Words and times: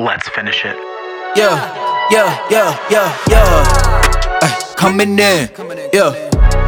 Let's 0.00 0.30
finish 0.30 0.64
it. 0.64 0.76
Yeah, 1.36 2.08
yeah, 2.10 2.48
yeah, 2.48 2.88
yeah, 2.90 3.18
yeah. 3.28 4.40
Ay, 4.40 4.74
coming 4.74 5.10
in, 5.18 5.50
yeah. 5.92 6.12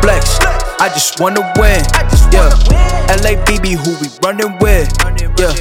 Flex, 0.02 0.38
I 0.78 0.90
just 0.92 1.18
wanna 1.18 1.40
win, 1.56 1.80
yeah. 2.30 2.50
LABB, 3.24 3.72
who 3.72 3.96
we 4.02 4.08
running 4.22 4.58
with, 4.58 4.92
yeah. 5.40 5.54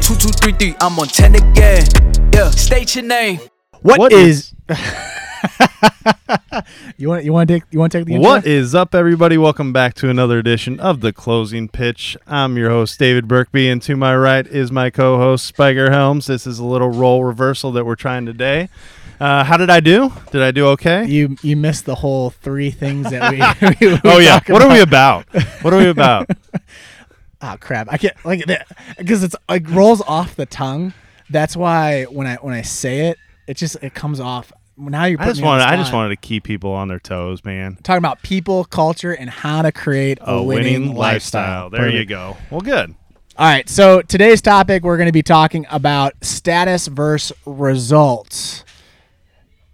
Two, 0.00 0.16
two, 0.16 0.30
three, 0.30 0.52
three, 0.54 0.74
I'm 0.80 0.98
on 0.98 1.06
ten 1.06 1.36
again, 1.36 1.86
yeah. 2.34 2.50
State 2.50 2.96
your 2.96 3.04
name. 3.04 3.38
what 3.82 4.12
is? 4.12 4.52
you 6.96 7.08
want 7.08 7.24
you 7.24 7.32
want 7.32 7.48
to 7.48 7.54
take 7.54 7.64
you 7.70 7.78
want 7.78 7.92
to 7.92 7.98
take 7.98 8.06
the 8.06 8.14
intro? 8.14 8.30
What 8.30 8.46
is 8.46 8.74
up, 8.74 8.94
everybody? 8.94 9.38
Welcome 9.38 9.72
back 9.72 9.94
to 9.94 10.10
another 10.10 10.38
edition 10.38 10.78
of 10.80 11.00
the 11.00 11.12
Closing 11.12 11.68
Pitch. 11.68 12.16
I'm 12.26 12.56
your 12.56 12.70
host, 12.70 12.98
David 12.98 13.26
Burkby, 13.26 13.70
and 13.70 13.80
to 13.82 13.96
my 13.96 14.16
right 14.16 14.46
is 14.46 14.70
my 14.70 14.90
co-host, 14.90 15.46
Spiker 15.46 15.90
Helms. 15.90 16.26
This 16.26 16.46
is 16.46 16.58
a 16.58 16.64
little 16.64 16.90
role 16.90 17.24
reversal 17.24 17.72
that 17.72 17.86
we're 17.86 17.96
trying 17.96 18.26
today. 18.26 18.68
Uh, 19.20 19.44
how 19.44 19.56
did 19.56 19.70
I 19.70 19.80
do? 19.80 20.12
Did 20.30 20.42
I 20.42 20.50
do 20.50 20.66
okay? 20.68 21.06
You 21.06 21.36
you 21.42 21.56
missed 21.56 21.86
the 21.86 21.94
whole 21.96 22.30
three 22.30 22.70
things 22.70 23.10
that 23.10 23.30
we. 23.30 23.38
we 23.88 24.00
oh 24.04 24.18
yeah. 24.18 24.40
What 24.46 24.62
are 24.62 24.70
we 24.70 24.80
about? 24.80 25.26
What 25.62 25.72
are 25.72 25.78
we 25.78 25.88
about? 25.88 26.30
Oh 27.40 27.56
crap! 27.60 27.88
I 27.90 27.96
can't 27.96 28.16
like 28.24 28.44
that 28.46 28.66
because 28.98 29.24
it's 29.24 29.36
like 29.48 29.68
rolls 29.70 30.02
off 30.02 30.36
the 30.36 30.46
tongue. 30.46 30.92
That's 31.30 31.56
why 31.56 32.04
when 32.04 32.26
I 32.26 32.36
when 32.36 32.54
I 32.54 32.62
say 32.62 33.08
it, 33.08 33.18
it 33.46 33.56
just 33.56 33.76
it 33.82 33.94
comes 33.94 34.20
off. 34.20 34.52
Now 34.76 35.04
you're 35.04 35.20
I 35.20 35.26
just 35.26 35.42
wanted. 35.42 35.64
I 35.64 35.76
just 35.76 35.92
wanted 35.92 36.08
to 36.10 36.16
keep 36.16 36.44
people 36.44 36.72
on 36.72 36.88
their 36.88 36.98
toes, 37.00 37.44
man. 37.44 37.76
talking 37.82 37.98
about 37.98 38.22
people, 38.22 38.64
culture, 38.64 39.12
and 39.12 39.28
how 39.30 39.62
to 39.62 39.70
create 39.72 40.18
a, 40.22 40.32
A 40.34 40.42
winning, 40.42 40.94
lifestyle. 40.94 41.64
lifestyle. 41.64 41.70
There 41.70 41.88
you 41.90 42.04
go. 42.04 42.36
Well, 42.50 42.60
good. 42.62 42.94
All 43.38 43.46
right, 43.46 43.66
so 43.68 44.02
today's 44.02 44.42
topic 44.42 44.82
we're 44.82 44.98
going 44.98 45.06
to 45.08 45.12
be 45.12 45.22
talking 45.22 45.64
about 45.70 46.12
status 46.22 46.86
versus 46.86 47.36
results. 47.46 48.64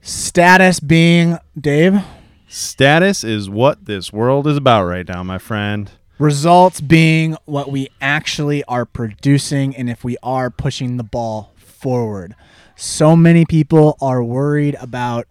Status 0.01 0.81
being 0.81 1.39
Dave, 1.61 2.03
Status 2.47 3.25
is 3.25 3.51
what 3.51 3.85
this 3.85 4.13
world 4.13 4.47
is 4.47 4.57
about 4.57 4.85
right 4.85 5.07
now, 5.07 5.23
my 5.23 5.39
friend. 5.39 5.91
results 6.19 6.81
being 6.81 7.37
what 7.45 7.71
we 7.71 7.89
actually 8.01 8.65
are 8.65 8.85
producing 8.87 9.77
and 9.77 9.91
if 9.91 10.03
we 10.05 10.17
are 10.23 10.51
pushing 10.51 10.97
the 10.97 11.05
ball 11.05 11.53
forward. 11.79 12.35
So 12.77 13.17
many 13.17 13.45
people 13.45 13.97
are 14.01 14.23
worried 14.23 14.77
about 14.81 15.27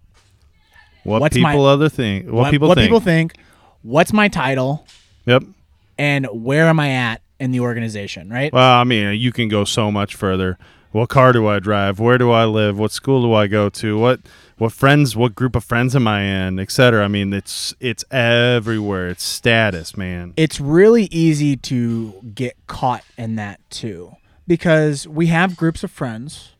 What 1.03 1.21
What's 1.21 1.37
my- 1.37 1.51
people 1.53 1.65
other 1.65 1.87
think. 1.89 2.29
What, 2.29 2.51
people 2.51 2.67
what 2.67 2.77
think. 2.77 2.87
people 2.87 2.99
think, 2.99 3.33
what's 3.81 4.11
my 4.11 4.27
title, 4.27 4.85
Yep. 5.25 5.43
and 5.97 6.25
where 6.33 6.65
am 6.67 6.79
I 6.81 6.89
at 6.91 7.21
in 7.39 7.51
the 7.51 7.61
organization, 7.61 8.29
right? 8.29 8.51
Well, 8.51 8.73
I 8.73 8.83
mean, 8.83 9.17
you 9.19 9.31
can 9.31 9.47
go 9.47 9.63
so 9.63 9.89
much 9.91 10.15
further. 10.15 10.57
What 10.91 11.07
car 11.09 11.31
do 11.31 11.47
I 11.47 11.59
drive? 11.59 11.99
Where 11.99 12.17
do 12.17 12.31
I 12.31 12.43
live? 12.45 12.77
What 12.79 12.91
school 12.91 13.21
do 13.21 13.33
I 13.33 13.47
go 13.47 13.69
to? 13.69 13.97
What 13.97 14.19
what 14.57 14.71
friends? 14.73 15.15
What 15.15 15.35
group 15.35 15.55
of 15.55 15.63
friends 15.63 15.95
am 15.95 16.07
I 16.07 16.21
in? 16.23 16.59
Etc. 16.59 17.01
I 17.03 17.07
mean, 17.07 17.31
it's 17.33 17.73
it's 17.79 18.03
everywhere. 18.11 19.07
It's 19.09 19.23
status, 19.23 19.95
man. 19.95 20.33
it's 20.35 20.59
really 20.59 21.05
easy 21.11 21.55
to 21.57 22.13
get 22.33 22.55
caught 22.67 23.03
in 23.17 23.35
that 23.35 23.59
too 23.69 24.15
because 24.47 25.07
we 25.07 25.27
have 25.27 25.57
groups 25.57 25.83
of 25.83 25.91
friends 25.91 26.53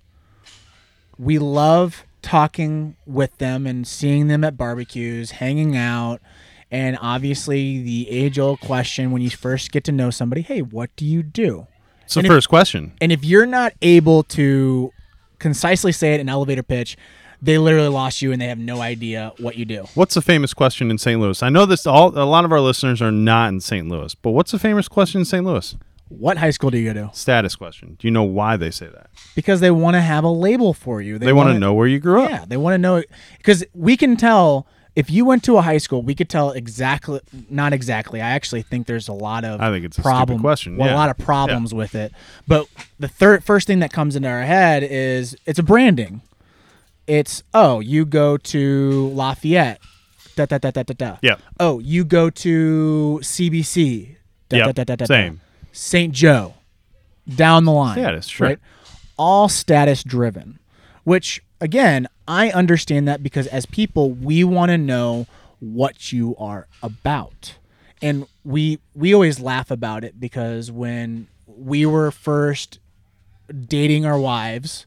we 1.18 1.40
love 1.40 2.04
talking 2.22 2.96
with 3.06 3.36
them 3.38 3.66
and 3.66 3.88
seeing 3.88 4.28
them 4.28 4.44
at 4.44 4.58
barbecues 4.58 5.32
hanging 5.32 5.76
out 5.76 6.22
and 6.70 6.98
obviously 7.02 7.82
the 7.82 8.10
age 8.10 8.38
old 8.38 8.60
question 8.60 9.12
when 9.12 9.22
you 9.22 9.30
first 9.30 9.72
get 9.72 9.84
to 9.84 9.92
know 9.92 10.10
somebody 10.10 10.42
hey 10.42 10.62
what 10.62 10.90
do 10.96 11.06
you 11.06 11.24
do 11.24 11.68
It's 12.04 12.14
the 12.16 12.20
and 12.22 12.28
if- 12.28 12.32
first 12.32 12.50
question. 12.50 12.94
and 13.02 13.12
if 13.12 13.24
you're 13.24 13.46
not 13.46 13.74
able 13.82 14.24
to 14.24 14.92
concisely 15.40 15.92
say 15.92 16.14
it 16.14 16.20
in 16.20 16.28
elevator 16.30 16.64
pitch 16.64 16.98
they 17.42 17.60
literally 17.60 17.88
lost 17.88 18.22
you 18.24 18.32
and 18.32 18.42
they 18.42 18.48
have 18.48 18.58
no 18.58 18.82
idea 18.82 19.32
what 19.38 19.56
you 19.56 19.64
do 19.64 19.86
What's 19.94 20.16
the 20.16 20.22
famous 20.24 20.56
question 20.56 20.90
in 20.90 20.98
St. 20.98 21.22
Louis? 21.22 21.44
I 21.44 21.50
know 21.50 21.68
this. 21.68 21.86
All 21.86 22.10
a 22.18 22.26
lot 22.26 22.46
of 22.46 22.52
our 22.52 22.60
listeners 22.60 23.00
are 23.00 23.12
not 23.12 23.50
in 23.50 23.60
St. 23.62 23.88
Louis, 23.88 24.16
but 24.16 24.32
what's 24.32 24.52
the 24.52 24.58
famous 24.58 24.88
question 24.88 25.22
in 25.22 25.26
St. 25.26 25.46
Louis? 25.46 25.76
What 26.10 26.38
high 26.38 26.52
school 26.52 26.70
do 26.70 26.78
you 26.78 26.94
go 26.94 27.08
to 27.08 27.16
Status 27.16 27.56
question. 27.56 27.96
Do 28.00 28.08
you 28.08 28.12
know 28.12 28.24
why 28.24 28.58
they 28.58 28.72
say 28.72 28.88
that? 28.88 29.10
because 29.36 29.60
they 29.60 29.72
want 29.72 29.96
to 29.96 30.02
have 30.02 30.24
a 30.24 30.30
label 30.30 30.74
for 30.74 31.02
you 31.02 31.18
They, 31.20 31.34
want 31.34 31.50
to 31.50 31.60
know 31.60 31.74
where 31.74 31.88
you 31.88 32.00
grew 32.00 32.22
up. 32.24 32.30
Yeah, 32.30 32.46
they 32.48 32.58
want 32.58 32.74
to 32.74 32.78
know 32.78 33.04
because 33.38 33.64
we 33.74 33.96
can 33.98 34.16
tell 34.18 34.68
if 34.96 35.12
you 35.12 35.26
went 35.26 35.44
to 35.44 35.58
a 35.58 35.62
high 35.62 35.78
school, 35.78 36.02
we 36.02 36.16
could 36.16 36.28
tell 36.30 36.52
exactly. 36.52 37.20
Not 37.52 37.72
exactly. 37.72 38.20
I 38.20 38.30
actually 38.30 38.64
think 38.64 38.88
there's 38.88 39.08
a 39.08 39.14
lot 39.14 39.44
of. 39.46 39.62
I 39.62 39.70
think 39.70 39.86
it's 39.86 40.00
a 40.00 40.02
stupid 40.02 40.40
question, 40.40 40.76
Well, 40.76 40.88
yeah. 40.88 40.96
a 40.96 40.98
lot 40.98 41.10
of 41.12 41.18
problems 41.20 41.72
with 41.74 41.94
it. 41.94 42.12
But 42.48 42.66
the 42.98 43.08
third 43.08 43.44
first 43.44 43.68
thing 43.68 43.80
that 43.82 43.94
comes 43.94 44.16
into 44.16 44.28
our 44.28 44.42
head 44.44 44.82
is 44.84 45.36
it's 45.46 45.60
a 45.60 45.64
branding. 45.64 46.22
It's 47.06 47.44
oh 47.54 47.80
you 47.80 48.06
go 48.06 48.38
to 48.38 49.10
Lafayette, 49.10 49.80
da 50.36 50.46
da 50.46 50.58
da 50.58 50.72
da 50.72 50.84
da 50.84 50.94
da. 50.98 51.18
Yep. 51.22 51.42
Oh 51.60 51.80
you 51.80 52.04
go 52.04 52.30
to 52.32 53.20
CBC, 53.22 54.16
da 54.50 54.58
Yep. 54.58 54.66
da 54.66 54.72
da 54.72 54.84
da 54.84 54.96
da. 54.96 54.96
da. 54.96 55.06
Same. 55.06 55.42
St. 55.78 56.12
Joe, 56.12 56.56
down 57.36 57.66
the 57.66 57.72
line. 57.72 57.98
Status, 57.98 58.26
sure. 58.26 58.48
Right? 58.48 58.60
All 59.18 59.48
status 59.48 60.04
driven, 60.04 60.60
which 61.04 61.44
again, 61.62 62.08
I 62.28 62.50
understand 62.50 63.08
that 63.08 63.22
because 63.22 63.46
as 63.48 63.66
people, 63.68 64.12
we 64.12 64.44
want 64.44 64.70
to 64.72 64.78
know 64.78 65.28
what 65.60 66.12
you 66.12 66.36
are 66.38 66.68
about. 66.82 67.58
And 68.02 68.28
we 68.44 68.80
we 68.96 69.14
always 69.14 69.40
laugh 69.40 69.70
about 69.70 70.04
it 70.04 70.20
because 70.20 70.72
when 70.72 71.28
we 71.46 71.86
were 71.86 72.12
first 72.12 72.80
dating 73.68 74.06
our 74.06 74.20
wives, 74.20 74.86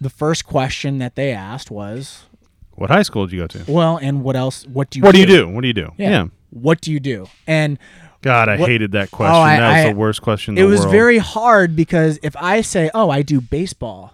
the 0.00 0.10
first 0.10 0.46
question 0.46 0.98
that 0.98 1.16
they 1.16 1.32
asked 1.32 1.70
was, 1.70 2.24
What 2.72 2.90
high 2.90 3.02
school 3.02 3.26
did 3.26 3.32
you 3.32 3.40
go 3.40 3.46
to? 3.46 3.64
"Well, 3.72 3.96
and 3.96 4.22
what 4.22 4.36
else? 4.36 4.66
What 4.66 4.90
do 4.90 4.98
you 4.98 5.02
What 5.02 5.14
do 5.14 5.20
you 5.20 5.26
do? 5.26 5.48
What 5.48 5.62
do 5.62 5.68
you 5.68 5.74
do? 5.74 5.92
Yeah. 5.96 6.26
What 6.50 6.80
do 6.80 6.92
you 6.92 7.00
do?" 7.00 7.26
And 7.46 7.78
God, 8.26 8.48
I 8.48 8.56
What- 8.58 8.68
hated 8.68 8.92
that 8.92 9.10
question. 9.10 9.34
Oh, 9.34 9.40
I- 9.40 9.56
that 9.58 9.68
was 9.76 9.86
I- 9.86 9.88
the 9.92 9.96
worst 9.98 10.20
question. 10.22 10.58
In 10.58 10.64
it 10.64 10.66
was 10.68 10.80
world. 10.80 10.92
very 10.92 11.18
hard 11.18 11.74
because 11.76 12.18
if 12.22 12.36
I 12.36 12.60
say, 12.60 12.90
"Oh, 12.94 13.08
I 13.10 13.22
do 13.22 13.40
baseball," 13.40 14.12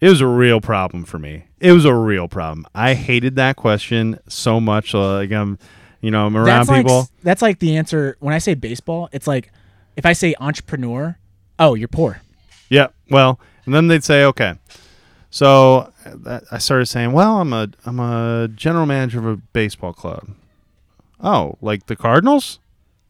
It 0.00 0.08
was 0.08 0.22
a 0.22 0.26
real 0.26 0.62
problem 0.62 1.04
for 1.04 1.18
me. 1.18 1.44
It 1.60 1.72
was 1.72 1.84
a 1.84 1.92
real 1.94 2.26
problem. 2.26 2.64
I 2.74 2.94
hated 2.94 3.36
that 3.36 3.56
question 3.56 4.18
so 4.28 4.58
much. 4.58 4.94
uh, 4.94 5.16
Like 5.16 5.30
I'm, 5.30 5.58
you 6.00 6.10
know, 6.10 6.24
I'm 6.24 6.34
around 6.38 6.46
that's 6.46 6.68
like 6.70 6.86
people. 6.86 7.08
that's 7.22 7.42
like 7.42 7.58
the 7.58 7.76
answer 7.76 8.16
when 8.20 8.32
I 8.34 8.38
say 8.38 8.54
baseball. 8.54 9.10
It's 9.12 9.26
like 9.26 9.52
if 9.96 10.06
I 10.06 10.14
say 10.14 10.34
entrepreneur, 10.40 11.18
oh, 11.58 11.74
you're 11.74 11.86
poor. 11.88 12.22
yeah. 12.70 12.86
Well, 13.10 13.38
and 13.66 13.74
then 13.74 13.88
they'd 13.88 14.02
say, 14.02 14.24
okay. 14.24 14.54
So 15.28 15.92
I 16.50 16.56
started 16.58 16.86
saying, 16.86 17.12
well, 17.12 17.38
I'm 17.38 17.52
a 17.52 17.68
I'm 17.84 18.00
a 18.00 18.48
general 18.48 18.86
manager 18.86 19.18
of 19.18 19.26
a 19.26 19.36
baseball 19.36 19.92
club. 19.92 20.28
Oh, 21.22 21.58
like 21.60 21.86
the 21.86 21.96
Cardinals? 21.96 22.58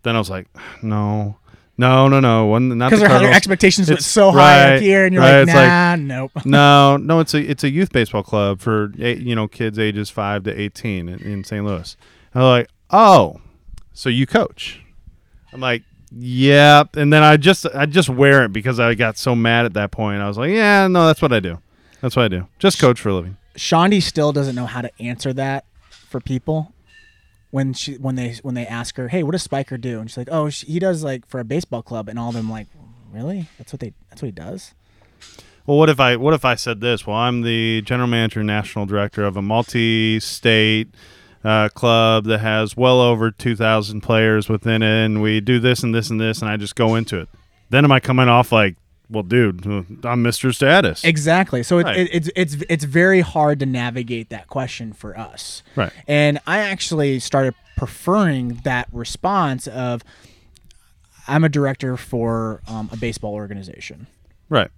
Then 0.03 0.17
I 0.17 0.19
was 0.19 0.31
like, 0.31 0.47
no, 0.83 1.37
no, 1.81 2.09
no, 2.09 2.21
no, 2.21 2.47
one 2.47 2.77
not 2.77 2.91
the 2.91 2.97
Because 2.97 3.21
their 3.23 3.33
expectations 3.33 3.89
went 3.89 4.03
so 4.03 4.31
high 4.31 4.77
up 4.77 4.83
here, 4.83 5.07
and 5.07 5.15
you're 5.15 5.23
right, 5.23 5.41
like, 5.41 5.49
it's 5.49 5.55
like- 5.55 5.69
nah, 5.69 5.97
nope. 5.97 6.31
no, 6.45 6.97
no, 6.99 7.21
it's 7.21 7.33
a 7.33 7.39
it's 7.41 7.65
a 7.65 7.71
youth 7.71 7.91
baseball 7.91 8.23
club 8.23 8.61
for 8.61 8.93
you 8.97 9.35
know 9.35 9.49
kids 9.49 9.79
ages 9.79 10.11
five 10.11 10.45
to 10.45 10.61
eighteen 10.61 11.09
in, 11.09 11.21
in 11.21 11.45
St. 11.45 11.65
Louis. 11.65 11.97
And 12.35 12.43
they're 12.43 12.51
like, 12.51 12.69
oh, 12.91 13.41
so 13.95 14.09
you 14.09 14.27
coach? 14.27 14.83
I'm 15.53 15.61
like, 15.61 15.83
yeah. 16.13 16.85
And 16.95 17.11
then 17.13 17.23
I 17.23 17.39
just 17.39 17.67
I 17.75 17.87
just 17.87 18.11
wear 18.11 18.45
it 18.45 18.53
because 18.53 18.79
I 18.79 18.95
got 18.95 19.17
so 19.17 19.35
mad 19.35 19.65
at 19.65 19.73
that 19.75 19.91
point. 19.91 20.21
I 20.21 20.29
was 20.29 20.37
like, 20.37 20.51
yeah, 20.51 20.87
no, 20.87 21.07
that's 21.07 21.23
what 21.23 21.33
I 21.33 21.41
do. 21.41 21.61
That's 22.03 22.15
what 22.15 22.27
I 22.27 22.29
do. 22.29 22.47
Just 22.59 22.79
coach 22.79 23.01
for 23.01 23.09
a 23.09 23.15
living. 23.15 23.37
Shondi 23.57 24.03
still 24.03 24.33
doesn't 24.33 24.55
know 24.55 24.67
how 24.67 24.81
to 24.83 24.91
answer 25.01 25.33
that 25.33 25.65
for 25.89 26.21
people 26.21 26.73
when 27.51 27.73
she 27.73 27.95
when 27.95 28.15
they 28.15 28.35
when 28.43 28.55
they 28.55 28.67
ask 28.67 28.97
her, 28.97 29.09
hey, 29.09 29.23
what 29.23 29.33
does 29.33 29.43
Spiker 29.43 29.77
do? 29.77 30.01
And 30.01 30.11
she's 30.11 30.17
like, 30.17 30.29
oh, 30.31 30.51
she, 30.51 30.67
he 30.67 30.79
does 30.79 31.03
like 31.03 31.27
for 31.27 31.41
a 31.41 31.45
baseball 31.45 31.83
club, 31.83 32.09
and 32.09 32.19
all 32.19 32.29
of 32.29 32.35
them 32.35 32.51
like, 32.51 32.69
really? 33.13 33.49
That's 33.59 33.73
what 33.73 33.81
they 33.81 33.93
that's 34.09 34.23
what 34.23 34.27
he 34.27 34.33
does. 34.33 34.75
Well, 35.67 35.79
what 35.79 35.89
if 35.89 36.01
I 36.01 36.17
what 36.17 36.35
if 36.35 36.45
I 36.45 36.55
said 36.55 36.81
this? 36.81 37.07
Well, 37.07 37.17
I'm 37.17 37.43
the 37.43 37.83
general 37.83 38.09
manager, 38.09 38.43
national 38.43 38.87
director 38.87 39.25
of 39.25 39.37
a 39.37 39.43
multi-state 39.43 40.89
uh, 41.45 41.69
club 41.71 42.25
that 42.25 42.39
has 42.39 42.77
well 42.77 43.01
over 43.01 43.31
2,000 43.31 44.01
players 44.01 44.49
within 44.49 44.83
it, 44.83 45.05
and 45.05 45.23
we 45.23 45.41
do 45.41 45.59
this 45.59 45.83
and 45.83 45.95
this 45.95 46.11
and 46.11 46.21
this, 46.21 46.43
and 46.43 46.51
I 46.51 46.57
just 46.57 46.77
go 46.77 46.95
into 46.95 47.21
it. 47.21 47.29
Then 47.71 47.85
am 47.85 47.93
I 47.93 48.01
coming 48.01 48.29
off 48.29 48.53
like, 48.53 48.77
well, 49.11 49.23
dude, 49.25 49.67
I'm 49.67 50.23
Mr. 50.25 50.55
Status? 50.55 51.05
Exactly. 51.05 51.63
So 51.63 51.79
it, 51.79 51.85
Right. 51.85 51.97
it, 51.99 52.11
it's 52.13 52.31
it's 52.37 52.57
it's 52.69 52.85
very 52.85 53.21
hard 53.21 53.59
to 53.61 53.67
navigate 53.67 54.29
that 54.31 54.47
question 54.47 54.93
for 54.93 55.19
us. 55.19 55.63
Right. 55.77 55.93
And 56.07 56.39
I 56.47 56.61
actually 56.61 57.19
started 57.19 57.55
preferring 57.77 58.61
that 58.65 58.89
response 58.93 59.67
of 59.67 60.03
I'm 61.27 61.45
a 61.45 61.49
director 61.49 61.97
for 61.97 62.61
um, 62.69 62.89
a 62.93 62.97
baseball 62.97 63.35
organization. 63.35 64.07
Right. 64.49 64.71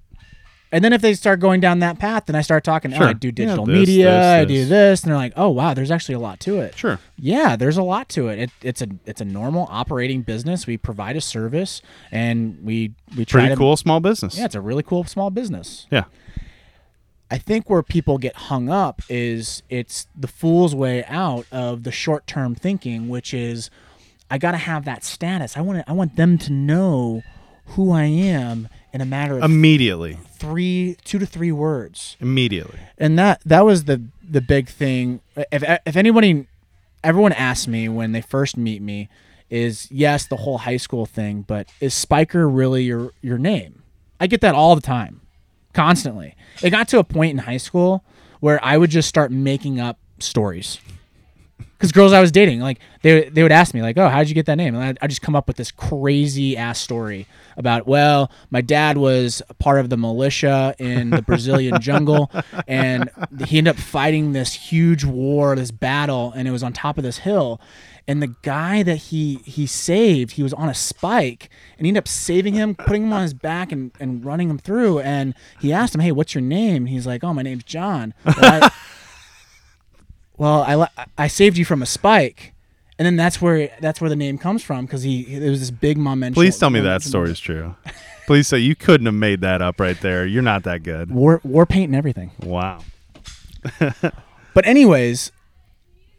And 0.72 0.82
then 0.82 0.94
if 0.94 1.02
they 1.02 1.12
start 1.12 1.38
going 1.38 1.60
down 1.60 1.80
that 1.80 1.98
path, 1.98 2.24
then 2.26 2.34
I 2.34 2.40
start 2.40 2.64
talking. 2.64 2.94
Oh, 2.94 2.96
Sure. 2.96 3.06
I 3.08 3.12
do 3.12 3.28
Yeah, 3.28 3.32
digital 3.32 3.66
this, 3.66 3.74
media. 3.78 4.04
this, 4.06 4.24
I 4.24 4.44
do 4.46 4.64
this. 4.64 5.02
and 5.02 5.10
they're 5.10 5.18
like, 5.18 5.34
"Oh, 5.36 5.50
wow, 5.50 5.74
there's 5.74 5.90
actually 5.90 6.14
a 6.14 6.18
lot 6.18 6.40
to 6.40 6.60
it." 6.60 6.74
Sure. 6.76 6.98
Yeah, 7.18 7.56
there's 7.56 7.76
a 7.76 7.82
lot 7.82 8.08
to 8.10 8.28
it. 8.28 8.38
it. 8.38 8.50
It's 8.62 8.80
a 8.80 8.88
it's 9.04 9.20
a 9.20 9.24
normal 9.26 9.68
operating 9.70 10.22
business. 10.22 10.66
We 10.66 10.78
provide 10.78 11.14
a 11.16 11.20
service, 11.20 11.82
and 12.10 12.58
we 12.64 12.94
we 13.16 13.24
try 13.26 13.42
to 13.42 13.46
Pretty 13.48 13.54
to. 13.54 13.58
cool 13.58 13.76
small 13.76 14.00
business. 14.00 14.38
Yeah, 14.38 14.46
it's 14.46 14.54
a 14.54 14.60
really 14.62 14.82
cool 14.82 15.04
small 15.04 15.28
business. 15.30 15.86
Yeah. 15.90 16.04
I 17.30 17.38
think 17.38 17.70
where 17.70 17.82
people 17.82 18.18
get 18.18 18.36
hung 18.36 18.68
up 18.68 19.00
is 19.08 19.62
it's 19.70 20.06
the 20.18 20.28
fool's 20.28 20.74
way 20.74 21.02
out 21.04 21.46
of 21.50 21.82
the 21.82 21.92
short 21.92 22.26
term 22.26 22.54
thinking, 22.54 23.08
which 23.08 23.32
is 23.32 23.70
I 24.30 24.38
got 24.38 24.50
to 24.52 24.58
have 24.58 24.84
that 24.84 25.02
status. 25.04 25.56
I 25.56 25.60
want 25.62 25.82
I 25.86 25.92
want 25.92 26.16
them 26.16 26.36
to 26.38 26.52
know 26.52 27.22
who 27.68 27.90
I 27.92 28.04
am 28.04 28.68
in 28.92 29.00
a 29.00 29.04
matter 29.06 29.36
of 29.38 29.44
Immediately. 29.44 30.18
three, 30.36 30.96
two 31.04 31.18
to 31.18 31.26
three 31.26 31.52
words. 31.52 32.16
Immediately. 32.20 32.78
And 32.98 33.18
that 33.18 33.40
that 33.44 33.64
was 33.64 33.84
the 33.84 34.02
the 34.28 34.40
big 34.40 34.68
thing. 34.68 35.20
If 35.50 35.62
if 35.86 35.96
anybody, 35.96 36.46
everyone 37.02 37.32
asks 37.32 37.66
me 37.66 37.88
when 37.88 38.12
they 38.12 38.20
first 38.20 38.56
meet 38.56 38.82
me, 38.82 39.08
is 39.50 39.88
yes 39.90 40.26
the 40.26 40.36
whole 40.36 40.58
high 40.58 40.76
school 40.76 41.06
thing, 41.06 41.42
but 41.42 41.68
is 41.80 41.94
Spiker 41.94 42.48
really 42.48 42.84
your 42.84 43.12
your 43.22 43.38
name? 43.38 43.82
I 44.20 44.26
get 44.26 44.40
that 44.42 44.54
all 44.54 44.74
the 44.74 44.82
time 44.82 45.20
constantly. 45.72 46.34
It 46.62 46.70
got 46.70 46.88
to 46.88 46.98
a 46.98 47.04
point 47.04 47.32
in 47.32 47.38
high 47.38 47.56
school 47.56 48.04
where 48.40 48.62
I 48.64 48.76
would 48.76 48.90
just 48.90 49.08
start 49.08 49.30
making 49.32 49.80
up 49.80 49.98
stories. 50.18 50.78
Because 51.76 51.92
girls 51.92 52.12
I 52.12 52.20
was 52.20 52.32
dating, 52.32 52.60
like 52.60 52.78
they 53.02 53.28
they 53.28 53.42
would 53.42 53.52
ask 53.52 53.74
me, 53.74 53.82
like, 53.82 53.98
"Oh, 53.98 54.08
how 54.08 54.18
did 54.18 54.28
you 54.28 54.34
get 54.34 54.46
that 54.46 54.56
name?" 54.56 54.74
And 54.74 54.98
I 55.00 55.06
just 55.06 55.22
come 55.22 55.34
up 55.36 55.46
with 55.46 55.56
this 55.56 55.70
crazy 55.70 56.56
ass 56.56 56.78
story 56.78 57.26
about, 57.56 57.86
well, 57.86 58.30
my 58.50 58.60
dad 58.60 58.96
was 58.96 59.42
a 59.48 59.54
part 59.54 59.80
of 59.80 59.90
the 59.90 59.96
militia 59.96 60.74
in 60.78 61.10
the 61.10 61.22
Brazilian 61.22 61.80
jungle, 61.80 62.30
and 62.66 63.10
he 63.46 63.58
ended 63.58 63.76
up 63.76 63.80
fighting 63.80 64.32
this 64.32 64.54
huge 64.54 65.04
war, 65.04 65.54
this 65.56 65.70
battle, 65.70 66.32
and 66.34 66.48
it 66.48 66.50
was 66.50 66.62
on 66.62 66.72
top 66.72 66.98
of 66.98 67.04
this 67.04 67.18
hill, 67.18 67.60
and 68.08 68.22
the 68.22 68.34
guy 68.42 68.82
that 68.82 68.96
he 68.96 69.36
he 69.44 69.66
saved 69.66 70.32
he 70.32 70.42
was 70.42 70.52
on 70.52 70.68
a 70.68 70.74
spike 70.74 71.48
and 71.78 71.86
he 71.86 71.90
ended 71.90 72.02
up 72.02 72.08
saving 72.08 72.54
him 72.54 72.74
putting 72.74 73.04
him 73.04 73.12
on 73.12 73.22
his 73.22 73.34
back 73.34 73.70
and, 73.70 73.92
and 74.00 74.24
running 74.24 74.50
him 74.50 74.58
through. 74.58 75.00
And 75.00 75.34
he 75.60 75.72
asked 75.72 75.94
him 75.94 76.00
hey 76.00 76.12
what's 76.12 76.34
your 76.34 76.42
name? 76.42 76.82
And 76.84 76.88
he's 76.88 77.06
like 77.06 77.22
oh 77.22 77.32
my 77.32 77.42
name's 77.42 77.64
john. 77.64 78.14
Well 78.24 78.36
I, 78.62 78.70
well, 80.42 80.62
I, 80.62 81.06
I 81.16 81.28
saved 81.28 81.56
you 81.56 81.64
from 81.64 81.82
a 81.82 81.86
spike 81.86 82.52
and 82.98 83.06
then 83.06 83.16
that's 83.16 83.40
where 83.40 83.70
that's 83.80 84.00
where 84.00 84.10
the 84.10 84.16
name 84.16 84.38
comes 84.38 84.62
from 84.62 84.86
because 84.86 85.02
he 85.02 85.38
there 85.38 85.50
was 85.50 85.60
this 85.60 85.70
big 85.70 85.98
momentum 85.98 86.34
Please 86.34 86.58
tell 86.58 86.70
me 86.70 86.80
that 86.80 87.02
story 87.02 87.30
is 87.30 87.40
true. 87.40 87.74
Please 88.26 88.48
say 88.48 88.58
you 88.58 88.76
couldn't 88.76 89.06
have 89.06 89.14
made 89.14 89.40
that 89.40 89.60
up 89.60 89.80
right 89.80 90.00
there. 90.00 90.26
You're 90.26 90.42
not 90.42 90.64
that 90.64 90.82
good. 90.82 91.10
war 91.10 91.40
war 91.44 91.66
paint 91.66 91.88
and 91.88 91.96
everything 91.96 92.30
Wow. 92.42 92.80
But 94.54 94.66
anyways, 94.66 95.32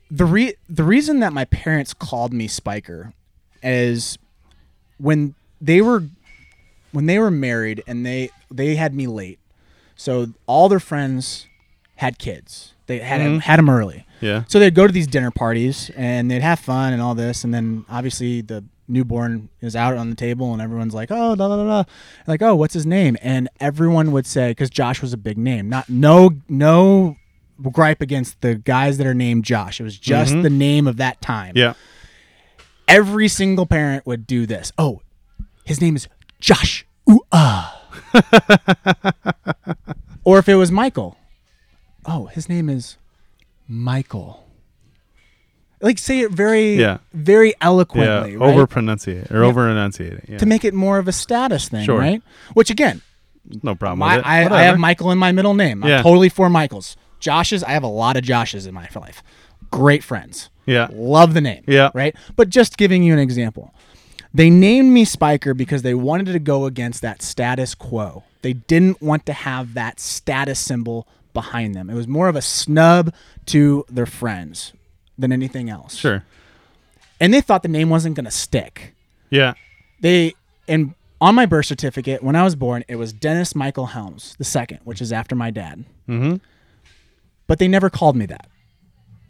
the 0.09 0.25
re- 0.25 0.55
the 0.67 0.83
reason 0.83 1.19
that 1.19 1.33
my 1.33 1.45
parents 1.45 1.93
called 1.93 2.33
me 2.33 2.47
Spiker 2.47 3.13
is 3.61 4.17
when 4.97 5.35
they 5.61 5.81
were 5.81 6.05
when 6.91 7.05
they 7.05 7.19
were 7.19 7.29
married 7.31 7.83
and 7.85 8.05
they 8.05 8.29
they 8.49 8.75
had 8.75 8.95
me 8.95 9.05
late. 9.05 9.39
So 9.95 10.27
all 10.47 10.67
their 10.67 10.79
friends 10.79 11.47
had 11.97 12.17
kids. 12.17 12.72
They 12.87 12.99
had 12.99 13.21
Mhm. 13.21 13.41
had 13.41 13.59
them 13.59 13.69
early. 13.69 14.05
Yeah. 14.21 14.43
So 14.47 14.59
they'd 14.59 14.73
go 14.75 14.87
to 14.87 14.93
these 14.93 15.07
dinner 15.07 15.31
parties 15.31 15.89
and 15.95 16.29
they'd 16.31 16.41
have 16.41 16.59
fun 16.59 16.93
and 16.93 17.01
all 17.01 17.15
this, 17.15 17.43
and 17.43 17.53
then 17.53 17.85
obviously 17.89 18.41
the 18.41 18.63
newborn 18.87 19.49
is 19.61 19.75
out 19.75 19.95
on 19.97 20.09
the 20.09 20.15
table 20.15 20.51
and 20.53 20.61
everyone's 20.61 20.93
like, 20.93 21.09
oh, 21.09 21.35
da 21.35 21.47
da 21.47 21.55
da, 21.55 21.63
da. 21.65 21.83
like, 22.27 22.41
oh, 22.41 22.53
what's 22.55 22.73
his 22.73 22.85
name? 22.85 23.15
And 23.21 23.49
everyone 23.59 24.11
would 24.11 24.25
say, 24.25 24.51
because 24.51 24.69
Josh 24.69 25.01
was 25.01 25.13
a 25.13 25.17
big 25.17 25.37
name, 25.37 25.69
not 25.69 25.89
no 25.89 26.31
no 26.49 27.15
gripe 27.71 28.01
against 28.01 28.41
the 28.41 28.55
guys 28.55 28.97
that 28.97 29.07
are 29.07 29.13
named 29.13 29.45
Josh. 29.45 29.79
It 29.79 29.83
was 29.83 29.97
just 29.97 30.33
the 30.41 30.49
name 30.49 30.87
of 30.87 30.97
that 30.97 31.21
time. 31.21 31.53
Yeah. 31.55 31.73
Every 32.87 33.27
single 33.29 33.65
parent 33.65 34.05
would 34.05 34.27
do 34.27 34.45
this. 34.45 34.71
Oh, 34.77 35.01
his 35.63 35.79
name 35.81 35.95
is 35.95 36.07
Josh. 36.39 36.85
Ooh 37.09 37.21
ah. 37.31 37.79
or 40.23 40.39
if 40.39 40.49
it 40.49 40.55
was 40.55 40.71
Michael. 40.71 41.17
Oh, 42.05 42.25
his 42.27 42.49
name 42.49 42.69
is 42.69 42.97
Michael. 43.67 44.43
Like 45.81 45.97
say 45.97 46.21
it 46.21 46.31
very 46.31 46.75
Yeah. 46.79 46.99
very 47.13 47.49
Yeah. 47.49 47.53
eloquently, 47.61 48.37
right? 48.37 48.49
Over 48.53 48.65
pronunciate 48.67 49.29
or 49.31 49.43
over 49.43 49.69
enunciating. 49.69 50.25
Yeah. 50.29 50.37
to 50.37 50.45
make 50.45 50.63
it 50.63 50.73
more 50.73 50.97
of 50.97 51.07
a 51.07 51.11
status 51.11 51.67
thing, 51.67 51.85
Sure. 51.85 51.99
right? 51.99 52.21
Which 52.53 52.69
again, 52.69 53.01
no 53.63 53.75
problem 53.75 53.99
my, 53.99 54.17
with 54.17 54.25
it. 54.25 54.29
I, 54.29 54.59
I 54.59 54.61
have 54.63 54.79
Michael 54.79 55.11
in 55.11 55.17
my 55.17 55.31
middle 55.33 55.53
name. 55.53 55.83
Yeah. 55.83 55.97
I'm 55.97 56.03
totally 56.03 56.29
for 56.29 56.49
Michaels. 56.49 56.95
Josh's, 57.19 57.63
I 57.63 57.71
have 57.71 57.83
a 57.83 57.87
lot 57.87 58.15
of 58.17 58.23
Josh's 58.23 58.65
in 58.65 58.73
my 58.73 58.87
life. 58.95 59.21
Great 59.71 60.03
friends. 60.03 60.49
Yeah. 60.65 60.87
Love 60.91 61.33
the 61.33 61.41
name. 61.41 61.63
Yeah. 61.67 61.89
Right? 61.93 62.15
But 62.35 62.49
just 62.49 62.77
giving 62.77 63.03
you 63.03 63.11
an 63.13 63.19
example. 63.19 63.73
They 64.33 64.49
named 64.49 64.91
me 64.91 65.03
Spiker 65.05 65.53
because 65.53 65.81
they 65.83 65.93
wanted 65.93 66.31
to 66.31 66.39
go 66.39 66.65
against 66.65 67.01
that 67.01 67.21
status 67.21 67.75
quo. 67.75 68.23
They 68.41 68.53
didn't 68.53 69.01
want 69.01 69.25
to 69.27 69.33
have 69.33 69.73
that 69.73 69.99
status 69.99 70.59
symbol 70.59 71.07
behind 71.33 71.75
them. 71.75 71.89
It 71.89 71.95
was 71.95 72.07
more 72.07 72.27
of 72.27 72.35
a 72.35 72.41
snub 72.41 73.13
to 73.47 73.85
their 73.89 74.05
friends 74.05 74.73
than 75.17 75.31
anything 75.31 75.69
else. 75.69 75.95
Sure. 75.95 76.23
And 77.19 77.33
they 77.33 77.41
thought 77.41 77.63
the 77.63 77.69
name 77.69 77.89
wasn't 77.89 78.15
going 78.15 78.25
to 78.25 78.31
stick. 78.31 78.95
Yeah. 79.29 79.53
They 80.01 80.33
and 80.67 80.93
on 81.19 81.35
my 81.35 81.45
birth 81.45 81.65
certificate 81.65 82.21
when 82.21 82.35
I 82.35 82.43
was 82.43 82.55
born, 82.55 82.83
it 82.87 82.95
was 82.97 83.13
Dennis 83.13 83.55
Michael 83.55 83.87
Helms 83.87 84.35
the 84.37 84.43
second, 84.43 84.79
which 84.83 85.01
is 85.01 85.11
after 85.11 85.35
my 85.35 85.51
dad. 85.51 85.85
Mm-hmm. 86.07 86.35
But 87.47 87.59
they 87.59 87.67
never 87.67 87.89
called 87.89 88.15
me 88.15 88.25
that. 88.27 88.47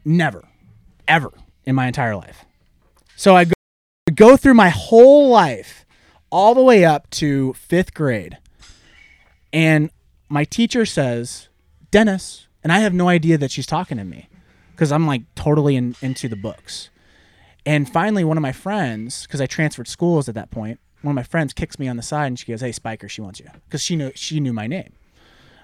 Never, 0.05 0.44
ever 1.07 1.31
in 1.65 1.75
my 1.75 1.88
entire 1.88 2.15
life. 2.15 2.45
So 3.15 3.35
I 3.35 3.45
go, 3.45 3.53
go 4.13 4.38
through 4.38 4.55
my 4.55 4.69
whole 4.69 5.29
life, 5.29 5.85
all 6.29 6.55
the 6.55 6.63
way 6.63 6.83
up 6.83 7.09
to 7.11 7.53
fifth 7.53 7.94
grade, 7.94 8.38
and 9.51 9.91
my 10.29 10.44
teacher 10.45 10.85
says, 10.85 11.47
"Dennis," 11.94 12.48
and 12.63 12.72
I 12.72 12.80
have 12.80 12.94
no 12.94 13.07
idea 13.07 13.38
that 13.38 13.51
she's 13.51 13.68
talking 13.68 13.98
to 13.98 14.04
me 14.04 14.28
because 14.72 14.92
I'm 14.92 15.06
like 15.06 15.22
totally 15.36 15.75
in, 15.75 15.95
into 16.01 16.28
the 16.28 16.36
books. 16.36 16.90
And 17.68 17.88
finally, 17.88 18.24
one 18.24 18.36
of 18.36 18.42
my 18.42 18.51
friends, 18.51 19.28
because 19.28 19.40
I 19.40 19.45
transferred 19.45 19.88
schools 19.88 20.28
at 20.28 20.34
that 20.34 20.50
point, 20.50 20.80
one 21.04 21.12
of 21.12 21.16
my 21.16 21.24
friends 21.24 21.54
kicks 21.54 21.78
me 21.78 21.88
on 21.88 21.95
the 21.95 22.01
side 22.01 22.28
and 22.28 22.40
she 22.40 22.48
goes, 22.48 22.62
"Hey, 22.62 22.72
Spiker, 22.72 23.07
she 23.07 23.22
wants 23.22 23.40
you," 23.40 23.45
because 23.66 23.81
she 23.81 23.95
knew 23.95 24.12
she 24.16 24.40
knew 24.40 24.54
my 24.54 24.66
name. 24.66 24.92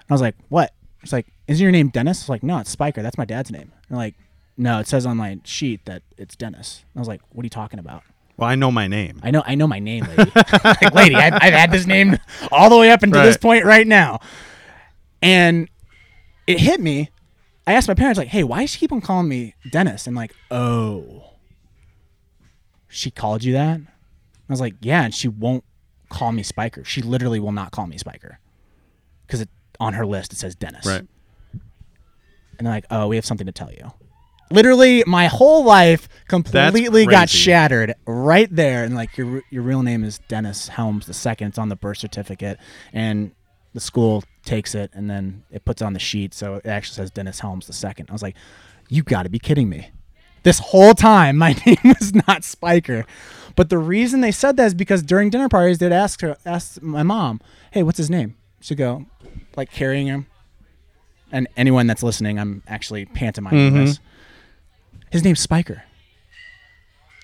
I 0.08 0.14
was 0.14 0.20
like, 0.20 0.36
"What?" 0.48 0.72
She's 1.02 1.12
like, 1.12 1.26
"Isn't 1.48 1.62
your 1.62 1.72
name 1.72 1.88
Dennis?" 1.88 2.20
I 2.20 2.22
was 2.22 2.28
like, 2.28 2.42
"No, 2.44 2.58
it's 2.58 2.70
Spiker. 2.70 3.02
That's 3.02 3.18
my 3.18 3.24
dad's 3.24 3.50
name." 3.50 3.72
And 3.88 3.98
like, 3.98 4.14
"No, 4.56 4.78
it 4.78 4.86
says 4.86 5.04
on 5.06 5.16
my 5.16 5.40
sheet 5.42 5.84
that 5.86 6.02
it's 6.16 6.36
Dennis." 6.36 6.84
I 6.94 7.00
was 7.00 7.08
like, 7.08 7.22
"What 7.30 7.42
are 7.42 7.46
you 7.46 7.50
talking 7.50 7.80
about?" 7.80 8.04
Well, 8.36 8.48
I 8.48 8.54
know 8.54 8.70
my 8.70 8.86
name. 8.86 9.20
I 9.22 9.30
know, 9.30 9.42
I 9.44 9.54
know 9.54 9.66
my 9.66 9.80
name, 9.80 10.04
lady. 10.16 10.32
like, 10.64 10.94
lady, 10.94 11.14
I've, 11.14 11.34
I've 11.34 11.52
had 11.52 11.70
this 11.70 11.86
name 11.86 12.16
all 12.50 12.70
the 12.70 12.78
way 12.78 12.90
up 12.90 13.02
until 13.02 13.22
this 13.22 13.36
point 13.36 13.66
right 13.66 13.86
now, 13.86 14.20
and 15.20 15.68
it 16.52 16.60
hit 16.60 16.80
me. 16.80 17.10
I 17.66 17.74
asked 17.74 17.88
my 17.88 17.94
parents, 17.94 18.18
like, 18.18 18.28
"Hey, 18.28 18.42
why 18.42 18.60
does 18.60 18.70
she 18.70 18.78
keep 18.78 18.92
on 18.92 19.00
calling 19.00 19.28
me 19.28 19.54
Dennis?" 19.70 20.06
And 20.06 20.16
like, 20.16 20.34
"Oh, 20.50 21.34
she 22.88 23.10
called 23.10 23.44
you 23.44 23.52
that?" 23.52 23.80
I 23.80 24.52
was 24.52 24.60
like, 24.60 24.74
"Yeah," 24.80 25.02
and 25.02 25.14
she 25.14 25.28
won't 25.28 25.64
call 26.08 26.32
me 26.32 26.42
Spiker. 26.42 26.84
She 26.84 27.02
literally 27.02 27.38
will 27.38 27.52
not 27.52 27.70
call 27.70 27.86
me 27.86 27.96
Spiker 27.98 28.40
because 29.26 29.40
it 29.40 29.48
on 29.78 29.94
her 29.94 30.04
list 30.04 30.32
it 30.32 30.36
says 30.36 30.54
Dennis. 30.54 30.84
Right. 30.86 31.06
And 32.58 32.66
they're 32.66 32.74
like, 32.74 32.86
"Oh, 32.90 33.08
we 33.08 33.16
have 33.16 33.24
something 33.24 33.46
to 33.46 33.52
tell 33.52 33.70
you." 33.70 33.92
Literally, 34.52 35.04
my 35.06 35.28
whole 35.28 35.62
life 35.64 36.08
completely 36.26 37.06
got 37.06 37.28
crazy. 37.28 37.38
shattered 37.38 37.94
right 38.04 38.48
there. 38.54 38.82
And 38.82 38.96
like, 38.96 39.16
your 39.16 39.42
your 39.50 39.62
real 39.62 39.82
name 39.82 40.02
is 40.02 40.18
Dennis 40.26 40.68
Helms 40.68 41.06
the 41.06 41.14
second. 41.14 41.48
It's 41.48 41.58
on 41.58 41.68
the 41.68 41.76
birth 41.76 41.98
certificate, 41.98 42.58
and 42.92 43.30
the 43.72 43.80
school 43.80 44.24
takes 44.44 44.74
it 44.74 44.90
and 44.94 45.08
then 45.10 45.44
it 45.50 45.64
puts 45.64 45.82
on 45.82 45.92
the 45.92 45.98
sheet, 45.98 46.34
so 46.34 46.54
it 46.56 46.66
actually 46.66 46.94
says 46.96 47.10
Dennis 47.10 47.40
Helms 47.40 47.66
the 47.66 47.72
second. 47.72 48.08
I 48.10 48.12
was 48.12 48.22
like, 48.22 48.36
"You 48.88 49.02
got 49.02 49.24
to 49.24 49.28
be 49.28 49.38
kidding 49.38 49.68
me!" 49.68 49.90
This 50.42 50.58
whole 50.58 50.94
time, 50.94 51.36
my 51.46 51.54
name 51.66 51.76
was 51.84 52.14
not 52.26 52.44
Spiker. 52.44 53.04
But 53.56 53.68
the 53.68 53.78
reason 53.78 54.20
they 54.20 54.30
said 54.32 54.56
that 54.56 54.66
is 54.66 54.74
because 54.74 55.02
during 55.02 55.28
dinner 55.30 55.48
parties, 55.48 55.78
they'd 55.78 55.92
ask 55.92 56.20
her, 56.22 56.36
ask 56.46 56.80
my 56.82 57.02
mom, 57.02 57.40
"Hey, 57.72 57.82
what's 57.82 57.98
his 57.98 58.10
name?" 58.10 58.36
She'd 58.60 58.78
go, 58.78 59.06
like 59.56 59.70
carrying 59.72 60.06
him. 60.06 60.26
And 61.32 61.46
anyone 61.56 61.86
that's 61.86 62.02
listening, 62.02 62.38
I'm 62.38 62.62
actually 62.66 63.04
pantomiming 63.06 63.72
Mhm. 63.72 63.86
this. 63.86 64.00
His 65.10 65.22
name's 65.24 65.40
Spiker. 65.40 65.84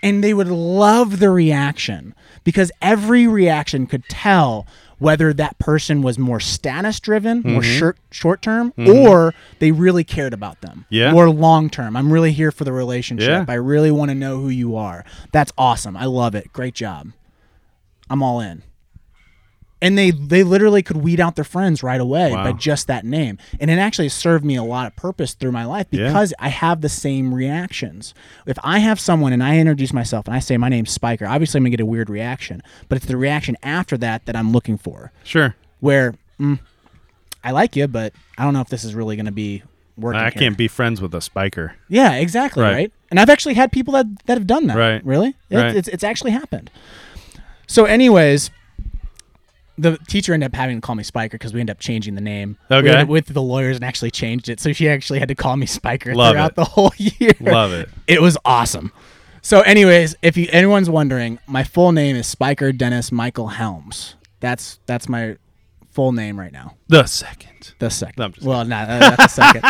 And 0.02 0.22
they 0.22 0.34
would 0.34 0.48
love 0.48 1.18
the 1.18 1.30
reaction 1.30 2.14
because 2.44 2.70
every 2.80 3.26
reaction 3.26 3.86
could 3.86 4.04
tell 4.08 4.66
whether 4.98 5.32
that 5.32 5.58
person 5.58 6.02
was 6.02 6.18
more 6.18 6.40
status 6.40 7.00
driven, 7.00 7.42
more 7.42 7.60
mm-hmm. 7.60 7.78
short 7.78 7.98
short 8.10 8.42
term, 8.42 8.72
mm-hmm. 8.72 8.90
or 8.90 9.34
they 9.58 9.72
really 9.72 10.04
cared 10.04 10.32
about 10.32 10.60
them. 10.60 10.86
Yeah. 10.88 11.12
Or 11.12 11.28
long 11.30 11.70
term. 11.70 11.96
I'm 11.96 12.12
really 12.12 12.32
here 12.32 12.50
for 12.50 12.64
the 12.64 12.72
relationship. 12.72 13.28
Yeah. 13.28 13.44
I 13.48 13.54
really 13.54 13.90
want 13.90 14.10
to 14.10 14.14
know 14.14 14.38
who 14.38 14.48
you 14.48 14.76
are. 14.76 15.04
That's 15.32 15.52
awesome. 15.58 15.96
I 15.96 16.06
love 16.06 16.34
it. 16.34 16.52
Great 16.52 16.74
job. 16.74 17.12
I'm 18.08 18.22
all 18.22 18.40
in. 18.40 18.62
And 19.82 19.98
they 19.98 20.10
they 20.10 20.42
literally 20.42 20.82
could 20.82 20.96
weed 20.96 21.20
out 21.20 21.36
their 21.36 21.44
friends 21.44 21.82
right 21.82 22.00
away 22.00 22.32
by 22.32 22.52
just 22.52 22.86
that 22.86 23.04
name. 23.04 23.36
And 23.60 23.70
it 23.70 23.78
actually 23.78 24.08
served 24.08 24.42
me 24.44 24.56
a 24.56 24.62
lot 24.62 24.86
of 24.86 24.96
purpose 24.96 25.34
through 25.34 25.52
my 25.52 25.64
life 25.66 25.86
Yeah. 25.90 26.06
because 26.06 26.32
I 26.38 26.48
have 26.48 26.80
the 26.80 26.88
same 26.88 27.34
reactions. 27.34 28.14
If 28.46 28.56
I 28.64 28.78
have 28.78 28.98
someone 28.98 29.34
and 29.34 29.42
I 29.42 29.58
introduce 29.58 29.92
myself 29.92 30.26
and 30.26 30.34
I 30.34 30.38
say 30.38 30.56
my 30.56 30.70
name's 30.70 30.90
Spiker, 30.92 31.26
obviously 31.26 31.58
I'm 31.58 31.64
gonna 31.64 31.70
get 31.70 31.80
a 31.80 31.86
weird 31.86 32.08
reaction. 32.08 32.62
But 32.88 32.96
it's 32.96 33.06
the 33.06 33.18
reaction 33.18 33.56
after 33.62 33.98
that 33.98 34.24
that 34.24 34.34
I'm 34.34 34.50
looking 34.50 34.78
for 34.78 35.12
Sure. 35.24 35.54
where 35.80 36.14
mm, 36.40 36.58
I 37.44 37.50
like 37.50 37.76
you, 37.76 37.86
but 37.86 38.14
I 38.38 38.44
don't 38.44 38.54
know 38.54 38.62
if 38.62 38.68
this 38.70 38.82
is 38.82 38.94
really 38.94 39.14
going 39.14 39.26
to 39.26 39.32
be 39.32 39.62
working. 39.96 40.20
I 40.20 40.30
can't 40.30 40.56
be 40.56 40.66
friends 40.68 41.00
with 41.00 41.14
a 41.14 41.20
spiker. 41.20 41.74
Yeah, 41.88 42.14
exactly. 42.14 42.62
Right. 42.62 42.72
Right. 42.74 42.92
And 43.10 43.20
I've 43.20 43.30
actually 43.30 43.54
had 43.54 43.70
people 43.70 43.92
that 43.92 44.06
that 44.26 44.36
have 44.36 44.46
done 44.48 44.66
that. 44.66 44.76
Right. 44.76 45.04
Really? 45.04 45.34
It- 45.50 45.56
Right. 45.56 45.76
It's 45.76 45.86
it's 45.86 46.02
actually 46.02 46.32
happened. 46.32 46.70
So, 47.68 47.84
anyways, 47.84 48.50
the 49.78 49.98
teacher 50.08 50.32
ended 50.32 50.48
up 50.52 50.54
having 50.54 50.78
to 50.78 50.80
call 50.80 50.94
me 50.94 51.02
Spiker 51.02 51.36
because 51.36 51.52
we 51.52 51.60
ended 51.60 51.76
up 51.76 51.80
changing 51.80 52.14
the 52.14 52.20
name. 52.20 52.56
Okay. 52.70 52.90
up 52.90 53.08
with 53.08 53.26
the 53.26 53.42
lawyers 53.42 53.76
and 53.76 53.84
actually 53.84 54.10
changed 54.10 54.48
it. 54.48 54.60
So 54.60 54.72
she 54.72 54.88
actually 54.88 55.18
had 55.18 55.28
to 55.28 55.34
call 55.34 55.56
me 55.56 55.66
Spiker 55.66 56.14
Love 56.14 56.32
throughout 56.32 56.50
it. 56.52 56.56
the 56.56 56.64
whole 56.64 56.92
year. 56.96 57.32
Love 57.40 57.72
it. 57.72 57.88
It 58.06 58.22
was 58.22 58.38
awesome. 58.44 58.92
So, 59.42 59.60
anyways, 59.60 60.16
if 60.22 60.36
you, 60.36 60.48
anyone's 60.50 60.90
wondering, 60.90 61.38
my 61.46 61.62
full 61.62 61.92
name 61.92 62.16
is 62.16 62.26
Spiker 62.26 62.72
Dennis 62.72 63.12
Michael 63.12 63.48
Helms. 63.48 64.16
That's 64.40 64.80
that's 64.86 65.08
my 65.08 65.36
full 65.92 66.12
name 66.12 66.38
right 66.38 66.52
now. 66.52 66.74
The 66.88 67.06
second. 67.06 67.74
The 67.78 67.88
second. 67.90 68.34
No, 68.42 68.48
well, 68.48 68.64
not, 68.64 68.88
uh, 68.88 68.98
not 68.98 69.16
the 69.18 69.28
second. 69.28 69.62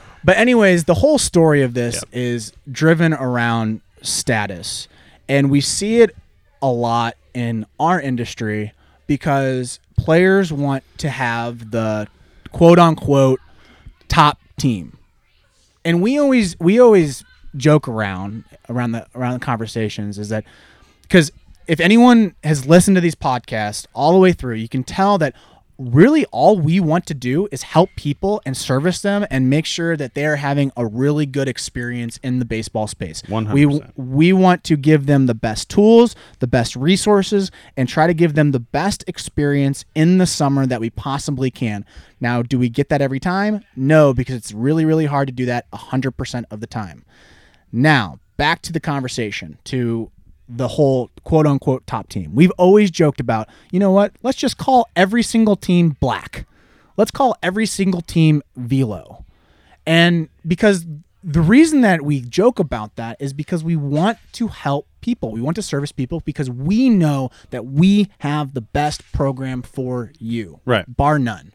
but 0.24 0.36
anyways, 0.36 0.84
the 0.84 0.94
whole 0.94 1.18
story 1.18 1.62
of 1.62 1.74
this 1.74 2.02
is 2.12 2.52
driven 2.70 3.12
around 3.14 3.82
status, 4.02 4.88
and 5.28 5.48
we 5.48 5.60
see 5.60 6.00
it 6.00 6.14
a 6.60 6.70
lot 6.70 7.16
in 7.34 7.66
our 7.78 8.00
industry 8.00 8.72
because 9.06 9.80
players 9.96 10.52
want 10.52 10.84
to 10.98 11.10
have 11.10 11.70
the 11.70 12.08
quote 12.52 12.78
unquote 12.78 13.40
top 14.08 14.38
team, 14.58 14.98
and 15.84 16.02
we 16.02 16.18
always 16.18 16.58
we 16.60 16.80
always 16.80 17.24
joke 17.56 17.86
around 17.86 18.44
around 18.68 18.92
the 18.92 19.06
around 19.14 19.34
the 19.34 19.44
conversations 19.44 20.18
is 20.18 20.28
that 20.28 20.44
because 21.02 21.30
if 21.66 21.80
anyone 21.80 22.34
has 22.42 22.66
listened 22.66 22.96
to 22.96 23.00
these 23.00 23.14
podcasts 23.14 23.86
all 23.94 24.12
the 24.12 24.18
way 24.18 24.32
through, 24.32 24.56
you 24.56 24.68
can 24.68 24.84
tell 24.84 25.18
that 25.18 25.34
really 25.78 26.24
all 26.26 26.58
we 26.58 26.80
want 26.80 27.06
to 27.06 27.14
do 27.14 27.48
is 27.50 27.62
help 27.62 27.90
people 27.96 28.40
and 28.46 28.56
service 28.56 29.00
them 29.00 29.26
and 29.30 29.50
make 29.50 29.66
sure 29.66 29.96
that 29.96 30.14
they 30.14 30.24
are 30.26 30.36
having 30.36 30.70
a 30.76 30.86
really 30.86 31.26
good 31.26 31.48
experience 31.48 32.18
in 32.22 32.38
the 32.38 32.44
baseball 32.44 32.86
space. 32.86 33.22
100%. 33.22 33.52
We 33.52 33.66
we 33.96 34.32
want 34.32 34.64
to 34.64 34.76
give 34.76 35.06
them 35.06 35.26
the 35.26 35.34
best 35.34 35.68
tools, 35.68 36.14
the 36.38 36.46
best 36.46 36.76
resources, 36.76 37.50
and 37.76 37.88
try 37.88 38.06
to 38.06 38.14
give 38.14 38.34
them 38.34 38.52
the 38.52 38.60
best 38.60 39.04
experience 39.06 39.84
in 39.94 40.18
the 40.18 40.26
summer 40.26 40.66
that 40.66 40.80
we 40.80 40.90
possibly 40.90 41.50
can. 41.50 41.84
Now, 42.20 42.42
do 42.42 42.58
we 42.58 42.68
get 42.68 42.88
that 42.88 43.02
every 43.02 43.20
time? 43.20 43.64
No, 43.76 44.14
because 44.14 44.36
it's 44.36 44.52
really, 44.52 44.84
really 44.84 45.06
hard 45.06 45.28
to 45.28 45.32
do 45.32 45.46
that 45.46 45.70
100% 45.72 46.44
of 46.50 46.60
the 46.60 46.66
time. 46.66 47.04
Now, 47.72 48.20
back 48.36 48.62
to 48.62 48.72
the 48.72 48.80
conversation, 48.80 49.58
to 49.64 50.10
the 50.48 50.68
whole 50.68 51.10
quote 51.24 51.46
unquote 51.46 51.86
top 51.86 52.08
team. 52.08 52.34
We've 52.34 52.52
always 52.52 52.90
joked 52.90 53.20
about, 53.20 53.48
you 53.70 53.80
know 53.80 53.90
what? 53.90 54.12
Let's 54.22 54.38
just 54.38 54.58
call 54.58 54.88
every 54.94 55.22
single 55.22 55.56
team 55.56 55.96
black. 56.00 56.46
Let's 56.96 57.10
call 57.10 57.36
every 57.42 57.66
single 57.66 58.00
team 58.02 58.42
Velo. 58.56 59.24
And 59.86 60.28
because 60.46 60.86
the 61.22 61.40
reason 61.40 61.80
that 61.80 62.02
we 62.02 62.20
joke 62.20 62.58
about 62.58 62.96
that 62.96 63.16
is 63.18 63.32
because 63.32 63.64
we 63.64 63.76
want 63.76 64.18
to 64.32 64.48
help 64.48 64.86
people. 65.00 65.32
We 65.32 65.40
want 65.40 65.56
to 65.56 65.62
service 65.62 65.92
people 65.92 66.20
because 66.20 66.50
we 66.50 66.88
know 66.90 67.30
that 67.50 67.66
we 67.66 68.10
have 68.18 68.54
the 68.54 68.60
best 68.60 69.10
program 69.12 69.62
for 69.62 70.12
you. 70.18 70.60
Right. 70.64 70.84
Bar 70.94 71.18
none. 71.18 71.52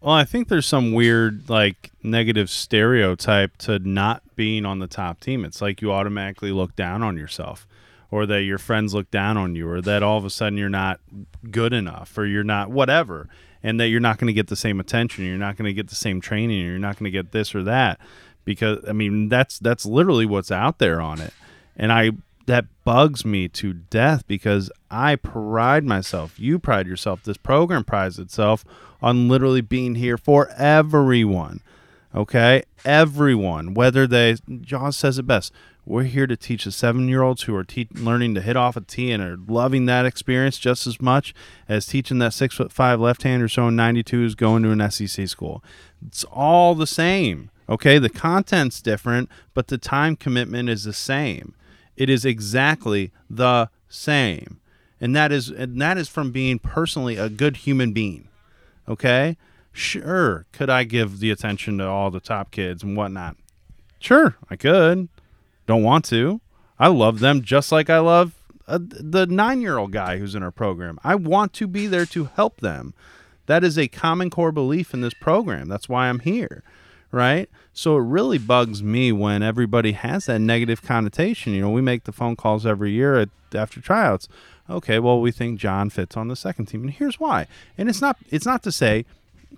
Well, 0.00 0.14
I 0.14 0.24
think 0.24 0.48
there's 0.48 0.66
some 0.66 0.92
weird, 0.92 1.48
like, 1.48 1.92
negative 2.02 2.50
stereotype 2.50 3.56
to 3.58 3.78
not 3.78 4.22
being 4.34 4.66
on 4.66 4.80
the 4.80 4.88
top 4.88 5.20
team. 5.20 5.44
It's 5.44 5.62
like 5.62 5.80
you 5.80 5.92
automatically 5.92 6.50
look 6.50 6.74
down 6.74 7.04
on 7.04 7.16
yourself, 7.16 7.68
or 8.12 8.26
that 8.26 8.42
your 8.42 8.58
friends 8.58 8.94
look 8.94 9.10
down 9.10 9.36
on 9.36 9.56
you, 9.56 9.68
or 9.68 9.80
that 9.80 10.02
all 10.02 10.18
of 10.18 10.24
a 10.24 10.30
sudden 10.30 10.58
you're 10.58 10.68
not 10.68 11.00
good 11.50 11.72
enough, 11.72 12.16
or 12.16 12.26
you're 12.26 12.44
not 12.44 12.70
whatever, 12.70 13.28
and 13.62 13.80
that 13.80 13.88
you're 13.88 14.00
not 14.00 14.18
going 14.18 14.28
to 14.28 14.32
get 14.32 14.46
the 14.46 14.54
same 14.54 14.78
attention, 14.78 15.24
you're 15.24 15.38
not 15.38 15.56
going 15.56 15.66
to 15.66 15.72
get 15.72 15.88
the 15.88 15.96
same 15.96 16.20
training, 16.20 16.64
you're 16.64 16.78
not 16.78 16.98
going 16.98 17.10
to 17.10 17.10
get 17.10 17.32
this 17.32 17.54
or 17.54 17.64
that. 17.64 17.98
Because, 18.44 18.84
I 18.88 18.92
mean, 18.92 19.28
that's 19.28 19.58
that's 19.58 19.86
literally 19.86 20.26
what's 20.26 20.50
out 20.50 20.78
there 20.78 21.00
on 21.00 21.20
it. 21.20 21.32
And 21.76 21.90
I 21.92 22.10
that 22.46 22.66
bugs 22.84 23.24
me 23.24 23.48
to 23.48 23.72
death 23.72 24.26
because 24.26 24.70
I 24.90 25.16
pride 25.16 25.84
myself. 25.84 26.38
You 26.38 26.58
pride 26.58 26.86
yourself. 26.86 27.22
This 27.22 27.36
program 27.36 27.84
prides 27.84 28.18
itself 28.18 28.64
on 29.00 29.28
literally 29.28 29.60
being 29.60 29.94
here 29.94 30.18
for 30.18 30.50
everyone. 30.56 31.60
Okay? 32.14 32.64
Everyone. 32.84 33.74
Whether 33.74 34.06
they, 34.06 34.36
Jaws 34.60 34.96
says 34.96 35.18
it 35.18 35.26
best. 35.26 35.52
We're 35.84 36.04
here 36.04 36.28
to 36.28 36.36
teach 36.36 36.64
the 36.64 36.72
seven 36.72 37.08
year 37.08 37.22
olds 37.22 37.42
who 37.42 37.56
are 37.56 37.64
te- 37.64 37.88
learning 37.92 38.34
to 38.36 38.40
hit 38.40 38.56
off 38.56 38.76
a 38.76 38.80
tee 38.80 39.10
and 39.10 39.22
are 39.22 39.36
loving 39.36 39.86
that 39.86 40.06
experience 40.06 40.58
just 40.58 40.86
as 40.86 41.00
much 41.00 41.34
as 41.68 41.86
teaching 41.86 42.18
that 42.18 42.34
six 42.34 42.54
foot 42.54 42.70
five 42.72 43.00
left 43.00 43.24
hander 43.24 43.48
showing 43.48 43.74
92 43.74 44.24
is 44.24 44.34
going 44.34 44.62
to 44.62 44.70
an 44.70 44.90
SEC 44.90 45.26
school. 45.26 45.62
It's 46.06 46.24
all 46.24 46.74
the 46.74 46.86
same. 46.86 47.50
Okay? 47.68 47.98
The 47.98 48.10
content's 48.10 48.80
different, 48.80 49.28
but 49.54 49.68
the 49.68 49.78
time 49.78 50.14
commitment 50.14 50.68
is 50.68 50.84
the 50.84 50.92
same. 50.92 51.54
It 51.96 52.08
is 52.08 52.24
exactly 52.24 53.10
the 53.28 53.68
same. 53.88 54.60
And 55.00 55.16
that 55.16 55.32
is 55.32 55.48
and 55.48 55.80
that 55.82 55.98
is 55.98 56.08
from 56.08 56.30
being 56.30 56.60
personally 56.60 57.16
a 57.16 57.28
good 57.28 57.58
human 57.58 57.92
being. 57.92 58.28
Okay? 58.88 59.36
Sure, 59.72 60.46
could 60.52 60.70
I 60.70 60.84
give 60.84 61.18
the 61.18 61.30
attention 61.30 61.78
to 61.78 61.88
all 61.88 62.10
the 62.10 62.20
top 62.20 62.50
kids 62.50 62.82
and 62.82 62.96
whatnot? 62.96 63.36
Sure, 63.98 64.36
I 64.50 64.56
could. 64.56 65.08
Don't 65.72 65.82
want 65.82 66.04
to. 66.04 66.42
I 66.78 66.88
love 66.88 67.20
them 67.20 67.40
just 67.40 67.72
like 67.72 67.88
I 67.88 67.98
love 67.98 68.34
uh, 68.68 68.78
the 68.78 69.24
nine 69.26 69.62
year 69.62 69.78
old 69.78 69.90
guy 69.90 70.18
who's 70.18 70.34
in 70.34 70.42
our 70.42 70.50
program. 70.50 70.98
I 71.02 71.14
want 71.14 71.54
to 71.54 71.66
be 71.66 71.86
there 71.86 72.04
to 72.04 72.24
help 72.24 72.60
them. 72.60 72.92
That 73.46 73.64
is 73.64 73.78
a 73.78 73.88
common 73.88 74.28
core 74.28 74.52
belief 74.52 74.92
in 74.92 75.00
this 75.00 75.14
program. 75.14 75.68
That's 75.68 75.88
why 75.88 76.10
I'm 76.10 76.18
here. 76.18 76.62
Right? 77.10 77.48
So 77.72 77.96
it 77.96 78.02
really 78.02 78.36
bugs 78.36 78.82
me 78.82 79.12
when 79.12 79.42
everybody 79.42 79.92
has 79.92 80.26
that 80.26 80.40
negative 80.40 80.82
connotation. 80.82 81.54
You 81.54 81.62
know, 81.62 81.70
we 81.70 81.80
make 81.80 82.04
the 82.04 82.12
phone 82.12 82.36
calls 82.36 82.66
every 82.66 82.92
year 82.92 83.18
at, 83.18 83.30
after 83.54 83.80
tryouts. 83.80 84.28
Okay, 84.68 84.98
well, 84.98 85.22
we 85.22 85.32
think 85.32 85.58
John 85.58 85.88
fits 85.88 86.18
on 86.18 86.28
the 86.28 86.36
second 86.36 86.66
team, 86.66 86.82
and 86.82 86.90
here's 86.90 87.18
why. 87.18 87.46
And 87.78 87.88
it's 87.88 88.02
not 88.02 88.18
it's 88.28 88.44
not 88.44 88.62
to 88.64 88.72
say 88.72 89.06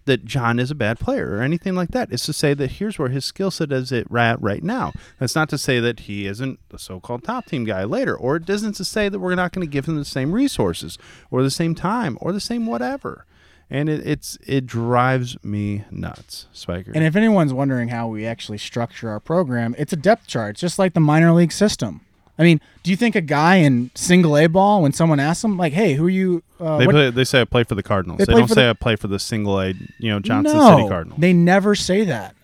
that 0.05 0.25
John 0.25 0.59
is 0.59 0.71
a 0.71 0.75
bad 0.75 0.99
player 0.99 1.37
or 1.37 1.43
anything 1.43 1.75
like 1.75 1.91
that. 1.91 2.13
It's 2.13 2.27
to 2.27 2.33
say 2.33 2.55
that 2.55 2.73
here's 2.73 2.99
where 2.99 3.09
his 3.09 3.25
skill 3.25 3.51
set 3.51 3.73
is 3.73 3.93
at 3.93 4.11
right, 4.11 4.41
right 4.41 4.63
now. 4.63 4.93
That's 5.19 5.35
not 5.35 5.49
to 5.51 5.59
say 5.59 5.81
that 5.81 6.01
he 6.01 6.27
isn't 6.27 6.61
the 6.69 6.79
so-called 6.79 7.25
top 7.25 7.47
team 7.47 7.65
guy 7.65 7.85
later, 7.85 8.17
or 8.17 8.37
it 8.37 8.49
isn't 8.49 8.75
to 8.75 8.85
say 8.85 9.09
that 9.09 9.19
we're 9.19 9.35
not 9.35 9.53
going 9.53 9.67
to 9.67 9.71
give 9.71 9.87
him 9.87 9.97
the 9.97 10.05
same 10.05 10.33
resources 10.33 10.99
or 11.31 11.43
the 11.43 11.51
same 11.51 11.75
time 11.75 12.19
or 12.21 12.33
the 12.33 12.41
same 12.41 12.67
whatever. 12.67 13.27
And 13.71 13.89
it, 13.89 14.07
it's 14.07 14.37
it 14.47 14.67
drives 14.67 15.43
me 15.43 15.85
nuts, 15.91 16.47
Spiker. 16.53 16.93
And 16.95 17.03
if 17.03 17.17
anyone's 17.17 17.53
wondering 17.53 17.89
how 17.89 18.09
we 18.09 18.27
actually 18.27 18.59
structure 18.59 19.09
our 19.09 19.21
program, 19.21 19.75
it's 19.79 19.93
a 19.93 19.97
depth 19.97 20.27
chart, 20.27 20.51
it's 20.51 20.61
just 20.61 20.79
like 20.79 20.93
the 20.93 21.01
minor 21.01 21.33
league 21.33 21.53
system. 21.53 22.03
I 22.38 22.43
mean, 22.43 22.61
do 22.83 22.91
you 22.91 22.97
think 22.97 23.14
a 23.14 23.21
guy 23.21 23.57
in 23.57 23.91
single 23.95 24.37
A 24.37 24.47
ball, 24.49 24.83
when 24.83 24.93
someone 24.93 25.21
asks 25.21 25.45
him, 25.45 25.57
like, 25.57 25.73
"Hey, 25.73 25.95
who 25.95 26.07
are 26.07 26.11
you?" 26.11 26.43
Uh, 26.61 26.79
they 26.79 26.87
what- 26.87 26.93
play, 26.93 27.11
they 27.11 27.25
say 27.25 27.41
I 27.41 27.45
play 27.45 27.62
for 27.64 27.75
the 27.76 27.83
Cardinals. 27.83 28.19
They 28.19 28.25
They, 28.25 28.33
don't 28.33 28.49
say 28.49 28.64
the- 28.64 28.71
I 28.71 28.73
play 28.73 28.97
for 28.97 29.07
the 29.09 29.19
single 29.19 29.61
A, 29.61 29.69
you 29.99 30.11
know, 30.11 30.19
Johnson 30.21 30.57
no, 30.59 30.76
City 30.76 30.88
Cardinals. 30.88 31.21
They 31.21 31.33
never 31.33 31.75
say 31.75 32.05
that, 32.05 32.35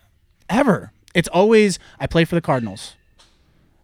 ever. 0.49 0.91
It's 1.13 1.27
always, 1.29 1.77
"I 1.99 2.07
play 2.07 2.23
for 2.23 2.35
the 2.35 2.41
Cardinals," 2.41 2.95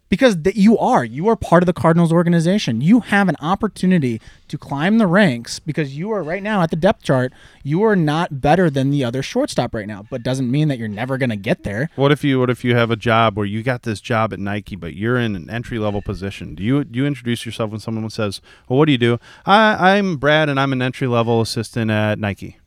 because 0.10 0.36
th- 0.44 0.56
you 0.56 0.78
are 0.78 1.04
you 1.04 1.28
are 1.28 1.36
part 1.36 1.64
of 1.64 1.68
the 1.68 1.74
Cardinals 1.74 2.12
organization. 2.12 2.82
You 2.82 3.02
have 3.02 3.28
an 3.28 3.36
opportunity 3.42 4.22
to 4.48 4.58
climb 4.58 4.98
the 4.98 5.08
ranks 5.08 5.60
because 5.60 5.98
you 5.98 6.12
are 6.12 6.24
right 6.24 6.42
now 6.42 6.62
at 6.62 6.70
the 6.70 6.76
depth 6.76 7.04
chart. 7.04 7.34
You 7.64 7.84
are 7.84 7.96
not 7.96 8.42
better 8.42 8.70
than 8.70 8.90
the 8.90 9.04
other 9.04 9.22
shortstop 9.22 9.74
right 9.74 9.88
now, 9.88 10.06
but 10.10 10.24
doesn't 10.24 10.50
mean 10.50 10.68
that 10.70 10.78
you're 10.78 10.88
never 10.88 11.18
going 11.18 11.30
to 11.30 11.36
get 11.36 11.64
there. 11.64 11.90
What 11.96 12.12
if 12.12 12.24
you 12.24 12.40
what 12.40 12.50
if 12.50 12.64
you 12.64 12.76
have 12.76 12.92
a 12.92 12.96
job 12.96 13.38
where 13.38 13.46
you 13.46 13.64
got 13.64 13.84
this 13.84 14.02
job 14.02 14.34
at 14.34 14.40
Nike, 14.40 14.76
but 14.76 14.94
you're 14.94 15.18
in 15.18 15.36
an 15.36 15.50
entry 15.50 15.80
level 15.80 16.02
position? 16.02 16.56
Do 16.56 16.64
you 16.64 16.84
do 16.84 17.00
you 17.00 17.06
introduce 17.06 17.46
yourself 17.46 17.72
when 17.72 17.80
someone 17.80 18.10
says, 18.10 18.42
"Well, 18.68 18.80
what 18.80 18.86
do 18.86 18.92
you 18.92 18.98
do?" 18.98 19.20
I, 19.46 19.98
I'm 19.98 20.18
Brad, 20.18 20.50
and 20.50 20.60
I'm 20.60 20.72
an 20.74 20.82
entry 20.82 21.08
level 21.08 21.42
assistant 21.42 21.92
at 21.92 22.20
Nike. 22.20 22.58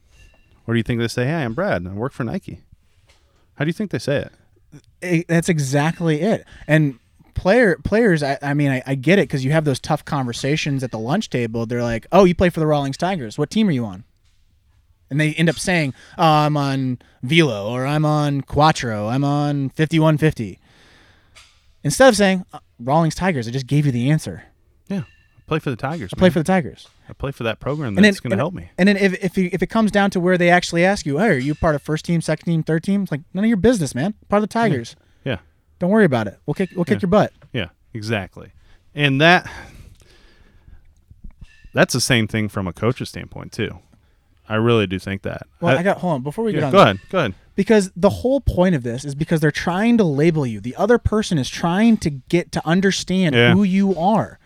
Or 0.66 0.75
do 0.75 0.78
you 0.78 0.85
think 0.85 1.00
they 1.00 1.09
say, 1.09 1.25
"Hey, 1.25 1.44
I'm 1.44 1.54
Brad, 1.54 1.82
and 1.82 1.88
I 1.88 1.92
work 1.94 2.12
for 2.12 2.25
Nike"? 2.25 2.61
How 3.54 3.64
do 3.64 3.68
you 3.68 3.75
think 3.75 3.90
they 3.90 3.99
say 3.99 4.18
it? 4.18 4.32
it, 5.02 5.28
that's 5.28 5.49
exactly 5.49 6.20
it. 6.20 6.47
And 6.66 6.99
player 7.40 7.78
players, 7.82 8.23
I, 8.23 8.38
I 8.42 8.52
mean, 8.52 8.70
I, 8.70 8.82
I 8.87 8.94
get 8.94 9.18
it 9.18 9.23
because 9.23 9.47
you 9.47 9.52
have 9.52 9.64
those 9.64 9.80
tough 9.80 10.04
conversations 10.04 10.85
at 10.85 10.90
the 10.90 10.99
lunch 10.99 11.30
table. 11.30 11.64
They're 11.64 11.82
like, 11.82 12.06
"Oh, 12.12 12.25
you 12.25 12.35
play 12.35 12.50
for 12.50 12.61
the 12.61 12.66
Rawlings 12.66 12.99
Tigers. 12.99 13.38
What 13.38 13.49
team 13.49 13.66
are 13.68 13.73
you 13.73 13.87
on?" 13.87 14.04
And 15.09 15.18
they 15.18 15.32
end 15.32 15.49
up 15.49 15.59
saying, 15.59 15.94
oh, 16.18 16.23
"I'm 16.23 16.59
on 16.59 16.99
Velo 17.23 17.73
or 17.73 17.87
I'm 17.87 18.04
on 18.04 18.42
Quattro. 18.42 19.09
I'm 19.09 19.25
on 19.25 19.70
5150." 19.70 20.59
Instead 21.82 22.11
of 22.11 22.16
saying 22.16 22.44
uh, 22.52 22.59
Rawlings 22.78 23.14
Tigers, 23.14 23.49
I 23.49 23.52
just 23.52 23.66
gave 23.66 23.87
you 23.87 23.92
the 23.92 24.11
answer. 24.11 24.44
Yeah, 24.88 25.04
I 25.38 25.42
play 25.47 25.61
for 25.61 25.70
the 25.70 25.76
Tigers. 25.76 26.11
I 26.12 26.18
play 26.18 26.26
man. 26.26 26.32
for 26.32 26.38
the 26.40 26.44
Tigers. 26.44 26.88
I 27.09 27.14
play 27.14 27.32
for 27.32 27.44
that 27.44 27.59
program 27.59 27.94
that's 27.94 28.20
going 28.20 28.32
to 28.32 28.37
help 28.37 28.52
me. 28.52 28.68
And 28.76 28.87
then 28.87 28.99
if 28.99 29.14
if, 29.25 29.38
you, 29.38 29.49
if 29.50 29.62
it 29.62 29.68
comes 29.68 29.90
down 29.90 30.11
to 30.11 30.20
where 30.20 30.37
they 30.37 30.50
actually 30.50 30.85
ask 30.85 31.06
you, 31.06 31.16
"Hey, 31.16 31.28
are 31.28 31.38
you 31.38 31.54
part 31.54 31.75
of 31.75 31.80
first 31.80 32.04
team, 32.04 32.20
second 32.20 32.44
team, 32.44 32.62
third 32.62 32.85
team?" 32.85 33.04
It's 33.04 33.11
like 33.11 33.23
none 33.32 33.44
of 33.44 33.49
your 33.49 33.56
business, 33.56 33.94
man. 33.94 34.12
Part 34.28 34.42
of 34.42 34.49
the 34.50 34.52
Tigers. 34.52 34.94
Don't 35.80 35.90
worry 35.90 36.04
about 36.04 36.28
it. 36.28 36.38
We'll 36.46 36.54
kick 36.54 36.70
we'll 36.76 36.84
kick 36.84 36.99
Yeah. 36.99 37.02
your 37.02 37.10
butt. 37.10 37.32
yeah, 37.52 37.66
exactly. 37.92 38.52
And 38.94 39.20
that 39.20 39.50
that's 41.72 41.92
the 41.94 42.00
same 42.00 42.26
thing 42.28 42.49
from 42.49 42.66
a 42.66 42.72
coach's 42.72 43.08
standpoint 43.08 43.52
too. 43.52 43.78
I 44.49 44.56
really 44.56 44.87
do 44.88 44.99
think 44.99 45.22
that. 45.22 45.46
Well, 45.60 45.78
I, 45.78 45.82
got 45.84 45.99
hold 45.99 46.14
on 46.14 46.22
before 46.22 46.44
we 46.44 46.52
get 46.52 46.60
yeah, 46.60 46.66
on. 46.66 46.72
go 46.72 46.78
that, 46.78 46.84
ahead. 46.84 47.00
Go 47.10 47.18
ahead. 47.18 47.34
Because 47.54 47.92
the 47.94 48.10
whole 48.10 48.40
point 48.40 48.75
of 48.75 48.82
this 48.82 49.04
is 49.04 49.14
because 49.14 49.40
they're 49.40 49.52
trying 49.52 49.96
to 49.99 50.04
label 50.04 50.44
you. 50.46 50.60
The 50.60 50.75
other 50.76 50.99
person 50.99 51.38
is 51.38 51.49
trying 51.49 51.99
to 51.99 52.10
get 52.10 52.50
to 52.52 52.66
understand 52.66 53.34
Yeah. 53.37 53.52
who 53.54 53.62
you 53.62 53.96
are. 53.96 54.38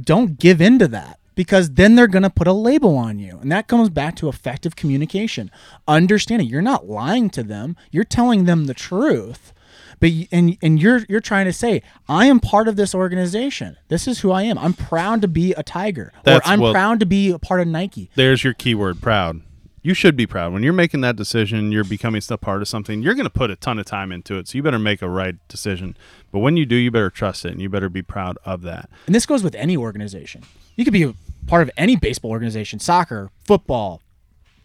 Don't 0.00 0.38
give 0.38 0.60
in 0.60 0.78
to 0.80 0.88
that 0.88 1.20
because 1.36 1.70
then 1.74 1.94
they're 1.94 2.06
going 2.08 2.22
to 2.24 2.30
put 2.30 2.48
a 2.48 2.52
label 2.52 2.96
on 2.96 3.18
you. 3.20 3.38
And 3.40 3.52
that 3.52 3.68
comes 3.68 3.88
back 3.88 4.16
to 4.16 4.28
effective 4.28 4.74
communication. 4.74 5.50
Understanding 5.86 6.48
you're 6.48 6.60
not 6.62 6.88
lying 6.88 7.30
to 7.30 7.42
them, 7.44 7.76
you're 7.92 8.04
telling 8.04 8.44
them 8.46 8.64
the 8.64 8.74
truth. 8.74 9.52
But 9.98 10.10
and 10.30 10.58
and 10.62 10.80
you're 10.80 11.00
you're 11.08 11.20
trying 11.20 11.46
to 11.46 11.52
say 11.52 11.82
I 12.08 12.26
am 12.26 12.40
part 12.40 12.68
of 12.68 12.76
this 12.76 12.94
organization. 12.94 13.76
This 13.88 14.06
is 14.06 14.20
who 14.20 14.30
I 14.30 14.42
am. 14.42 14.58
I'm 14.58 14.74
proud 14.74 15.22
to 15.22 15.28
be 15.28 15.52
a 15.54 15.62
Tiger, 15.62 16.12
That's- 16.22 16.46
or 16.46 16.52
I'm 16.52 16.60
well- 16.60 16.72
proud 16.72 17.00
to 17.00 17.06
be 17.06 17.30
a 17.30 17.38
part 17.38 17.60
of 17.60 17.68
Nike. 17.68 18.10
There's 18.14 18.44
your 18.44 18.52
keyword 18.54 19.00
proud. 19.00 19.40
You 19.82 19.94
should 19.94 20.16
be 20.16 20.26
proud. 20.26 20.52
When 20.52 20.64
you're 20.64 20.72
making 20.72 21.02
that 21.02 21.14
decision, 21.14 21.70
you're 21.70 21.84
becoming 21.84 22.20
a 22.28 22.36
part 22.36 22.60
of 22.60 22.66
something, 22.66 23.02
you're 23.02 23.14
going 23.14 23.22
to 23.22 23.30
put 23.30 23.52
a 23.52 23.56
ton 23.56 23.78
of 23.78 23.86
time 23.86 24.10
into 24.10 24.36
it. 24.36 24.48
So 24.48 24.58
you 24.58 24.62
better 24.64 24.80
make 24.80 25.00
a 25.00 25.08
right 25.08 25.36
decision. 25.46 25.96
But 26.32 26.40
when 26.40 26.56
you 26.56 26.66
do, 26.66 26.74
you 26.74 26.90
better 26.90 27.08
trust 27.08 27.44
it 27.44 27.52
and 27.52 27.62
you 27.62 27.68
better 27.68 27.88
be 27.88 28.02
proud 28.02 28.36
of 28.44 28.62
that. 28.62 28.90
And 29.06 29.14
this 29.14 29.26
goes 29.26 29.44
with 29.44 29.54
any 29.54 29.76
organization. 29.76 30.42
You 30.74 30.82
could 30.82 30.92
be 30.92 31.04
a 31.04 31.14
part 31.46 31.62
of 31.62 31.70
any 31.76 31.94
baseball 31.94 32.32
organization, 32.32 32.80
soccer, 32.80 33.30
football, 33.44 34.02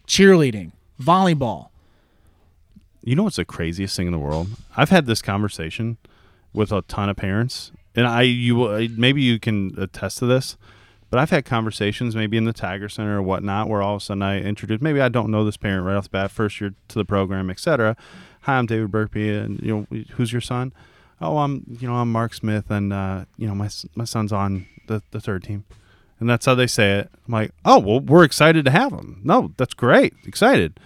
cheerleading, 0.08 0.72
volleyball. 1.00 1.68
You 3.02 3.16
know 3.16 3.24
what's 3.24 3.36
the 3.36 3.44
craziest 3.44 3.96
thing 3.96 4.06
in 4.06 4.12
the 4.12 4.18
world? 4.18 4.48
I've 4.76 4.90
had 4.90 5.06
this 5.06 5.22
conversation 5.22 5.98
with 6.52 6.70
a 6.70 6.82
ton 6.82 7.08
of 7.08 7.16
parents, 7.16 7.72
and 7.96 8.06
I 8.06 8.22
you 8.22 8.54
will- 8.54 8.88
maybe 8.96 9.22
you 9.22 9.40
can 9.40 9.74
attest 9.76 10.18
to 10.18 10.26
this, 10.26 10.56
but 11.10 11.18
I've 11.18 11.30
had 11.30 11.44
conversations 11.44 12.14
maybe 12.14 12.36
in 12.36 12.44
the 12.44 12.52
Tiger 12.52 12.88
Center 12.88 13.18
or 13.18 13.22
whatnot 13.22 13.68
where 13.68 13.82
all 13.82 13.96
of 13.96 14.02
a 14.02 14.04
sudden 14.04 14.22
I 14.22 14.40
introduce 14.40 14.80
maybe 14.80 15.00
I 15.00 15.08
don't 15.08 15.30
know 15.30 15.44
this 15.44 15.56
parent 15.56 15.84
right 15.84 15.96
off 15.96 16.04
the 16.04 16.10
bat, 16.10 16.30
first 16.30 16.60
year 16.60 16.74
to 16.88 16.94
the 16.94 17.04
program, 17.04 17.50
etc. 17.50 17.96
Hi, 18.42 18.58
I'm 18.58 18.66
David 18.66 18.90
Burkby, 18.90 19.42
and 19.44 19.60
you 19.60 19.86
know 19.90 19.98
who's 20.12 20.32
your 20.32 20.40
son? 20.40 20.72
Oh, 21.20 21.38
I'm 21.38 21.64
you 21.80 21.88
know 21.88 21.96
I'm 21.96 22.10
Mark 22.12 22.34
Smith, 22.34 22.70
and 22.70 22.92
uh, 22.92 23.24
you 23.36 23.48
know 23.48 23.54
my 23.54 23.68
my 23.96 24.04
son's 24.04 24.32
on 24.32 24.66
the 24.86 25.02
the 25.10 25.20
third 25.20 25.42
team, 25.42 25.64
and 26.20 26.30
that's 26.30 26.46
how 26.46 26.54
they 26.54 26.66
say 26.68 26.98
it. 27.00 27.10
I'm 27.26 27.32
like, 27.32 27.50
oh 27.64 27.80
well, 27.80 27.98
we're 28.00 28.24
excited 28.24 28.64
to 28.66 28.70
have 28.70 28.92
him. 28.92 29.20
No, 29.24 29.52
that's 29.56 29.74
great, 29.74 30.14
excited. 30.24 30.78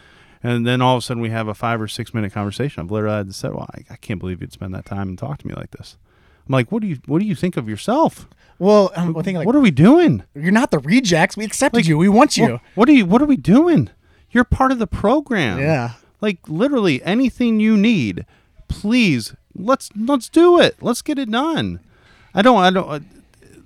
And 0.47 0.65
then 0.65 0.81
all 0.81 0.97
of 0.97 1.03
a 1.03 1.03
sudden 1.05 1.21
we 1.21 1.31
have 1.31 1.49
a 1.49 1.55
five 1.55 1.81
or 1.81 1.88
six 1.88 2.15
minute 2.15 2.33
conversation. 2.33 2.81
I've 2.81 2.91
literally 2.91 3.17
had 3.17 3.26
to 3.26 3.33
say, 3.33 3.49
"Well, 3.49 3.69
I, 3.75 3.85
I 3.91 3.97
can't 3.97 4.21
believe 4.21 4.41
you'd 4.41 4.53
spend 4.53 4.73
that 4.75 4.87
time 4.87 5.09
and 5.09 5.19
talk 5.19 5.38
to 5.38 5.47
me 5.47 5.55
like 5.55 5.73
this." 5.73 5.97
I'm 6.47 6.53
like, 6.53 6.71
"What 6.71 6.83
do 6.83 6.88
you 6.88 6.99
What 7.07 7.19
do 7.19 7.26
you 7.26 7.35
think 7.35 7.57
of 7.57 7.69
yourself? 7.69 8.29
Well, 8.61 8.93
I'm 8.97 9.12
thinking 9.15 9.37
like 9.37 9.47
what 9.47 9.57
are 9.57 9.61
we 9.61 9.73
doing? 9.73 10.23
you're 10.35 10.53
not 10.53 10.71
the 10.71 10.79
rejects. 10.79 11.37
We 11.37 11.45
accepted 11.45 11.87
you. 11.87 11.99
We 11.99 12.09
want 12.09 12.37
you. 12.37 12.53
What, 12.53 12.61
what 12.75 12.88
are 12.88 12.93
you 12.93 13.07
What 13.07 13.21
are 13.23 13.26
we 13.26 13.37
doing? 13.37 13.91
You're 14.31 14.45
part 14.45 14.71
of 14.71 14.79
the 14.79 14.87
program. 14.87 15.59
Yeah. 15.59 15.93
Like 16.21 16.38
literally 16.49 17.03
anything 17.03 17.59
you 17.59 17.76
need, 17.76 18.25
please 18.69 19.35
let's 19.53 19.91
let's 19.97 20.29
do 20.29 20.61
it. 20.61 20.76
Let's 20.81 21.03
get 21.03 21.19
it 21.19 21.31
done. 21.31 21.81
I 22.35 22.43
don't. 22.43 22.59
I 22.59 22.71
don't. 22.71 23.07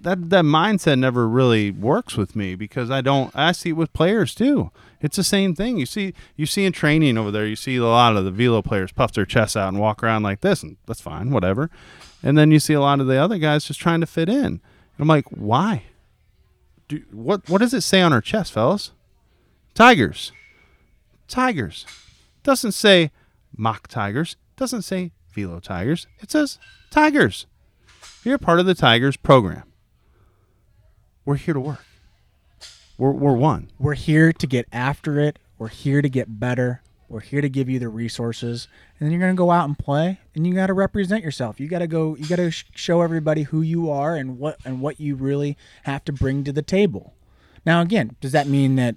That 0.02 0.30
that 0.30 0.44
mindset 0.44 0.98
never 0.98 1.28
really 1.28 1.70
works 1.70 2.16
with 2.16 2.34
me 2.34 2.54
because 2.54 2.90
I 2.90 3.00
don't. 3.00 3.30
I 3.34 3.52
see 3.52 3.70
it 3.70 3.74
with 3.74 3.92
players 3.92 4.34
too. 4.34 4.70
It's 5.00 5.16
the 5.16 5.24
same 5.24 5.54
thing. 5.54 5.78
You 5.78 5.86
see, 5.86 6.14
you 6.36 6.46
see 6.46 6.64
in 6.64 6.72
training 6.72 7.18
over 7.18 7.30
there, 7.30 7.46
you 7.46 7.56
see 7.56 7.76
a 7.76 7.84
lot 7.84 8.16
of 8.16 8.24
the 8.24 8.30
velo 8.30 8.62
players 8.62 8.92
puff 8.92 9.12
their 9.12 9.26
chests 9.26 9.56
out 9.56 9.68
and 9.68 9.78
walk 9.78 10.02
around 10.02 10.22
like 10.22 10.40
this, 10.40 10.62
and 10.62 10.76
that's 10.86 11.00
fine, 11.00 11.30
whatever. 11.30 11.70
And 12.22 12.36
then 12.36 12.50
you 12.50 12.60
see 12.60 12.74
a 12.74 12.80
lot 12.80 13.00
of 13.00 13.06
the 13.06 13.16
other 13.16 13.38
guys 13.38 13.64
just 13.64 13.80
trying 13.80 14.00
to 14.00 14.06
fit 14.06 14.28
in. 14.28 14.44
And 14.44 14.60
I'm 14.98 15.08
like, 15.08 15.26
why? 15.28 15.84
Do, 16.88 17.02
what 17.12 17.48
what 17.48 17.58
does 17.58 17.74
it 17.74 17.82
say 17.82 18.00
on 18.00 18.12
our 18.12 18.20
chest, 18.20 18.52
fellas? 18.52 18.92
Tigers. 19.74 20.32
Tigers. 21.28 21.86
Doesn't 22.42 22.72
say 22.72 23.10
mock 23.56 23.88
tigers. 23.88 24.36
Doesn't 24.56 24.82
say 24.82 25.12
velo 25.32 25.60
tigers. 25.60 26.06
It 26.20 26.30
says 26.30 26.58
tigers. 26.90 27.46
You're 28.24 28.38
part 28.38 28.60
of 28.60 28.66
the 28.66 28.74
Tigers 28.74 29.16
program. 29.16 29.69
We're 31.30 31.36
here 31.36 31.54
to 31.54 31.60
work. 31.60 31.84
We're, 32.98 33.12
we're 33.12 33.36
one. 33.36 33.70
We're 33.78 33.94
here 33.94 34.32
to 34.32 34.46
get 34.48 34.66
after 34.72 35.20
it. 35.20 35.38
We're 35.58 35.68
here 35.68 36.02
to 36.02 36.08
get 36.08 36.40
better. 36.40 36.82
We're 37.08 37.20
here 37.20 37.40
to 37.40 37.48
give 37.48 37.68
you 37.68 37.78
the 37.78 37.88
resources, 37.88 38.66
and 38.98 39.06
then 39.06 39.12
you're 39.12 39.20
gonna 39.20 39.34
go 39.34 39.52
out 39.52 39.68
and 39.68 39.78
play, 39.78 40.18
and 40.34 40.44
you 40.44 40.54
got 40.54 40.66
to 40.66 40.72
represent 40.72 41.22
yourself. 41.22 41.60
You 41.60 41.68
got 41.68 41.78
to 41.78 41.86
go. 41.86 42.16
You 42.16 42.26
got 42.26 42.36
to 42.36 42.50
sh- 42.50 42.64
show 42.74 43.02
everybody 43.02 43.44
who 43.44 43.62
you 43.62 43.88
are 43.92 44.16
and 44.16 44.40
what 44.40 44.58
and 44.64 44.80
what 44.80 44.98
you 44.98 45.14
really 45.14 45.56
have 45.84 46.04
to 46.06 46.12
bring 46.12 46.42
to 46.42 46.52
the 46.52 46.62
table. 46.62 47.14
Now, 47.64 47.80
again, 47.80 48.16
does 48.20 48.32
that 48.32 48.48
mean 48.48 48.74
that 48.74 48.96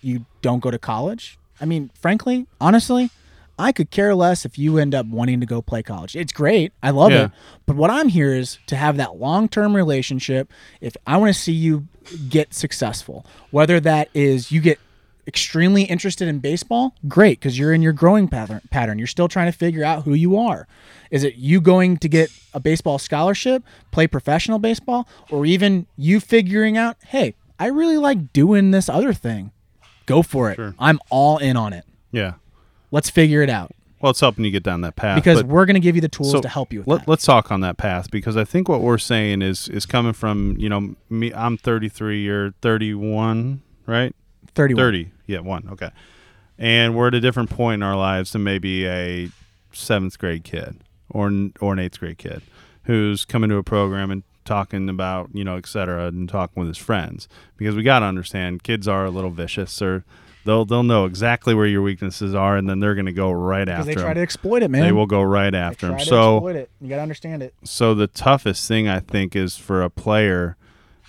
you 0.00 0.24
don't 0.40 0.60
go 0.60 0.70
to 0.70 0.78
college? 0.78 1.38
I 1.60 1.66
mean, 1.66 1.90
frankly, 1.92 2.46
honestly, 2.58 3.10
I 3.58 3.72
could 3.72 3.90
care 3.90 4.14
less 4.14 4.44
if 4.44 4.58
you 4.58 4.78
end 4.78 4.94
up 4.94 5.06
wanting 5.06 5.40
to 5.40 5.46
go 5.46 5.62
play 5.62 5.82
college. 5.82 6.16
It's 6.16 6.32
great. 6.32 6.72
I 6.82 6.90
love 6.90 7.12
Yeah. 7.12 7.24
it. 7.26 7.30
But 7.66 7.76
what 7.76 7.90
I'm 7.90 8.08
here 8.08 8.34
is 8.34 8.58
to 8.66 8.76
have 8.76 8.96
that 8.96 9.16
long 9.16 9.48
term 9.48 9.74
relationship. 9.76 10.52
If 10.80 10.96
I 11.06 11.16
want 11.16 11.34
to 11.34 11.38
see 11.40 11.52
you 11.52 11.86
get 12.28 12.52
successful, 12.52 13.24
whether 13.50 13.78
that 13.80 14.08
is 14.14 14.50
you 14.50 14.60
get 14.60 14.78
extremely 15.26 15.84
interested 15.84 16.28
in 16.28 16.38
baseball, 16.38 16.94
great, 17.08 17.38
because 17.40 17.58
you're 17.58 17.72
in 17.72 17.80
your 17.80 17.94
growing 17.94 18.28
pattern 18.28 18.60
pattern. 18.70 18.98
You're 18.98 19.06
still 19.06 19.28
trying 19.28 19.50
to 19.50 19.56
figure 19.56 19.82
out 19.84 20.02
who 20.04 20.12
you 20.12 20.36
are. 20.36 20.66
Is 21.10 21.24
it 21.24 21.36
you 21.36 21.60
going 21.62 21.96
to 21.98 22.08
get 22.08 22.30
a 22.52 22.60
baseball 22.60 22.98
scholarship, 22.98 23.62
play 23.90 24.06
professional 24.06 24.58
baseball, 24.58 25.08
or 25.30 25.46
even 25.46 25.86
you 25.96 26.20
figuring 26.20 26.76
out, 26.76 26.96
hey, 27.06 27.34
I 27.58 27.66
really 27.68 27.96
like 27.96 28.32
doing 28.32 28.72
this 28.72 28.88
other 28.88 29.14
thing. 29.14 29.50
Go 30.06 30.22
for 30.22 30.50
it. 30.50 30.56
Sure. 30.56 30.74
I'm 30.78 30.98
all 31.08 31.38
in 31.38 31.56
on 31.56 31.72
it. 31.72 31.86
Yeah. 32.12 32.34
Let's 32.94 33.10
figure 33.10 33.42
it 33.42 33.50
out. 33.50 33.72
Well, 34.00 34.10
it's 34.10 34.20
helping 34.20 34.44
you 34.44 34.52
get 34.52 34.62
down 34.62 34.82
that 34.82 34.94
path. 34.94 35.16
Because 35.16 35.42
but- 35.42 35.50
we're 35.50 35.66
going 35.66 35.74
to 35.74 35.80
give 35.80 35.96
you 35.96 36.00
the 36.00 36.08
tools 36.08 36.30
so 36.30 36.40
to 36.40 36.48
help 36.48 36.72
you 36.72 36.78
with 36.78 36.86
let, 36.86 37.00
that. 37.00 37.08
Let's 37.08 37.24
talk 37.24 37.50
on 37.50 37.60
that 37.62 37.76
path 37.76 38.08
because 38.08 38.36
I 38.36 38.44
think 38.44 38.68
what 38.68 38.82
we're 38.82 38.98
saying 38.98 39.42
is 39.42 39.66
is 39.68 39.84
coming 39.84 40.12
from 40.12 40.54
you 40.60 40.68
know 40.68 40.94
me. 41.10 41.32
I'm 41.34 41.56
33. 41.56 42.22
You're 42.22 42.52
31, 42.62 43.62
right? 43.86 44.14
31. 44.54 44.78
30. 44.78 45.10
Yeah, 45.26 45.40
one. 45.40 45.68
Okay. 45.72 45.90
And 46.56 46.94
we're 46.94 47.08
at 47.08 47.14
a 47.14 47.20
different 47.20 47.50
point 47.50 47.80
in 47.80 47.82
our 47.82 47.96
lives 47.96 48.30
than 48.30 48.44
maybe 48.44 48.86
a 48.86 49.28
seventh 49.72 50.16
grade 50.16 50.44
kid 50.44 50.76
or 51.10 51.26
or 51.60 51.72
an 51.72 51.80
eighth 51.80 51.98
grade 51.98 52.18
kid 52.18 52.42
who's 52.84 53.24
coming 53.24 53.50
to 53.50 53.56
a 53.56 53.64
program 53.64 54.12
and 54.12 54.22
talking 54.44 54.88
about 54.88 55.30
you 55.32 55.42
know 55.42 55.56
et 55.56 55.66
cetera 55.66 56.06
and 56.06 56.28
talking 56.28 56.60
with 56.60 56.68
his 56.68 56.78
friends 56.78 57.26
because 57.56 57.74
we 57.74 57.82
got 57.82 58.00
to 58.00 58.06
understand 58.06 58.62
kids 58.62 58.86
are 58.86 59.04
a 59.04 59.10
little 59.10 59.30
vicious 59.30 59.82
or 59.82 60.04
they'll 60.44 60.64
they'll 60.64 60.82
know 60.82 61.04
exactly 61.06 61.54
where 61.54 61.66
your 61.66 61.82
weaknesses 61.82 62.34
are 62.34 62.56
and 62.56 62.68
then 62.68 62.80
they're 62.80 62.94
going 62.94 63.06
to 63.06 63.12
go 63.12 63.30
right 63.32 63.68
after 63.68 63.84
they 63.86 63.94
try 63.94 64.10
'em. 64.10 64.14
to 64.16 64.20
exploit 64.20 64.62
it, 64.62 64.70
man. 64.70 64.82
they 64.82 64.92
will 64.92 65.06
go 65.06 65.22
right 65.22 65.54
after 65.54 65.88
to 65.96 66.04
so 66.04 66.36
exploit 66.36 66.56
it. 66.56 66.70
You 66.80 66.88
got 66.88 66.96
to 66.96 67.02
understand 67.02 67.42
it. 67.42 67.54
so 67.64 67.94
the 67.94 68.06
toughest 68.06 68.66
thing 68.68 68.88
I 68.88 69.00
think 69.00 69.34
is 69.36 69.56
for 69.56 69.82
a 69.82 69.90
player 69.90 70.56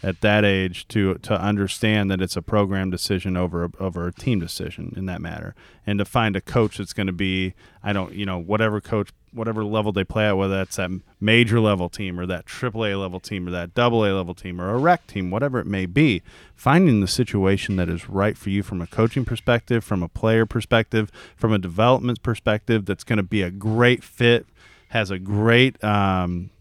at 0.06 0.22
that 0.22 0.46
age 0.46 0.88
to 0.88 1.16
to 1.16 1.34
understand 1.34 2.12
that 2.12 2.22
it's 2.22 2.38
a 2.38 2.42
program 2.42 2.92
decision 2.92 3.36
over 3.36 3.72
over 3.80 4.08
a 4.08 4.14
team 4.14 4.40
decision 4.40 4.94
in 4.96 5.08
that 5.08 5.20
matter, 5.20 5.56
and 5.86 5.98
to 5.98 6.06
find 6.06 6.36
a 6.36 6.42
coach 6.42 6.78
that's 6.78 6.94
going 6.94 7.08
to 7.08 7.14
be 7.14 7.56
I 7.84 7.92
don't 7.92 8.14
you 8.14 8.26
know 8.26 8.38
whatever 8.38 8.80
coach 8.80 9.10
whatever 9.34 9.66
level 9.66 9.92
they 9.92 10.04
play 10.04 10.28
at, 10.28 10.38
whether 10.38 10.56
that's 10.56 10.76
that 10.76 10.92
major 11.20 11.60
level 11.60 11.90
team 11.90 12.20
or 12.20 12.28
that 12.28 12.46
triple 12.46 12.86
A 12.86 12.94
level 12.94 13.20
team 13.20 13.48
or 13.48 13.52
that 13.52 13.74
double 13.74 14.06
A 14.06 14.14
level 14.14 14.36
team 14.36 14.62
or 14.62 14.70
a 14.70 14.78
rec 14.78 15.08
team, 15.08 15.32
whatever 15.32 15.60
it 15.60 15.66
may 15.66 15.88
be, 15.88 16.22
finding 16.56 17.02
the 17.02 17.08
situation 17.08 17.76
that 17.78 17.90
is 17.90 18.08
right 18.08 18.38
for 18.38 18.52
you 18.52 18.62
from 18.62 18.82
a 18.82 18.88
coaching 18.88 19.26
perspective, 19.26 19.84
from 19.84 20.04
a 20.04 20.08
player 20.08 20.46
perspective, 20.46 21.12
from 21.36 21.52
a 21.52 21.58
development 21.58 22.24
perspective, 22.24 22.86
that's 22.86 23.04
going 23.04 23.18
to 23.18 23.24
be 23.24 23.42
a 23.42 23.52
great 23.52 24.04
fit, 24.04 24.46
has 24.90 25.12
a 25.12 25.20
great 25.20 25.84
um, 25.84 26.52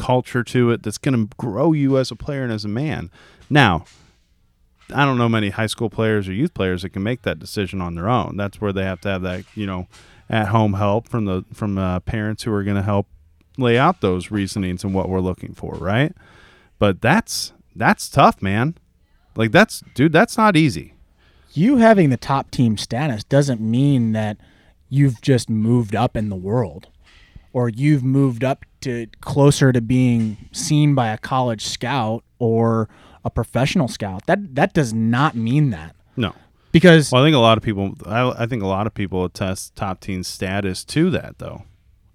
culture 0.00 0.42
to 0.42 0.70
it 0.70 0.82
that's 0.82 0.96
going 0.96 1.28
to 1.28 1.34
grow 1.36 1.72
you 1.72 1.98
as 1.98 2.10
a 2.10 2.16
player 2.16 2.42
and 2.42 2.50
as 2.50 2.64
a 2.64 2.68
man. 2.68 3.10
Now, 3.50 3.84
I 4.94 5.04
don't 5.04 5.18
know 5.18 5.28
many 5.28 5.50
high 5.50 5.66
school 5.66 5.90
players 5.90 6.26
or 6.26 6.32
youth 6.32 6.54
players 6.54 6.82
that 6.82 6.90
can 6.90 7.02
make 7.02 7.22
that 7.22 7.38
decision 7.38 7.82
on 7.82 7.94
their 7.94 8.08
own. 8.08 8.38
That's 8.38 8.60
where 8.62 8.72
they 8.72 8.82
have 8.82 9.02
to 9.02 9.08
have 9.10 9.22
that, 9.22 9.44
you 9.54 9.66
know, 9.66 9.88
at 10.30 10.48
home 10.48 10.72
help 10.72 11.06
from 11.06 11.26
the 11.26 11.44
from 11.52 11.76
uh, 11.76 12.00
parents 12.00 12.44
who 12.44 12.52
are 12.52 12.64
going 12.64 12.76
to 12.76 12.82
help 12.82 13.06
lay 13.58 13.76
out 13.76 14.00
those 14.00 14.30
reasonings 14.30 14.82
and 14.82 14.94
what 14.94 15.08
we're 15.08 15.20
looking 15.20 15.54
for, 15.54 15.74
right? 15.74 16.14
But 16.78 17.02
that's 17.02 17.52
that's 17.76 18.08
tough, 18.08 18.40
man. 18.40 18.76
Like 19.36 19.52
that's 19.52 19.82
dude, 19.94 20.12
that's 20.12 20.38
not 20.38 20.56
easy. 20.56 20.94
You 21.52 21.76
having 21.76 22.08
the 22.08 22.16
top 22.16 22.50
team 22.50 22.78
status 22.78 23.22
doesn't 23.22 23.60
mean 23.60 24.12
that 24.12 24.38
you've 24.88 25.20
just 25.20 25.50
moved 25.50 25.94
up 25.94 26.16
in 26.16 26.30
the 26.30 26.36
world 26.36 26.88
or 27.52 27.68
you've 27.68 28.04
moved 28.04 28.44
up 28.44 28.64
to 28.82 29.06
closer 29.20 29.72
to 29.72 29.80
being 29.80 30.36
seen 30.52 30.94
by 30.94 31.08
a 31.08 31.18
college 31.18 31.64
scout 31.64 32.24
or 32.38 32.88
a 33.24 33.30
professional 33.30 33.88
scout. 33.88 34.26
That 34.26 34.54
that 34.54 34.72
does 34.72 34.92
not 34.92 35.34
mean 35.34 35.70
that. 35.70 35.94
No. 36.16 36.34
Because 36.72 37.10
Well, 37.10 37.22
I 37.22 37.26
think 37.26 37.36
a 37.36 37.40
lot 37.40 37.58
of 37.58 37.64
people. 37.64 37.94
I, 38.06 38.30
I 38.30 38.46
think 38.46 38.62
a 38.62 38.66
lot 38.66 38.86
of 38.86 38.94
people 38.94 39.24
attest 39.24 39.74
top 39.76 40.00
team 40.00 40.22
status 40.22 40.84
to 40.86 41.10
that, 41.10 41.38
though. 41.38 41.64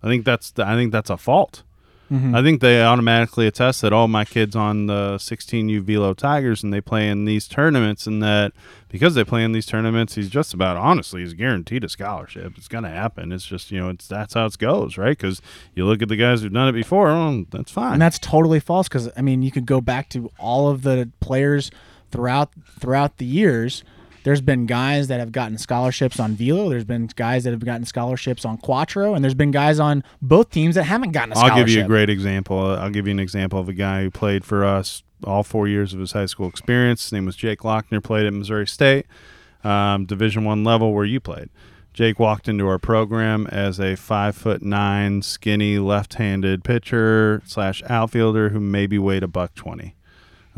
I 0.02 0.08
think 0.08 0.26
that's 0.26 0.54
I 0.58 0.76
think 0.76 0.91
that's 0.91 1.10
a 1.10 1.17
fault. 1.17 1.63
Mm-hmm. 2.11 2.35
I 2.35 2.43
think 2.43 2.61
they 2.61 2.83
automatically 2.83 3.47
attest 3.47 3.81
that 3.81 3.91
all 3.91 4.07
my 4.07 4.25
kid's 4.25 4.55
on 4.55 4.85
the 4.85 5.15
16U 5.15 5.81
Velo 5.81 6.13
Tigers 6.13 6.63
and 6.63 6.71
they 6.71 6.81
play 6.81 7.09
in 7.09 7.25
these 7.25 7.47
tournaments 7.47 8.05
and 8.05 8.21
that 8.21 8.53
because 8.89 9.15
they 9.15 9.23
play 9.23 9.43
in 9.43 9.53
these 9.53 9.65
tournaments 9.65 10.13
he's 10.13 10.29
just 10.29 10.53
about 10.53 10.77
honestly 10.77 11.21
he's 11.21 11.33
guaranteed 11.33 11.83
a 11.83 11.89
scholarship. 11.89 12.53
It's 12.57 12.67
gonna 12.67 12.91
happen. 12.91 13.31
It's 13.31 13.45
just 13.45 13.71
you 13.71 13.79
know 13.79 13.89
it's 13.89 14.07
that's 14.07 14.35
how 14.35 14.45
it 14.45 14.57
goes 14.59 14.97
right 14.97 15.17
because 15.17 15.41
you 15.73 15.85
look 15.85 16.01
at 16.03 16.09
the 16.09 16.15
guys 16.15 16.41
who've 16.41 16.53
done 16.53 16.67
it 16.67 16.73
before. 16.73 17.09
Oh, 17.09 17.45
that's 17.49 17.71
fine. 17.71 17.93
and 17.93 18.01
that's 18.01 18.19
totally 18.19 18.59
false 18.59 18.87
because 18.87 19.09
I 19.17 19.21
mean 19.21 19.41
you 19.41 19.51
could 19.51 19.65
go 19.65 19.81
back 19.81 20.09
to 20.09 20.29
all 20.37 20.69
of 20.69 20.83
the 20.83 21.09
players 21.19 21.71
throughout 22.11 22.51
throughout 22.79 23.17
the 23.17 23.25
years. 23.25 23.83
There's 24.25 24.41
been 24.41 24.65
guys 24.65 25.07
that 25.09 25.19
have 25.19 25.31
gotten 25.31 25.59
scholarships 25.59 26.19
on 26.19 26.33
Velo. 26.33 26.67
There's 26.67 26.83
been 26.83 27.05
guys 27.15 27.43
that 27.43 27.51
have 27.51 27.63
gotten 27.63 27.85
scholarships 27.85 28.43
on 28.43 28.57
Quattro, 28.57 29.13
and 29.13 29.23
there's 29.23 29.35
been 29.35 29.51
guys 29.51 29.79
on 29.79 30.03
both 30.19 30.49
teams 30.49 30.73
that 30.73 30.85
haven't 30.85 31.11
gotten 31.11 31.33
I'll 31.38 31.55
give 31.55 31.69
you 31.69 31.83
a 31.83 31.88
great 31.88 32.09
example. 32.09 32.57
I'll 32.57 32.89
give 32.89 33.05
you 33.05 33.11
an 33.11 33.19
example 33.19 33.59
of 33.59 33.69
a 33.69 33.73
guy 33.73 34.01
who 34.01 34.09
played 34.09 34.43
for 34.43 34.65
us 34.65 35.03
all 35.23 35.43
four 35.43 35.67
years 35.67 35.93
of 35.93 35.99
his 35.99 36.13
high 36.13 36.25
school 36.25 36.47
experience. 36.47 37.03
His 37.03 37.11
name 37.11 37.27
was 37.27 37.35
Jake 37.35 37.59
Lochner. 37.59 38.03
Played 38.03 38.25
at 38.25 38.33
Missouri 38.33 38.65
State, 38.65 39.05
um, 39.63 40.05
Division 40.05 40.43
One 40.43 40.63
level 40.63 40.91
where 40.91 41.05
you 41.05 41.19
played. 41.19 41.49
Jake 41.93 42.17
walked 42.17 42.49
into 42.49 42.67
our 42.67 42.79
program 42.79 43.45
as 43.51 43.79
a 43.79 43.95
five 43.95 44.35
foot 44.35 44.63
nine, 44.63 45.21
skinny, 45.21 45.77
left-handed 45.77 46.63
pitcher 46.63 47.43
slash 47.45 47.83
outfielder 47.88 48.49
who 48.49 48.59
maybe 48.59 48.97
weighed 48.97 49.21
a 49.21 49.27
buck 49.27 49.53
twenty. 49.53 49.95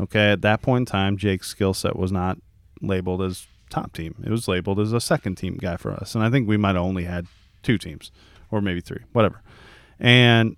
Okay, 0.00 0.32
at 0.32 0.40
that 0.40 0.62
point 0.62 0.82
in 0.82 0.86
time, 0.86 1.18
Jake's 1.18 1.48
skill 1.48 1.74
set 1.74 1.96
was 1.96 2.10
not 2.10 2.38
labeled 2.80 3.20
as 3.20 3.46
top 3.68 3.92
team. 3.92 4.14
It 4.24 4.30
was 4.30 4.48
labeled 4.48 4.80
as 4.80 4.92
a 4.92 5.00
second 5.00 5.36
team 5.36 5.56
guy 5.56 5.76
for 5.76 5.92
us, 5.92 6.14
and 6.14 6.24
I 6.24 6.30
think 6.30 6.48
we 6.48 6.56
might 6.56 6.74
have 6.74 6.84
only 6.84 7.04
had 7.04 7.26
two 7.62 7.78
teams, 7.78 8.10
or 8.50 8.60
maybe 8.60 8.80
three, 8.80 9.02
whatever. 9.12 9.42
And 9.98 10.56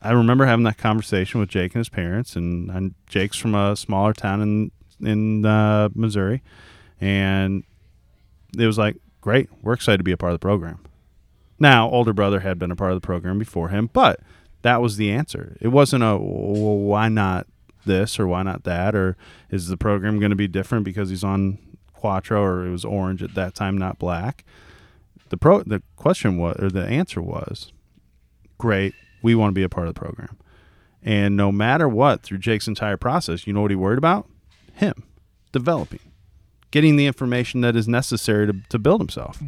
I 0.00 0.12
remember 0.12 0.46
having 0.46 0.64
that 0.64 0.78
conversation 0.78 1.40
with 1.40 1.48
Jake 1.48 1.74
and 1.74 1.80
his 1.80 1.88
parents, 1.88 2.36
and, 2.36 2.70
and 2.70 2.94
Jake's 3.06 3.36
from 3.36 3.54
a 3.54 3.76
smaller 3.76 4.12
town 4.12 4.40
in 4.40 4.70
in 5.00 5.44
uh, 5.46 5.88
Missouri, 5.94 6.42
and 7.00 7.62
it 8.58 8.66
was 8.66 8.78
like, 8.78 8.96
great, 9.20 9.48
we're 9.62 9.72
excited 9.72 9.98
to 9.98 10.04
be 10.04 10.12
a 10.12 10.16
part 10.16 10.32
of 10.32 10.40
the 10.40 10.44
program. 10.44 10.80
Now, 11.58 11.88
older 11.90 12.12
brother 12.12 12.40
had 12.40 12.58
been 12.58 12.70
a 12.70 12.76
part 12.76 12.92
of 12.92 13.00
the 13.00 13.06
program 13.06 13.38
before 13.38 13.68
him, 13.68 13.90
but 13.92 14.20
that 14.62 14.80
was 14.80 14.96
the 14.96 15.10
answer. 15.10 15.56
It 15.60 15.68
wasn't 15.68 16.04
a 16.04 16.16
well, 16.16 16.78
why 16.78 17.08
not 17.08 17.46
this 17.84 18.18
or 18.18 18.26
why 18.26 18.42
not 18.42 18.64
that, 18.64 18.94
or 18.94 19.16
is 19.50 19.68
the 19.68 19.76
program 19.76 20.18
going 20.18 20.30
to 20.30 20.36
be 20.36 20.48
different 20.48 20.84
because 20.84 21.10
he's 21.10 21.24
on 21.24 21.58
Quattro 21.98 22.42
or 22.42 22.66
it 22.66 22.70
was 22.70 22.84
orange 22.84 23.22
at 23.22 23.34
that 23.34 23.54
time, 23.54 23.76
not 23.76 23.98
black. 23.98 24.44
The 25.30 25.36
pro 25.36 25.62
the 25.62 25.82
question 25.96 26.38
was 26.38 26.56
or 26.58 26.70
the 26.70 26.86
answer 26.86 27.20
was, 27.20 27.72
great, 28.56 28.94
we 29.22 29.34
want 29.34 29.50
to 29.50 29.54
be 29.54 29.64
a 29.64 29.68
part 29.68 29.88
of 29.88 29.94
the 29.94 30.00
program. 30.00 30.38
And 31.02 31.36
no 31.36 31.50
matter 31.52 31.88
what, 31.88 32.22
through 32.22 32.38
Jake's 32.38 32.68
entire 32.68 32.96
process, 32.96 33.46
you 33.46 33.52
know 33.52 33.62
what 33.62 33.70
he 33.70 33.76
worried 33.76 33.98
about? 33.98 34.28
Him 34.74 35.04
developing, 35.52 36.00
getting 36.70 36.96
the 36.96 37.06
information 37.06 37.60
that 37.62 37.74
is 37.74 37.88
necessary 37.88 38.46
to, 38.46 38.54
to 38.68 38.78
build 38.78 39.00
himself. 39.00 39.40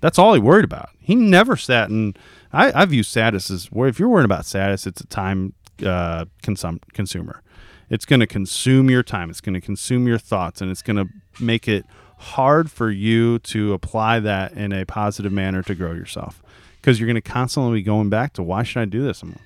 That's 0.00 0.18
all 0.18 0.34
he 0.34 0.40
worried 0.40 0.64
about. 0.64 0.90
He 1.00 1.14
never 1.16 1.56
sat 1.56 1.90
and 1.90 2.16
I, 2.52 2.82
I 2.82 2.84
view 2.86 3.02
status 3.02 3.50
as 3.50 3.66
where 3.66 3.88
if 3.88 3.98
you're 3.98 4.08
worried 4.08 4.24
about 4.24 4.46
status, 4.46 4.86
it's 4.86 5.00
a 5.00 5.06
time 5.08 5.54
uh, 5.84 6.26
consum- 6.42 6.80
consumer. 6.92 7.42
It's 7.90 8.04
going 8.04 8.20
to 8.20 8.26
consume 8.26 8.90
your 8.90 9.02
time. 9.02 9.30
It's 9.30 9.40
going 9.40 9.54
to 9.54 9.60
consume 9.60 10.06
your 10.06 10.18
thoughts, 10.18 10.60
and 10.60 10.70
it's 10.70 10.82
going 10.82 10.96
to 10.96 11.08
make 11.42 11.68
it 11.68 11.86
hard 12.18 12.70
for 12.70 12.90
you 12.90 13.38
to 13.38 13.72
apply 13.72 14.20
that 14.20 14.52
in 14.52 14.72
a 14.72 14.84
positive 14.84 15.32
manner 15.32 15.62
to 15.62 15.74
grow 15.74 15.92
yourself. 15.92 16.42
Because 16.80 17.00
you're 17.00 17.06
going 17.06 17.14
to 17.14 17.20
constantly 17.20 17.78
be 17.78 17.82
going 17.82 18.08
back 18.08 18.32
to 18.34 18.42
why 18.42 18.62
should 18.62 18.80
I 18.80 18.84
do 18.84 19.02
this? 19.02 19.22
I'm 19.22 19.38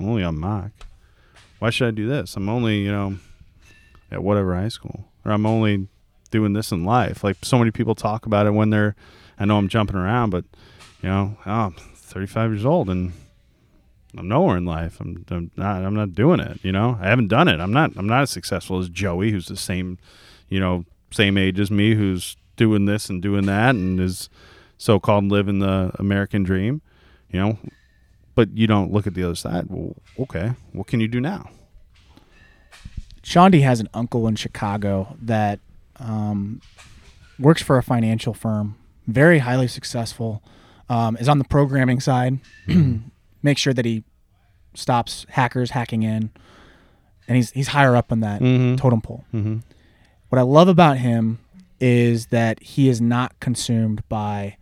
only 0.00 0.22
on 0.22 0.38
mock. 0.38 0.70
Why 1.58 1.70
should 1.70 1.88
I 1.88 1.90
do 1.90 2.06
this? 2.06 2.36
I'm 2.36 2.48
only 2.48 2.78
you 2.78 2.92
know 2.92 3.16
at 4.10 4.22
whatever 4.22 4.54
high 4.54 4.68
school, 4.68 5.06
or 5.24 5.32
I'm 5.32 5.46
only 5.46 5.88
doing 6.30 6.52
this 6.52 6.70
in 6.70 6.84
life. 6.84 7.24
Like 7.24 7.36
so 7.42 7.58
many 7.58 7.70
people 7.70 7.94
talk 7.94 8.26
about 8.26 8.46
it 8.46 8.52
when 8.52 8.70
they're. 8.70 8.94
I 9.40 9.44
know 9.44 9.56
I'm 9.56 9.68
jumping 9.68 9.96
around, 9.96 10.30
but 10.30 10.44
you 11.02 11.08
know, 11.08 11.36
oh, 11.46 11.50
I'm 11.50 11.72
35 11.72 12.50
years 12.50 12.64
old 12.64 12.90
and 12.90 13.12
I'm 14.16 14.28
nowhere 14.28 14.56
in 14.56 14.64
life. 14.64 15.00
I'm, 15.00 15.24
I'm 15.30 15.50
not. 15.56 15.84
I'm 15.84 15.94
not 15.94 16.14
doing 16.14 16.40
it. 16.40 16.60
You 16.62 16.72
know, 16.72 16.98
I 17.00 17.08
haven't 17.08 17.28
done 17.28 17.48
it. 17.48 17.60
I'm 17.60 17.72
not. 17.72 17.92
I'm 17.96 18.06
not 18.06 18.22
as 18.22 18.30
successful 18.30 18.78
as 18.78 18.88
Joey, 18.88 19.30
who's 19.30 19.46
the 19.46 19.56
same, 19.56 19.98
you 20.48 20.58
know, 20.60 20.84
same 21.10 21.36
age 21.36 21.60
as 21.60 21.70
me, 21.70 21.94
who's 21.94 22.36
doing 22.56 22.86
this 22.86 23.10
and 23.10 23.20
doing 23.20 23.46
that, 23.46 23.74
and 23.74 24.00
is 24.00 24.28
so-called 24.78 25.24
living 25.24 25.58
the 25.58 25.92
American 25.98 26.42
dream. 26.42 26.80
You 27.30 27.40
know, 27.40 27.58
but 28.34 28.56
you 28.56 28.66
don't 28.66 28.92
look 28.92 29.06
at 29.06 29.14
the 29.14 29.24
other 29.24 29.34
side. 29.34 29.66
Well, 29.68 29.96
okay, 30.18 30.52
what 30.72 30.86
can 30.86 31.00
you 31.00 31.08
do 31.08 31.20
now? 31.20 31.50
Shondi 33.22 33.62
has 33.62 33.78
an 33.80 33.88
uncle 33.92 34.26
in 34.26 34.36
Chicago 34.36 35.16
that 35.20 35.60
um, 35.96 36.62
works 37.38 37.62
for 37.62 37.76
a 37.76 37.82
financial 37.82 38.32
firm, 38.32 38.76
very 39.06 39.40
highly 39.40 39.68
successful, 39.68 40.42
um, 40.88 41.16
is 41.18 41.28
on 41.28 41.38
the 41.38 41.44
programming 41.44 42.00
side, 42.00 42.38
makes 43.42 43.60
sure 43.60 43.72
that 43.74 43.84
he 43.84 44.04
stops 44.74 45.26
hackers 45.30 45.70
hacking 45.70 46.02
in, 46.02 46.30
and 47.26 47.36
he's 47.36 47.50
he's 47.52 47.68
higher 47.68 47.96
up 47.96 48.12
on 48.12 48.20
that 48.20 48.40
totem 48.78 49.00
pole. 49.00 49.24
Mhm. 49.34 49.62
What 50.28 50.38
I 50.38 50.42
love 50.42 50.68
about 50.68 50.98
him 50.98 51.38
is 51.80 52.26
that 52.26 52.62
he 52.62 52.88
is 52.88 53.00
not 53.00 53.38
consumed 53.40 54.02
by 54.08 54.56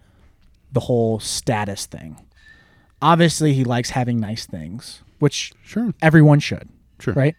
the 0.73 0.81
whole 0.81 1.19
status 1.19 1.87
thing. 1.87 2.19
Obviously, 3.03 3.53
he 3.55 3.65
likes 3.65 3.91
having 3.91 4.21
nice 4.21 4.47
things, 4.47 5.03
which 5.19 5.53
Sure. 5.63 5.93
everyone 6.03 6.39
should. 6.41 6.69
Sure. 7.01 7.15
Right. 7.15 7.35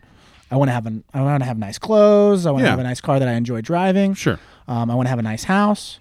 I 0.51 0.55
want 0.55 0.69
to 0.69 0.73
have 0.73 0.85
an. 0.85 1.03
I 1.13 1.21
want 1.21 1.41
to 1.41 1.45
have 1.47 1.57
nice 1.57 1.77
clothes. 1.77 2.45
I 2.45 2.51
want 2.51 2.61
to 2.61 2.65
Yeah. 2.65 2.71
have 2.71 2.79
a 2.79 2.83
nice 2.83 3.01
car 3.01 3.19
that 3.19 3.27
I 3.27 3.33
enjoy 3.33 3.61
driving. 3.61 4.13
Sure. 4.13 4.39
Um, 4.67 4.89
I 4.91 4.95
want 4.95 5.07
to 5.07 5.09
have 5.09 5.19
a 5.19 5.23
nice 5.23 5.45
house. 5.45 5.99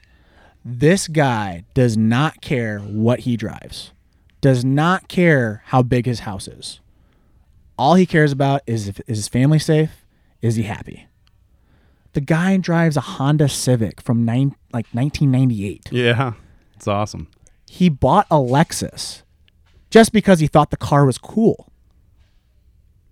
This 0.65 1.09
guy 1.09 1.65
does 1.75 1.97
not 1.97 2.41
care 2.41 2.79
what 2.81 3.21
he 3.21 3.37
drives. 3.37 3.93
Does 4.41 4.65
not 4.65 5.09
care 5.09 5.63
how 5.67 5.83
big 5.83 6.07
his 6.07 6.21
house 6.21 6.47
is. 6.49 6.81
All 7.79 7.95
he 7.95 8.07
cares 8.07 8.33
about 8.33 8.63
is 8.67 8.89
if, 8.89 9.01
is 9.07 9.19
his 9.19 9.29
family 9.29 9.59
safe? 9.59 10.05
Is 10.43 10.57
he 10.57 10.63
happy? 10.65 11.07
The 12.13 12.21
guy 12.21 12.57
drives 12.57 12.97
a 12.97 13.01
Honda 13.03 13.49
Civic 13.49 14.01
from 14.01 14.25
nine, 14.25 14.55
like 14.73 14.87
1998 14.93 15.91
Yeah, 15.93 16.33
it's 16.75 16.89
awesome. 16.89 17.29
he 17.69 17.89
bought 17.91 18.27
a 18.31 18.37
Lexus 18.37 19.23
just 19.91 20.13
because 20.13 20.41
he 20.41 20.47
thought 20.47 20.71
the 20.71 20.77
car 20.79 21.05
was 21.05 21.19
cool. 21.19 21.71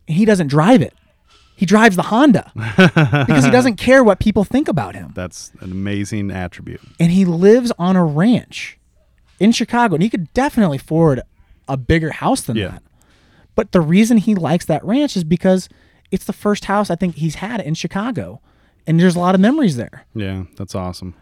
He 0.06 0.24
doesn't 0.24 0.48
drive 0.48 0.80
it. 0.82 0.94
He 1.56 1.66
drives 1.66 1.96
the 1.96 2.02
Honda 2.02 2.50
because 3.26 3.44
he 3.44 3.50
doesn't 3.50 3.76
care 3.76 4.02
what 4.02 4.18
people 4.20 4.44
think 4.44 4.68
about 4.68 4.94
him. 4.94 5.12
That's 5.14 5.52
an 5.60 5.70
amazing 5.70 6.30
attribute. 6.30 6.80
And 6.98 7.12
he 7.12 7.24
lives 7.24 7.72
on 7.78 7.96
a 7.96 8.04
ranch 8.04 8.78
in 9.40 9.52
Chicago. 9.52 9.94
And 9.94 10.02
he 10.02 10.10
could 10.10 10.32
definitely 10.34 10.76
afford 10.76 11.20
a 11.68 11.76
bigger 11.76 12.10
house 12.10 12.42
than 12.42 12.56
Yeah. 12.56 12.68
that. 12.68 12.82
But 13.54 13.72
the 13.72 13.80
reason 13.80 14.18
he 14.18 14.34
likes 14.34 14.64
that 14.66 14.84
ranch 14.84 15.16
is 15.16 15.24
because 15.24 15.68
it's 16.10 16.24
the 16.24 16.32
first 16.32 16.64
house 16.66 16.90
I 16.90 16.96
think 16.96 17.14
he's 17.16 17.36
had 17.36 17.60
in 17.60 17.74
Chicago. 17.74 18.40
And 18.86 18.98
there's 19.00 19.16
a 19.16 19.20
lot 19.20 19.34
of 19.34 19.40
memories 19.40 19.76
there. 19.76 20.04
Yeah, 20.14 20.44
that's 20.56 20.74
awesome. 20.74 21.14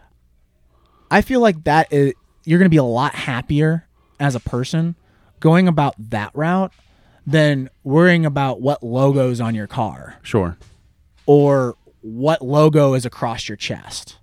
I 1.11 1.21
feel 1.21 1.39
like 1.39 1.63
that 1.65 1.87
is 1.93 2.13
you're 2.43 2.59
going 2.59 2.65
to 2.65 2.73
be 2.73 2.77
a 2.77 2.83
lot 2.83 3.15
happier 3.15 3.87
as 4.19 4.35
a 4.35 4.39
person 4.39 4.95
going 5.39 5.67
about 5.67 5.95
that 6.09 6.31
route 6.33 6.73
than 7.25 7.69
worrying 7.83 8.25
about 8.25 8.61
what 8.61 8.83
logo's 8.83 9.39
on 9.39 9.55
your 9.55 9.67
car 9.67 10.15
Sure. 10.23 10.57
or 11.25 11.75
what 12.01 12.41
logo 12.41 12.93
is 12.95 13.05
across 13.05 13.47
your 13.47 13.55
chest. 13.55 14.17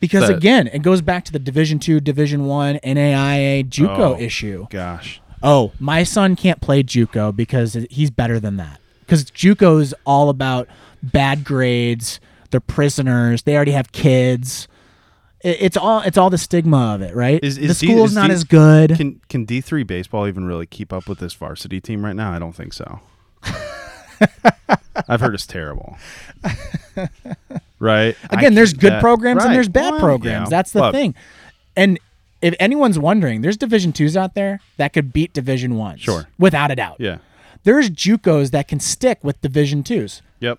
Because 0.00 0.28
That- 0.28 0.36
again, 0.36 0.68
it 0.72 0.82
goes 0.82 1.00
back 1.00 1.24
to 1.24 1.32
the 1.32 1.38
Division 1.38 1.78
2, 1.78 2.00
Division 2.00 2.44
1 2.44 2.78
NAIA 2.84 3.64
JUCO 3.64 4.16
Oh. 4.16 4.18
issue. 4.20 4.66
Gosh. 4.70 5.20
Oh, 5.42 5.72
my 5.80 6.02
son 6.02 6.36
can't 6.36 6.60
play 6.60 6.82
JUCO 6.82 7.34
because 7.34 7.76
he's 7.90 8.10
better 8.10 8.38
than 8.40 8.56
that. 8.56 8.78
Because 9.00 9.24
JUCO 9.30 9.80
is 9.80 9.94
all 10.04 10.28
about 10.28 10.68
bad 11.02 11.44
grades. 11.44 12.20
They're 12.50 12.60
prisoners. 12.60 13.42
They 13.42 13.54
already 13.56 13.72
have 13.72 13.92
kids. 13.92 14.68
It- 15.42 15.58
It's 15.60 15.76
all 15.76 16.00
it's 16.00 16.16
all 16.18 16.30
the 16.30 16.38
stigma 16.38 16.94
of 16.94 17.02
it, 17.02 17.14
right? 17.14 17.38
Is- 17.42 17.56
the 17.56 17.64
is 17.66 17.78
D- 17.78 17.86
school's 17.86 18.10
is 18.10 18.16
not 18.16 18.28
D- 18.28 18.32
as 18.32 18.44
good. 18.44 18.96
Can 18.96 19.20
can 19.28 19.44
D 19.44 19.60
three 19.60 19.82
baseball 19.82 20.26
even 20.26 20.44
really 20.46 20.66
keep 20.66 20.92
up 20.92 21.08
with 21.08 21.18
this 21.18 21.34
varsity 21.34 21.80
team 21.80 22.04
right 22.04 22.16
now? 22.16 22.32
I 22.32 22.38
don't 22.38 22.54
think 22.54 22.72
so. 22.72 23.00
I've 25.08 25.20
heard 25.20 25.34
it's 25.34 25.46
terrible. 25.46 25.96
right. 27.78 28.16
Again, 28.30 28.54
there's 28.54 28.72
good 28.72 28.92
that- 28.94 29.00
programs 29.00 29.44
and 29.44 29.54
there's 29.54 29.68
bad 29.68 29.92
Well, 29.92 30.00
programs. 30.00 30.50
That's 30.50 30.72
the 30.72 30.80
But 30.80 30.92
thing. 30.92 31.14
And 31.76 31.98
if 32.42 32.54
anyone's 32.60 32.98
wondering, 32.98 33.40
there's 33.42 33.56
Division 33.56 33.92
twos 33.92 34.16
out 34.16 34.34
there 34.34 34.60
that 34.76 34.92
could 34.92 35.12
beat 35.12 35.32
Division 35.32 35.76
ones. 35.76 36.00
Sure. 36.00 36.26
Without 36.38 36.70
a 36.70 36.76
doubt. 36.76 36.96
Yeah. 36.98 37.18
There's 37.64 37.90
JUCOs 37.90 38.50
that 38.52 38.68
can 38.68 38.78
stick 38.80 39.18
with 39.22 39.40
Division 39.42 39.82
twos. 39.82 40.22
Yep. 40.40 40.58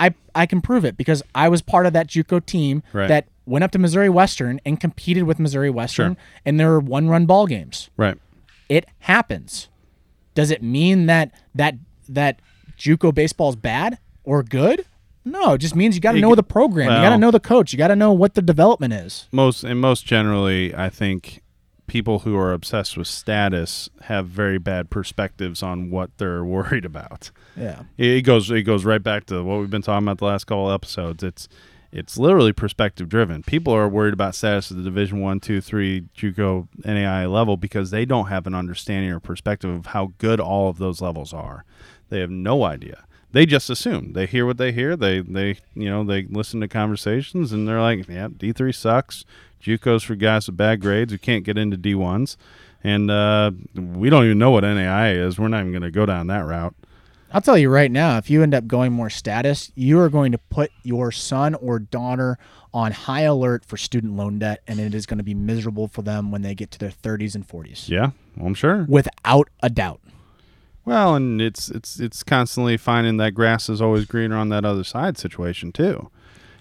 I 0.00 0.14
I 0.34 0.46
can 0.46 0.60
prove 0.60 0.84
it 0.84 0.96
because 0.96 1.22
I 1.34 1.48
was 1.48 1.60
part 1.62 1.86
of 1.86 1.92
that 1.92 2.06
JUCO 2.06 2.44
team 2.46 2.82
Right. 2.92 3.08
that 3.08 3.26
went 3.46 3.64
up 3.64 3.72
to 3.72 3.78
Missouri 3.78 4.08
Western 4.08 4.60
and 4.64 4.78
competed 4.78 5.24
with 5.24 5.38
Missouri 5.40 5.70
Western, 5.70 6.14
Sure. 6.14 6.22
and 6.46 6.60
there 6.60 6.68
were 6.68 6.80
one 6.80 7.08
run 7.08 7.26
ball 7.26 7.46
games. 7.46 7.90
Right. 7.96 8.16
It 8.68 8.86
happens. 9.00 9.68
Does 10.34 10.50
it 10.52 10.62
mean 10.62 11.06
that 11.06 11.32
that 11.54 11.74
that 12.08 12.38
JUCO 12.78 13.12
baseball 13.12 13.48
is 13.50 13.56
bad 13.56 13.98
or 14.22 14.42
good? 14.44 14.84
No, 15.24 15.52
it 15.54 15.58
just 15.58 15.76
means 15.76 15.94
you 15.94 16.00
got 16.00 16.12
to 16.12 16.20
know 16.20 16.34
the 16.34 16.42
program. 16.42 16.86
you 16.90 17.02
got 17.02 17.10
to 17.10 17.18
know 17.18 17.30
the 17.30 17.40
coach. 17.40 17.72
You 17.72 17.78
got 17.78 17.88
to 17.88 17.96
know 17.96 18.12
what 18.12 18.34
the 18.34 18.42
development 18.42 18.92
is. 18.94 19.28
most 19.32 19.64
and 19.64 19.80
most 19.80 20.06
generally 20.06 20.74
i 20.74 20.88
think 20.88 21.42
people 21.86 22.18
who 22.20 22.36
are 22.36 22.52
obsessed 22.52 22.96
with 22.98 23.06
status 23.06 23.88
have 24.02 24.26
very 24.26 24.58
bad 24.58 24.90
perspectives 24.90 25.62
on 25.62 25.90
what 25.90 26.10
they're 26.18 26.44
worried 26.56 26.84
about 26.84 27.30
Yeah. 27.56 27.82
it 27.96 28.06
it 28.08 28.22
goes 28.22 28.50
it 28.50 28.62
goes 28.62 28.84
right 28.84 29.02
back 29.02 29.26
to 29.26 29.42
what 29.42 29.58
we've 29.60 29.70
been 29.70 29.82
talking 29.82 30.06
about 30.06 30.18
the 30.18 30.26
last 30.26 30.44
couple 30.44 30.70
episodes 30.70 31.22
it's 31.22 31.48
it's 31.90 32.18
literally 32.18 32.52
perspective 32.52 33.08
driven 33.08 33.42
people 33.42 33.72
are 33.72 33.88
worried 33.88 34.12
about 34.12 34.34
status 34.34 34.70
at 34.70 34.76
the 34.76 34.82
division 34.82 35.20
one 35.20 35.40
two 35.40 35.60
three 35.62 36.02
juco 36.16 36.68
nai 36.84 37.24
level 37.26 37.56
because 37.56 37.90
they 37.90 38.04
don't 38.04 38.26
have 38.28 38.46
an 38.46 38.54
understanding 38.54 39.10
or 39.10 39.18
perspective 39.20 39.70
of 39.70 39.86
how 39.86 40.12
good 40.18 40.40
all 40.40 40.68
of 40.68 40.76
those 40.78 41.00
levels 41.00 41.32
are 41.32 41.64
they 42.10 42.20
have 42.20 42.30
no 42.30 42.64
idea 42.64 43.04
they 43.32 43.46
just 43.46 43.70
assume 43.70 44.12
they 44.12 44.26
hear 44.26 44.46
what 44.46 44.58
they 44.58 44.72
hear 44.72 44.96
they 44.96 45.20
they 45.20 45.56
you 45.74 45.88
know 45.88 46.04
they 46.04 46.24
listen 46.24 46.60
to 46.60 46.68
conversations 46.68 47.52
and 47.52 47.66
they're 47.68 47.80
like 47.80 48.08
yeah 48.08 48.28
d3 48.28 48.74
sucks 48.74 49.24
juco's 49.60 50.02
for 50.02 50.14
guys 50.14 50.46
with 50.46 50.56
bad 50.56 50.80
grades 50.80 51.12
who 51.12 51.18
can't 51.18 51.44
get 51.44 51.58
into 51.58 51.76
d1s 51.76 52.36
and 52.84 53.10
uh, 53.10 53.50
we 53.74 54.08
don't 54.08 54.24
even 54.24 54.38
know 54.38 54.50
what 54.50 54.62
nai 54.62 55.12
is 55.12 55.38
we're 55.38 55.48
not 55.48 55.60
even 55.60 55.72
going 55.72 55.82
to 55.82 55.90
go 55.90 56.06
down 56.06 56.26
that 56.26 56.44
route 56.44 56.74
I'll 57.30 57.42
tell 57.42 57.58
you 57.58 57.68
right 57.68 57.90
now, 57.90 58.16
if 58.16 58.30
you 58.30 58.42
end 58.42 58.54
up 58.54 58.66
going 58.66 58.92
more 58.92 59.10
status, 59.10 59.70
you 59.74 60.00
are 60.00 60.08
going 60.08 60.32
to 60.32 60.38
put 60.38 60.70
your 60.82 61.12
son 61.12 61.54
or 61.56 61.78
daughter 61.78 62.38
on 62.72 62.92
high 62.92 63.22
alert 63.22 63.66
for 63.66 63.76
student 63.76 64.16
loan 64.16 64.38
debt, 64.38 64.62
and 64.66 64.80
it 64.80 64.94
is 64.94 65.04
going 65.04 65.18
to 65.18 65.24
be 65.24 65.34
miserable 65.34 65.88
for 65.88 66.00
them 66.00 66.30
when 66.30 66.40
they 66.40 66.54
get 66.54 66.70
to 66.70 66.78
their 66.78 66.90
30s 66.90 67.34
and 67.34 67.46
40s. 67.46 67.88
Yeah, 67.88 68.12
well, 68.36 68.46
I'm 68.46 68.54
sure. 68.54 68.86
Without 68.88 69.50
a 69.62 69.68
doubt. 69.68 70.00
Well, 70.88 71.14
and 71.16 71.40
it's 71.42 71.68
it's 71.68 72.00
it's 72.00 72.22
constantly 72.22 72.78
finding 72.78 73.18
that 73.18 73.32
grass 73.32 73.68
is 73.68 73.82
always 73.82 74.06
greener 74.06 74.36
on 74.36 74.48
that 74.48 74.64
other 74.64 74.84
side 74.84 75.18
situation 75.18 75.70
too. 75.70 76.10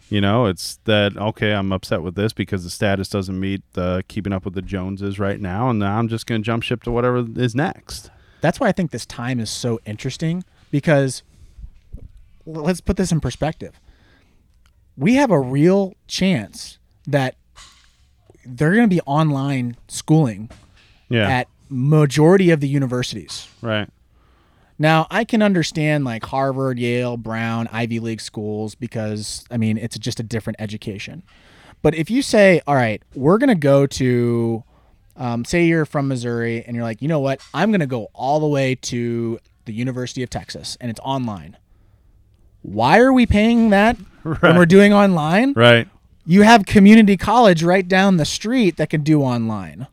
You 0.09 0.19
know, 0.19 0.45
it's 0.47 0.79
that 0.83 1.15
okay, 1.15 1.53
I'm 1.53 1.71
upset 1.71 2.01
with 2.03 2.15
this 2.15 2.33
because 2.33 2.65
the 2.65 2.69
status 2.69 3.07
doesn't 3.07 3.39
meet 3.39 3.61
the 3.71 4.03
keeping 4.09 4.33
up 4.33 4.43
with 4.43 4.53
the 4.53 4.61
Joneses 4.61 5.17
right 5.17 5.39
now, 5.39 5.69
and 5.69 5.79
now 5.79 5.97
I'm 5.97 6.09
just 6.09 6.25
going 6.25 6.41
to 6.41 6.45
jump 6.45 6.63
ship 6.63 6.83
to 6.83 6.91
whatever 6.91 7.25
is 7.37 7.55
next. 7.55 8.09
That's 8.41 8.59
why 8.59 8.67
I 8.67 8.73
think 8.73 8.91
this 8.91 9.05
time 9.05 9.39
is 9.39 9.49
so 9.49 9.79
interesting 9.85 10.43
because 10.71 11.23
let's 12.45 12.81
put 12.81 12.97
this 12.97 13.13
in 13.13 13.21
perspective. 13.21 13.79
We 14.97 15.15
have 15.15 15.31
a 15.31 15.39
real 15.39 15.93
chance 16.07 16.79
that 17.07 17.35
they're 18.45 18.73
going 18.73 18.89
to 18.89 18.93
be 18.93 19.01
online 19.05 19.77
schooling 19.87 20.49
Yeah, 21.09 21.29
at 21.29 21.47
majority 21.69 22.49
of 22.49 22.59
the 22.59 22.67
universities. 22.67 23.47
right. 23.61 23.89
Now, 24.79 25.07
I 25.09 25.23
can 25.23 25.41
understand 25.41 26.05
like 26.05 26.23
Harvard, 26.25 26.77
Yale, 26.77 27.17
Brown, 27.17 27.67
Ivy 27.71 27.99
League 27.99 28.21
schools 28.21 28.75
because 28.75 29.43
I 29.49 29.57
mean, 29.57 29.77
it's 29.77 29.97
just 29.97 30.19
a 30.19 30.23
different 30.23 30.61
education. 30.61 31.23
But 31.81 31.95
if 31.95 32.09
you 32.09 32.21
say, 32.21 32.61
all 32.67 32.75
right, 32.75 33.01
we're 33.15 33.37
going 33.37 33.49
to 33.49 33.55
go 33.55 33.85
to, 33.87 34.63
um, 35.15 35.45
say 35.45 35.65
you're 35.65 35.85
from 35.85 36.07
Missouri 36.07 36.63
and 36.65 36.75
you're 36.75 36.83
like, 36.83 37.01
you 37.01 37.07
know 37.07 37.19
what, 37.19 37.39
I'm 37.53 37.71
going 37.71 37.81
to 37.81 37.87
go 37.87 38.09
all 38.13 38.39
the 38.39 38.47
way 38.47 38.75
to 38.75 39.39
the 39.65 39.73
University 39.73 40.23
of 40.23 40.29
Texas 40.29 40.77
and 40.81 40.89
it's 40.89 40.99
online. 41.01 41.57
Why 42.61 42.99
are 42.99 43.13
we 43.13 43.25
paying 43.25 43.69
that 43.69 43.97
when 44.23 44.57
we're 44.57 44.65
doing 44.65 44.93
online? 44.93 45.53
Right. 45.53 45.87
You 46.25 46.41
have 46.41 46.65
community 46.65 47.15
college 47.15 47.63
right 47.63 47.87
down 47.87 48.17
the 48.17 48.25
street 48.25 48.77
that 48.77 48.89
can 48.89 49.01
do 49.01 49.21
online. 49.21 49.87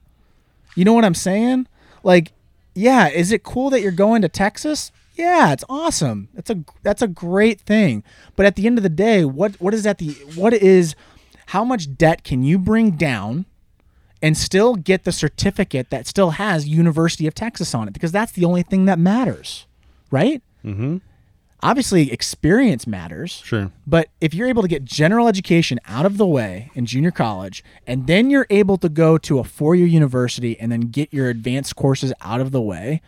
You 0.74 0.84
know 0.84 0.92
what 0.92 1.04
I'm 1.04 1.14
saying? 1.14 1.68
Like, 2.02 2.32
yeah, 2.74 3.08
is 3.08 3.32
it 3.32 3.42
cool 3.42 3.70
that 3.70 3.80
you're 3.80 3.92
going 3.92 4.22
to 4.22 4.28
Texas? 4.28 4.90
Yeah, 5.14 5.52
it's 5.52 5.64
awesome. 5.68 6.28
That's 6.34 6.50
a 6.50 6.64
that's 6.82 7.02
a 7.02 7.08
great 7.08 7.60
thing. 7.60 8.02
But 8.34 8.46
at 8.46 8.56
the 8.56 8.66
end 8.66 8.78
of 8.78 8.82
the 8.82 8.88
day, 8.88 9.24
what 9.24 9.54
what 9.60 9.72
is 9.72 9.84
that 9.84 9.98
the 9.98 10.12
what 10.34 10.52
is 10.52 10.96
how 11.46 11.64
much 11.64 11.96
debt 11.96 12.24
can 12.24 12.42
you 12.42 12.58
bring 12.58 12.92
down 12.92 13.46
and 14.20 14.36
still 14.36 14.74
get 14.74 15.04
the 15.04 15.12
certificate 15.12 15.90
that 15.90 16.06
still 16.06 16.30
has 16.30 16.66
University 16.66 17.26
of 17.26 17.34
Texas 17.34 17.74
on 17.74 17.86
it 17.86 17.92
because 17.92 18.10
that's 18.10 18.32
the 18.32 18.44
only 18.44 18.62
thing 18.62 18.86
that 18.86 18.98
matters, 18.98 19.66
right? 20.10 20.42
Mm-hmm. 20.64 20.96
Obviously, 21.64 22.12
experience 22.12 22.86
matters. 22.86 23.40
Sure. 23.42 23.72
But 23.86 24.10
if 24.20 24.34
you're 24.34 24.48
able 24.48 24.60
to 24.60 24.68
get 24.68 24.84
general 24.84 25.28
education 25.28 25.80
out 25.86 26.04
of 26.04 26.18
the 26.18 26.26
way 26.26 26.70
in 26.74 26.84
junior 26.84 27.10
college, 27.10 27.64
and 27.86 28.06
then 28.06 28.28
you're 28.28 28.46
able 28.50 28.76
to 28.76 28.90
go 28.90 29.16
to 29.16 29.38
a 29.38 29.44
four 29.44 29.74
year 29.74 29.86
university 29.86 30.60
and 30.60 30.70
then 30.70 30.82
get 30.82 31.10
your 31.10 31.30
advanced 31.30 31.74
courses 31.74 32.12
out 32.20 32.42
of 32.42 32.52
the 32.52 32.60
way, 32.60 33.00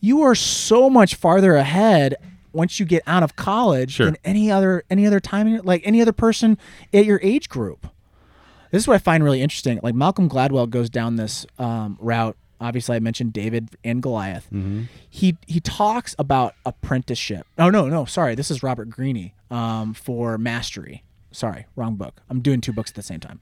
you 0.00 0.22
are 0.22 0.36
so 0.36 0.88
much 0.88 1.16
farther 1.16 1.56
ahead 1.56 2.14
once 2.52 2.78
you 2.78 2.86
get 2.86 3.02
out 3.08 3.24
of 3.24 3.34
college 3.34 3.92
Sure. 3.94 4.06
than 4.06 4.16
any 4.24 4.52
other 4.52 4.84
any 4.88 5.04
other 5.04 5.18
time 5.18 5.48
in 5.48 5.54
your, 5.54 5.62
like 5.62 5.82
any 5.84 6.00
other 6.00 6.12
person 6.12 6.56
at 6.94 7.04
your 7.06 7.18
age 7.24 7.48
group. 7.48 7.88
This 8.70 8.84
is 8.84 8.88
what 8.88 8.94
I 8.94 8.98
find 8.98 9.24
really 9.24 9.42
interesting. 9.42 9.80
Like 9.82 9.96
Malcolm 9.96 10.28
Gladwell 10.28 10.70
goes 10.70 10.88
down 10.88 11.16
this 11.16 11.44
um, 11.58 11.98
route. 12.00 12.36
Obviously, 12.60 12.96
I 12.96 13.00
mentioned 13.00 13.32
David 13.32 13.68
and 13.84 14.02
Goliath. 14.02 14.48
He 15.10 15.36
he 15.46 15.60
talks 15.60 16.14
about 16.18 16.54
apprenticeship. 16.64 17.46
Oh 17.58 17.68
no, 17.70 17.88
no, 17.88 18.04
sorry. 18.04 18.34
This 18.34 18.50
is 18.50 18.62
Robert 18.62 18.88
Greene 18.90 19.32
um, 19.50 19.92
for 19.94 20.38
Mastery. 20.38 21.02
Sorry, 21.32 21.66
wrong 21.76 21.96
book. 21.96 22.22
I'm 22.30 22.40
doing 22.40 22.60
two 22.62 22.72
books 22.72 22.90
at 22.90 22.94
the 22.94 23.02
same 23.02 23.20
time. 23.20 23.40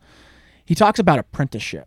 He 0.65 0.75
talks 0.75 0.99
about 0.99 1.19
apprenticeship 1.19 1.87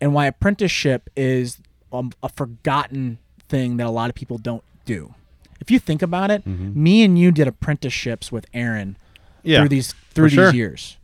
and 0.00 0.14
why 0.14 0.26
apprenticeship 0.26 1.10
is 1.16 1.58
um, 1.92 2.12
a 2.22 2.28
forgotten 2.28 3.18
thing 3.48 3.76
that 3.78 3.86
a 3.86 3.90
lot 3.90 4.08
of 4.08 4.14
people 4.14 4.38
don't 4.38 4.62
do. 4.84 5.14
If 5.60 5.70
you 5.70 5.78
think 5.78 6.02
about 6.02 6.30
it, 6.30 6.46
me 6.46 7.02
and 7.02 7.18
you 7.18 7.32
did 7.32 7.48
apprenticeships 7.48 8.30
with 8.32 8.46
Aaron 8.54 8.96
Yeah. 9.42 9.60
through 9.60 9.68
these 9.70 9.92
through 10.10 10.28
these 10.28 10.34
sure. 10.34 10.54
years 10.54 10.96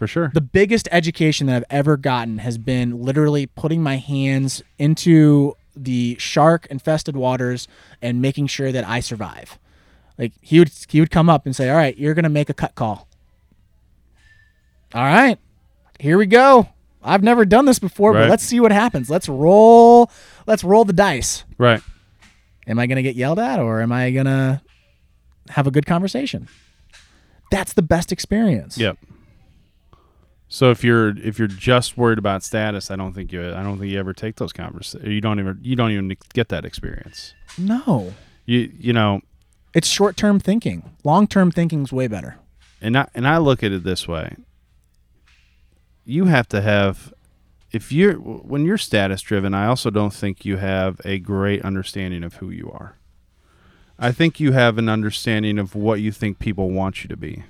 For 0.00 0.06
sure. 0.06 0.30
the 0.34 0.40
biggest 0.40 0.88
education 0.90 1.46
that 1.46 1.56
I've 1.56 1.64
ever 1.70 1.96
gotten 1.96 2.38
has 2.38 2.56
been 2.58 3.02
literally 3.02 3.44
putting 3.46 3.82
my 3.82 3.98
hands 3.98 4.62
into 4.78 5.54
the 5.76 6.16
shark 6.18 6.66
infested 6.70 7.16
waters 7.16 7.68
and 8.00 8.20
making 8.22 8.46
sure 8.48 8.72
that 8.72 8.84
I 8.88 9.00
survive. 9.00 9.58
Like 10.18 10.32
he 10.40 10.58
would 10.58 10.70
he 10.88 11.00
would 11.00 11.10
come 11.10 11.28
up 11.28 11.44
and 11.44 11.54
say, 11.54 11.68
"All 11.68 11.76
right, 11.76 11.96
you're 11.98 12.14
going 12.14 12.22
to 12.24 12.28
make 12.30 12.48
a 12.48 12.54
cut 12.54 12.74
call." 12.74 13.06
All 14.94 15.04
right. 15.04 15.38
Here 15.98 16.16
we 16.18 16.24
go. 16.26 16.68
I've 17.02 17.22
never 17.22 17.44
done 17.44 17.64
this 17.66 17.78
before, 17.78 18.12
Right. 18.12 18.22
but 18.22 18.30
let's 18.30 18.42
see 18.42 18.58
what 18.60 18.72
happens. 18.72 19.08
Let's 19.10 19.28
roll 19.28 20.10
let's 20.46 20.64
roll 20.64 20.84
the 20.84 20.92
dice. 20.94 21.44
right. 21.58 21.82
Am 22.66 22.78
I 22.78 22.86
going 22.86 22.96
to 22.96 23.02
get 23.02 23.16
yelled 23.16 23.38
at 23.38 23.58
or 23.58 23.80
am 23.82 23.92
I 23.92 24.10
going 24.12 24.26
to 24.26 24.60
have 25.50 25.66
a 25.66 25.70
good 25.70 25.84
conversation? 25.86 26.48
That's 27.50 27.72
the 27.72 27.82
best 27.82 28.12
experience. 28.12 28.78
Yep. 28.78 28.96
So 30.52 30.70
if 30.72 30.82
you're 30.82 31.16
if 31.16 31.38
you're 31.38 31.46
just 31.46 31.96
worried 31.96 32.18
about 32.18 32.42
status, 32.42 32.90
I 32.90 32.96
don't 32.96 33.12
think 33.12 33.32
you 33.32 33.40
I 33.54 33.62
don't 33.62 33.78
think 33.78 33.92
you 33.92 33.98
ever 34.00 34.12
take 34.12 34.34
those 34.36 34.52
conversations. 34.52 35.08
You 35.08 35.20
don't 35.20 35.38
even 35.38 35.58
you 35.62 35.76
don't 35.76 35.92
even 35.92 36.16
get 36.34 36.48
that 36.48 36.64
experience. 36.64 37.34
No. 37.56 38.12
You 38.46 38.70
you 38.76 38.92
know, 38.92 39.20
It's 39.74 39.86
short-term 39.86 40.40
thinking. 40.40 40.90
Long-term 41.04 41.52
thinking's 41.52 41.92
way 41.92 42.08
better. 42.08 42.36
and 42.82 42.98
I 42.98 43.06
and 43.14 43.28
I 43.28 43.38
look 43.38 43.62
at 43.62 43.70
it 43.70 43.84
this 43.84 44.08
way. 44.08 44.34
You 46.04 46.24
have 46.24 46.48
to 46.48 46.60
have 46.60 47.14
if 47.70 47.92
you're 47.92 48.14
when 48.14 48.64
you're 48.64 48.76
status 48.78 49.22
driven, 49.22 49.54
I 49.54 49.66
also 49.66 49.88
don't 49.88 50.12
think 50.12 50.44
you 50.44 50.56
have 50.56 51.00
a 51.04 51.20
great 51.20 51.62
understanding 51.62 52.24
of 52.24 52.34
who 52.34 52.50
you 52.50 52.72
are. 52.72 52.96
I 54.00 54.10
think 54.10 54.40
you 54.40 54.50
have 54.50 54.78
an 54.78 54.88
understanding 54.88 55.60
of 55.60 55.76
what 55.76 56.00
you 56.00 56.10
think 56.10 56.40
people 56.40 56.70
want 56.70 57.04
you 57.04 57.08
to 57.08 57.16
be. 57.16 57.44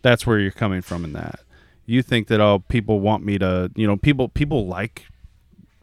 That's 0.00 0.26
where 0.26 0.38
you're 0.38 0.50
coming 0.52 0.80
from 0.80 1.04
in 1.04 1.12
that. 1.12 1.40
You 1.86 2.02
think 2.02 2.28
that 2.28 2.40
oh 2.40 2.60
people 2.68 3.00
want 3.00 3.24
me 3.24 3.38
to, 3.38 3.70
you 3.74 3.86
know, 3.86 3.96
people 3.96 4.28
people 4.28 4.66
like 4.66 5.06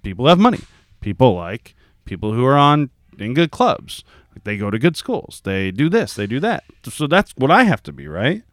people 0.03 0.27
have 0.27 0.39
money. 0.39 0.61
People 1.01 1.35
like 1.35 1.75
people 2.05 2.33
who 2.33 2.45
are 2.45 2.57
on 2.57 2.89
in 3.17 3.33
good 3.33 3.51
clubs. 3.51 4.03
They 4.43 4.57
go 4.57 4.71
to 4.71 4.79
good 4.79 4.95
schools. 4.95 5.41
They 5.43 5.71
do 5.71 5.89
this, 5.89 6.13
they 6.13 6.25
do 6.25 6.39
that. 6.39 6.63
So 6.83 7.07
that's 7.07 7.33
what 7.35 7.51
I 7.51 7.63
have 7.63 7.83
to 7.83 7.91
be, 7.91 8.07
right? 8.07 8.43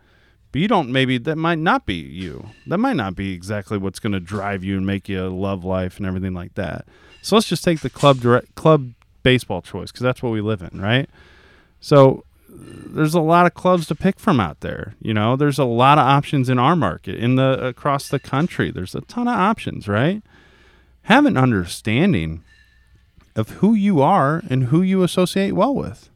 But 0.53 0.61
you 0.61 0.69
don't 0.69 0.91
maybe 0.91 1.19
that 1.19 1.37
might 1.37 1.59
not 1.59 1.87
be 1.87 1.95
you. 1.95 2.49
That 2.67 2.79
might 2.79 2.97
not 2.97 3.15
be 3.15 3.33
exactly 3.33 3.79
what's 3.79 3.99
going 3.99 4.13
to 4.13 4.21
drive 4.21 4.65
you 4.65 4.77
and 4.77 4.87
make 4.87 5.09
you 5.09 5.29
love 5.29 5.65
life 5.65 5.97
and 5.99 6.07
everything 6.07 6.35
like 6.35 6.55
that. 6.55 6.87
So 7.23 7.37
let's 7.37 7.49
just 7.49 7.65
take 7.65 7.81
the 7.81 7.91
club 7.91 8.21
direct 8.21 8.55
club 8.57 8.93
baseball 9.23 9.63
choice 9.63 9.91
because 9.91 10.03
that's 10.03 10.23
what 10.23 10.31
we 10.31 10.41
live 10.41 10.63
in, 10.63 10.81
right? 10.81 11.09
So 11.81 12.25
there's 12.59 13.15
a 13.15 13.21
lot 13.21 13.47
of 13.47 13.55
clubs 13.55 13.87
to 13.89 13.95
pick 13.95 14.19
from 14.19 14.41
out 14.41 14.61
there. 14.61 14.95
You 15.01 15.15
know, 15.15 15.37
there's 15.37 15.59
a 15.59 15.65
lot 15.65 15.99
of 15.99 16.07
options 16.07 16.49
in 16.49 16.59
our 16.59 16.77
market, 16.77 17.17
in 17.17 17.37
the 17.37 17.67
across 17.67 18.09
the 18.09 18.19
country. 18.19 18.71
There's 18.71 18.95
a 18.95 19.03
ton 19.03 19.29
of 19.29 19.39
options, 19.39 19.87
right? 19.87 20.23
Have 21.03 21.27
an 21.27 21.37
understanding 21.37 22.43
of 23.35 23.51
who 23.51 23.75
you 23.75 24.01
are 24.01 24.43
and 24.49 24.65
who 24.65 24.83
you 24.83 25.03
associate 25.03 25.53
well 25.53 25.75
with. 25.75 26.11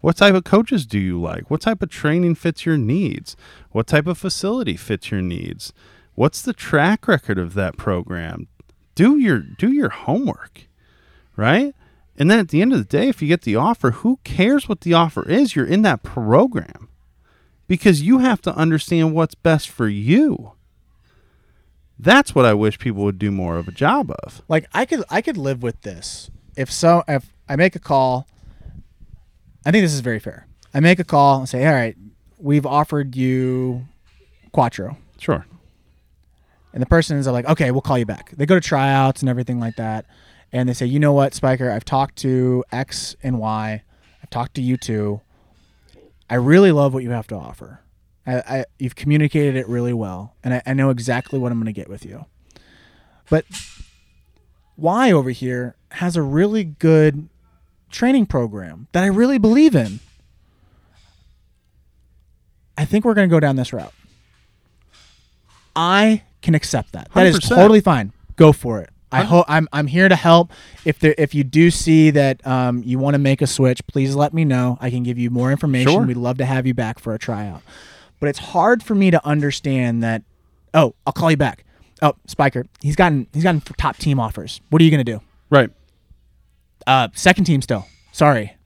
What 0.00 0.16
type 0.16 0.34
of 0.34 0.44
coaches 0.44 0.86
do 0.86 0.98
you 0.98 1.20
like? 1.20 1.50
What 1.50 1.60
type 1.60 1.82
of 1.82 1.90
training 1.90 2.36
fits 2.36 2.64
your 2.64 2.78
needs? 2.78 3.36
What 3.72 3.88
type 3.88 4.06
of 4.06 4.16
facility 4.16 4.76
fits 4.76 5.10
your 5.10 5.20
needs? 5.20 5.72
What's 6.14 6.40
the 6.42 6.52
track 6.52 7.08
record 7.08 7.38
of 7.38 7.54
that 7.54 7.76
program? 7.76 8.46
Do 8.94 9.18
your 9.18 9.38
do 9.38 9.72
your 9.72 9.90
homework, 9.90 10.62
right? 11.36 11.74
And 12.18 12.28
then 12.28 12.40
at 12.40 12.48
the 12.48 12.60
end 12.60 12.72
of 12.72 12.78
the 12.80 12.84
day, 12.84 13.08
if 13.08 13.22
you 13.22 13.28
get 13.28 13.42
the 13.42 13.54
offer, 13.54 13.92
who 13.92 14.18
cares 14.24 14.68
what 14.68 14.80
the 14.80 14.92
offer 14.92 15.26
is? 15.28 15.54
You're 15.54 15.64
in 15.64 15.82
that 15.82 16.02
program 16.02 16.88
because 17.68 18.02
you 18.02 18.18
have 18.18 18.42
to 18.42 18.54
understand 18.54 19.14
what's 19.14 19.36
best 19.36 19.68
for 19.68 19.86
you. 19.88 20.52
That's 21.96 22.34
what 22.34 22.44
I 22.44 22.54
wish 22.54 22.78
people 22.78 23.04
would 23.04 23.18
do 23.18 23.30
more 23.30 23.56
of 23.56 23.68
a 23.68 23.72
job 23.72 24.10
of. 24.24 24.42
Like 24.48 24.66
I 24.72 24.84
could 24.84 25.04
I 25.10 25.20
could 25.20 25.36
live 25.36 25.62
with 25.62 25.82
this 25.82 26.30
if 26.56 26.70
so 26.72 27.04
if 27.06 27.32
I 27.48 27.54
make 27.56 27.76
a 27.76 27.80
call. 27.80 28.28
I 29.64 29.70
think 29.70 29.84
this 29.84 29.94
is 29.94 30.00
very 30.00 30.18
fair. 30.18 30.46
I 30.74 30.80
make 30.80 30.98
a 30.98 31.04
call 31.04 31.38
and 31.38 31.48
say, 31.48 31.66
all 31.66 31.74
right, 31.74 31.96
we've 32.38 32.66
offered 32.66 33.14
you 33.14 33.86
Quattro. 34.52 34.96
Sure. 35.18 35.46
And 36.72 36.82
the 36.82 36.86
person 36.86 37.16
is 37.16 37.26
like, 37.26 37.46
okay, 37.46 37.70
we'll 37.70 37.80
call 37.80 37.98
you 37.98 38.06
back. 38.06 38.30
They 38.36 38.46
go 38.46 38.54
to 38.54 38.60
tryouts 38.60 39.20
and 39.22 39.28
everything 39.28 39.58
like 39.58 39.76
that. 39.76 40.06
And 40.52 40.68
they 40.68 40.72
say, 40.72 40.86
you 40.86 40.98
know 40.98 41.12
what, 41.12 41.34
Spiker, 41.34 41.70
I've 41.70 41.84
talked 41.84 42.16
to 42.16 42.64
X 42.72 43.16
and 43.22 43.38
Y. 43.38 43.82
I've 44.22 44.30
talked 44.30 44.54
to 44.54 44.62
you 44.62 44.76
too. 44.76 45.20
I 46.30 46.36
really 46.36 46.72
love 46.72 46.94
what 46.94 47.02
you 47.02 47.10
have 47.10 47.26
to 47.28 47.34
offer. 47.34 47.80
I, 48.26 48.36
I 48.36 48.64
you've 48.78 48.96
communicated 48.96 49.56
it 49.56 49.68
really 49.68 49.92
well, 49.92 50.34
and 50.44 50.54
I, 50.54 50.62
I 50.66 50.74
know 50.74 50.90
exactly 50.90 51.38
what 51.38 51.52
I'm 51.52 51.58
going 51.58 51.66
to 51.66 51.72
get 51.72 51.88
with 51.88 52.04
you. 52.04 52.26
But 53.30 53.44
Y 54.76 55.10
over 55.10 55.30
here 55.30 55.76
has 55.92 56.16
a 56.16 56.22
really 56.22 56.64
good 56.64 57.28
training 57.90 58.26
program 58.26 58.88
that 58.92 59.02
I 59.04 59.08
really 59.08 59.38
believe 59.38 59.74
in. 59.74 60.00
I 62.76 62.84
think 62.84 63.04
we're 63.04 63.14
going 63.14 63.28
to 63.28 63.34
go 63.34 63.40
down 63.40 63.56
this 63.56 63.72
route. 63.72 63.92
I 65.74 66.22
can 66.42 66.54
accept 66.54 66.92
that. 66.92 67.08
That 67.14 67.26
is 67.26 67.40
100%. 67.40 67.48
totally 67.48 67.80
fine. 67.80 68.12
Go 68.36 68.52
for 68.52 68.80
it. 68.80 68.90
I 69.10 69.22
hope 69.22 69.46
I'm 69.48 69.68
I'm 69.72 69.86
here 69.86 70.08
to 70.08 70.16
help. 70.16 70.50
If 70.84 70.98
there 70.98 71.14
if 71.16 71.34
you 71.34 71.44
do 71.44 71.70
see 71.70 72.10
that 72.10 72.46
um, 72.46 72.82
you 72.84 72.98
want 72.98 73.14
to 73.14 73.18
make 73.18 73.40
a 73.42 73.46
switch, 73.46 73.86
please 73.86 74.14
let 74.14 74.34
me 74.34 74.44
know. 74.44 74.76
I 74.80 74.90
can 74.90 75.02
give 75.02 75.18
you 75.18 75.30
more 75.30 75.50
information. 75.50 75.92
Sure. 75.92 76.02
We'd 76.02 76.16
love 76.16 76.38
to 76.38 76.44
have 76.44 76.66
you 76.66 76.74
back 76.74 76.98
for 76.98 77.14
a 77.14 77.18
tryout. 77.18 77.62
But 78.20 78.28
it's 78.28 78.38
hard 78.38 78.82
for 78.82 78.94
me 78.94 79.10
to 79.10 79.24
understand 79.26 80.02
that. 80.02 80.22
Oh, 80.74 80.94
I'll 81.06 81.12
call 81.12 81.30
you 81.30 81.36
back. 81.36 81.64
Oh, 82.02 82.14
Spiker, 82.26 82.66
he's 82.82 82.96
gotten 82.96 83.26
he's 83.32 83.42
gotten 83.44 83.60
top 83.60 83.96
team 83.96 84.20
offers. 84.20 84.60
What 84.70 84.82
are 84.82 84.84
you 84.84 84.90
gonna 84.90 85.04
do? 85.04 85.20
Right. 85.50 85.70
Uh, 86.86 87.08
second 87.14 87.44
team 87.44 87.62
still. 87.62 87.86
Sorry, 88.12 88.56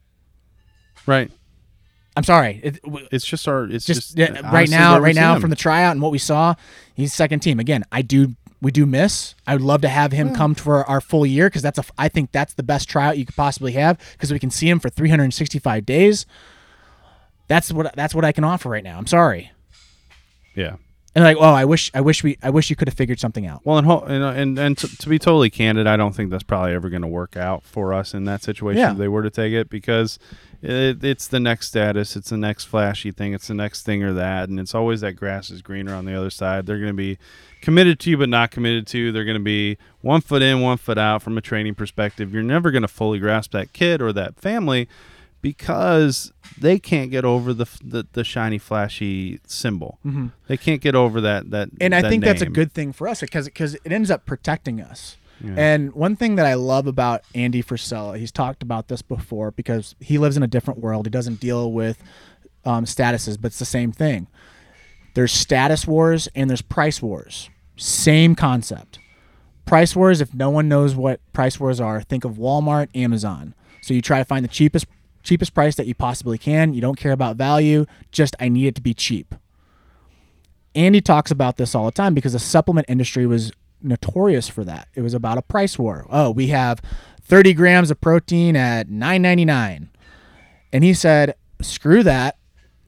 Right. 1.06 1.30
I'm 2.14 2.24
sorry. 2.24 2.60
It, 2.62 2.82
w- 2.82 3.08
It's 3.10 3.24
just 3.24 3.48
our. 3.48 3.64
It's 3.64 3.86
just 3.86 4.16
just, 4.16 4.18
yeah, 4.18 4.52
right 4.52 4.68
now, 4.68 4.98
right 4.98 5.14
now 5.14 5.38
from 5.40 5.48
the 5.50 5.56
tryout 5.56 5.92
and 5.92 6.02
what 6.02 6.12
we 6.12 6.18
saw, 6.18 6.54
he's 6.94 7.12
second 7.14 7.40
team 7.40 7.58
again. 7.58 7.84
I 7.90 8.02
do 8.02 8.34
we 8.62 8.70
do 8.70 8.86
miss. 8.86 9.34
I 9.44 9.54
would 9.54 9.62
love 9.62 9.82
to 9.82 9.88
have 9.88 10.12
him 10.12 10.28
hmm. 10.28 10.34
come 10.34 10.54
for 10.54 10.88
our 10.88 11.00
full 11.00 11.26
year 11.26 11.48
because 11.48 11.62
that's 11.62 11.78
a 11.78 11.84
I 11.98 12.08
think 12.08 12.30
that's 12.30 12.54
the 12.54 12.62
best 12.62 12.88
tryout 12.88 13.18
you 13.18 13.26
could 13.26 13.36
possibly 13.36 13.72
have 13.72 13.98
because 14.12 14.32
we 14.32 14.38
can 14.38 14.50
see 14.50 14.70
him 14.70 14.78
for 14.78 14.88
365 14.88 15.84
days. 15.84 16.24
That's 17.48 17.72
what 17.72 17.94
that's 17.96 18.14
what 18.14 18.24
I 18.24 18.32
can 18.32 18.44
offer 18.44 18.70
right 18.70 18.84
now. 18.84 18.96
I'm 18.96 19.08
sorry. 19.08 19.50
yeah. 20.54 20.76
And 21.14 21.24
like, 21.24 21.36
oh, 21.38 21.42
I 21.42 21.64
wish 21.66 21.90
I 21.92 22.00
wish 22.00 22.22
we 22.24 22.38
I 22.42 22.48
wish 22.48 22.70
you 22.70 22.76
could 22.76 22.88
have 22.88 22.96
figured 22.96 23.20
something 23.20 23.46
out. 23.46 23.60
Well, 23.64 23.76
and 23.76 23.86
ho- 23.86 24.00
and 24.06 24.24
and, 24.24 24.58
and 24.58 24.78
to, 24.78 24.96
to 24.96 25.08
be 25.10 25.18
totally 25.18 25.50
candid, 25.50 25.86
I 25.86 25.96
don't 25.98 26.14
think 26.14 26.30
that's 26.30 26.42
probably 26.42 26.72
ever 26.72 26.88
going 26.88 27.02
to 27.02 27.08
work 27.08 27.36
out 27.36 27.64
for 27.64 27.92
us 27.92 28.14
in 28.14 28.24
that 28.24 28.42
situation 28.42 28.78
Yeah. 28.80 28.92
if 28.92 28.98
they 28.98 29.08
were 29.08 29.22
to 29.22 29.28
take 29.28 29.52
it 29.52 29.68
because 29.68 30.18
it, 30.62 31.04
it's 31.04 31.26
the 31.28 31.38
next 31.40 31.68
status, 31.68 32.16
it's 32.16 32.30
the 32.30 32.38
next 32.38 32.64
flashy 32.64 33.10
thing, 33.10 33.34
it's 33.34 33.48
the 33.48 33.54
next 33.54 33.82
thing 33.82 34.02
or 34.02 34.14
that, 34.14 34.48
and 34.48 34.58
it's 34.58 34.74
always 34.74 35.02
that 35.02 35.12
grass 35.14 35.50
is 35.50 35.60
greener 35.60 35.92
on 35.94 36.06
the 36.06 36.14
other 36.14 36.30
side. 36.30 36.64
They're 36.64 36.78
going 36.78 36.86
to 36.88 36.94
be 36.94 37.18
committed 37.60 38.00
to 38.00 38.10
you 38.10 38.16
but 38.16 38.30
not 38.30 38.50
committed 38.50 38.86
to. 38.88 38.98
you. 38.98 39.12
They're 39.12 39.24
going 39.26 39.36
to 39.36 39.40
be 39.44 39.76
one 40.00 40.22
foot 40.22 40.40
in, 40.40 40.62
one 40.62 40.78
foot 40.78 40.96
out 40.98 41.20
from 41.20 41.36
a 41.36 41.42
training 41.42 41.74
perspective. 41.74 42.32
You're 42.32 42.42
never 42.42 42.70
going 42.70 42.82
to 42.82 42.88
fully 42.88 43.18
grasp 43.18 43.52
that 43.52 43.72
kid 43.74 44.00
or 44.00 44.14
that 44.14 44.36
family 44.36 44.88
because 45.42 46.32
they 46.56 46.78
can't 46.78 47.10
get 47.10 47.24
over 47.24 47.52
the 47.52 47.66
the, 47.84 48.06
the 48.12 48.24
shiny 48.24 48.58
flashy 48.58 49.40
symbol. 49.46 49.98
Mm-hmm. 50.06 50.28
They 50.46 50.56
can't 50.56 50.80
get 50.80 50.94
over 50.94 51.20
that 51.20 51.50
that. 51.50 51.68
and 51.80 51.94
I 51.94 52.00
that 52.02 52.08
think 52.08 52.24
that's 52.24 52.42
a 52.42 52.46
good 52.46 52.72
thing 52.72 52.92
for 52.92 53.06
us 53.08 53.20
because 53.20 53.46
because 53.46 53.74
it 53.74 53.92
ends 53.92 54.10
up 54.10 54.24
protecting 54.24 54.80
us. 54.80 55.18
And 55.44 55.92
one 55.92 56.14
thing 56.14 56.36
that 56.36 56.46
I 56.46 56.54
love 56.54 56.86
about 56.86 57.22
Andy 57.34 57.64
Frisella, 57.64 58.16
he's 58.16 58.30
talked 58.30 58.62
about 58.62 58.86
this 58.86 59.02
before 59.02 59.50
because 59.50 59.96
he 59.98 60.16
lives 60.16 60.36
in 60.36 60.44
a 60.44 60.46
different 60.46 60.78
world. 60.78 61.06
He 61.06 61.10
doesn't 61.10 61.40
deal 61.40 61.72
with 61.72 62.00
um, 62.64 62.84
statuses, 62.84 63.40
but 63.40 63.48
it's 63.48 63.58
the 63.58 63.64
same 63.64 63.90
thing. 63.90 64.28
There's 65.14 65.32
status 65.32 65.84
wars 65.84 66.28
and 66.36 66.48
there's 66.48 66.62
price 66.62 67.02
wars. 67.02 67.50
Same 67.76 68.36
concept. 68.36 69.00
Price 69.66 69.96
wars, 69.96 70.20
if 70.20 70.32
no 70.32 70.48
one 70.48 70.68
knows 70.68 70.94
what 70.94 71.20
price 71.32 71.58
wars 71.58 71.80
are, 71.80 72.02
think 72.02 72.24
of 72.24 72.34
Walmart, 72.34 72.88
Amazon. 72.94 73.54
So 73.80 73.94
you 73.94 74.02
try 74.02 74.18
to 74.18 74.24
find 74.24 74.44
the 74.44 74.48
cheapest 74.48 74.86
cheapest 75.22 75.54
price 75.54 75.76
that 75.76 75.86
you 75.86 75.94
possibly 75.94 76.38
can. 76.38 76.74
You 76.74 76.80
don't 76.80 76.98
care 76.98 77.12
about 77.12 77.36
value, 77.36 77.86
just 78.10 78.34
I 78.40 78.48
need 78.48 78.66
it 78.66 78.74
to 78.76 78.82
be 78.82 78.94
cheap. 78.94 79.34
Andy 80.74 81.00
talks 81.00 81.30
about 81.30 81.56
this 81.56 81.74
all 81.74 81.84
the 81.84 81.92
time 81.92 82.14
because 82.14 82.32
the 82.32 82.38
supplement 82.38 82.86
industry 82.88 83.26
was 83.26 83.52
notorious 83.82 84.48
for 84.48 84.64
that. 84.64 84.88
It 84.94 85.02
was 85.02 85.14
about 85.14 85.38
a 85.38 85.42
price 85.42 85.78
war. 85.78 86.06
Oh, 86.10 86.30
we 86.30 86.48
have 86.48 86.80
30 87.22 87.54
grams 87.54 87.90
of 87.90 88.00
protein 88.00 88.56
at 88.56 88.88
9.99, 88.88 89.88
and 90.72 90.84
he 90.84 90.94
said, 90.94 91.34
"Screw 91.60 92.02
that. 92.02 92.36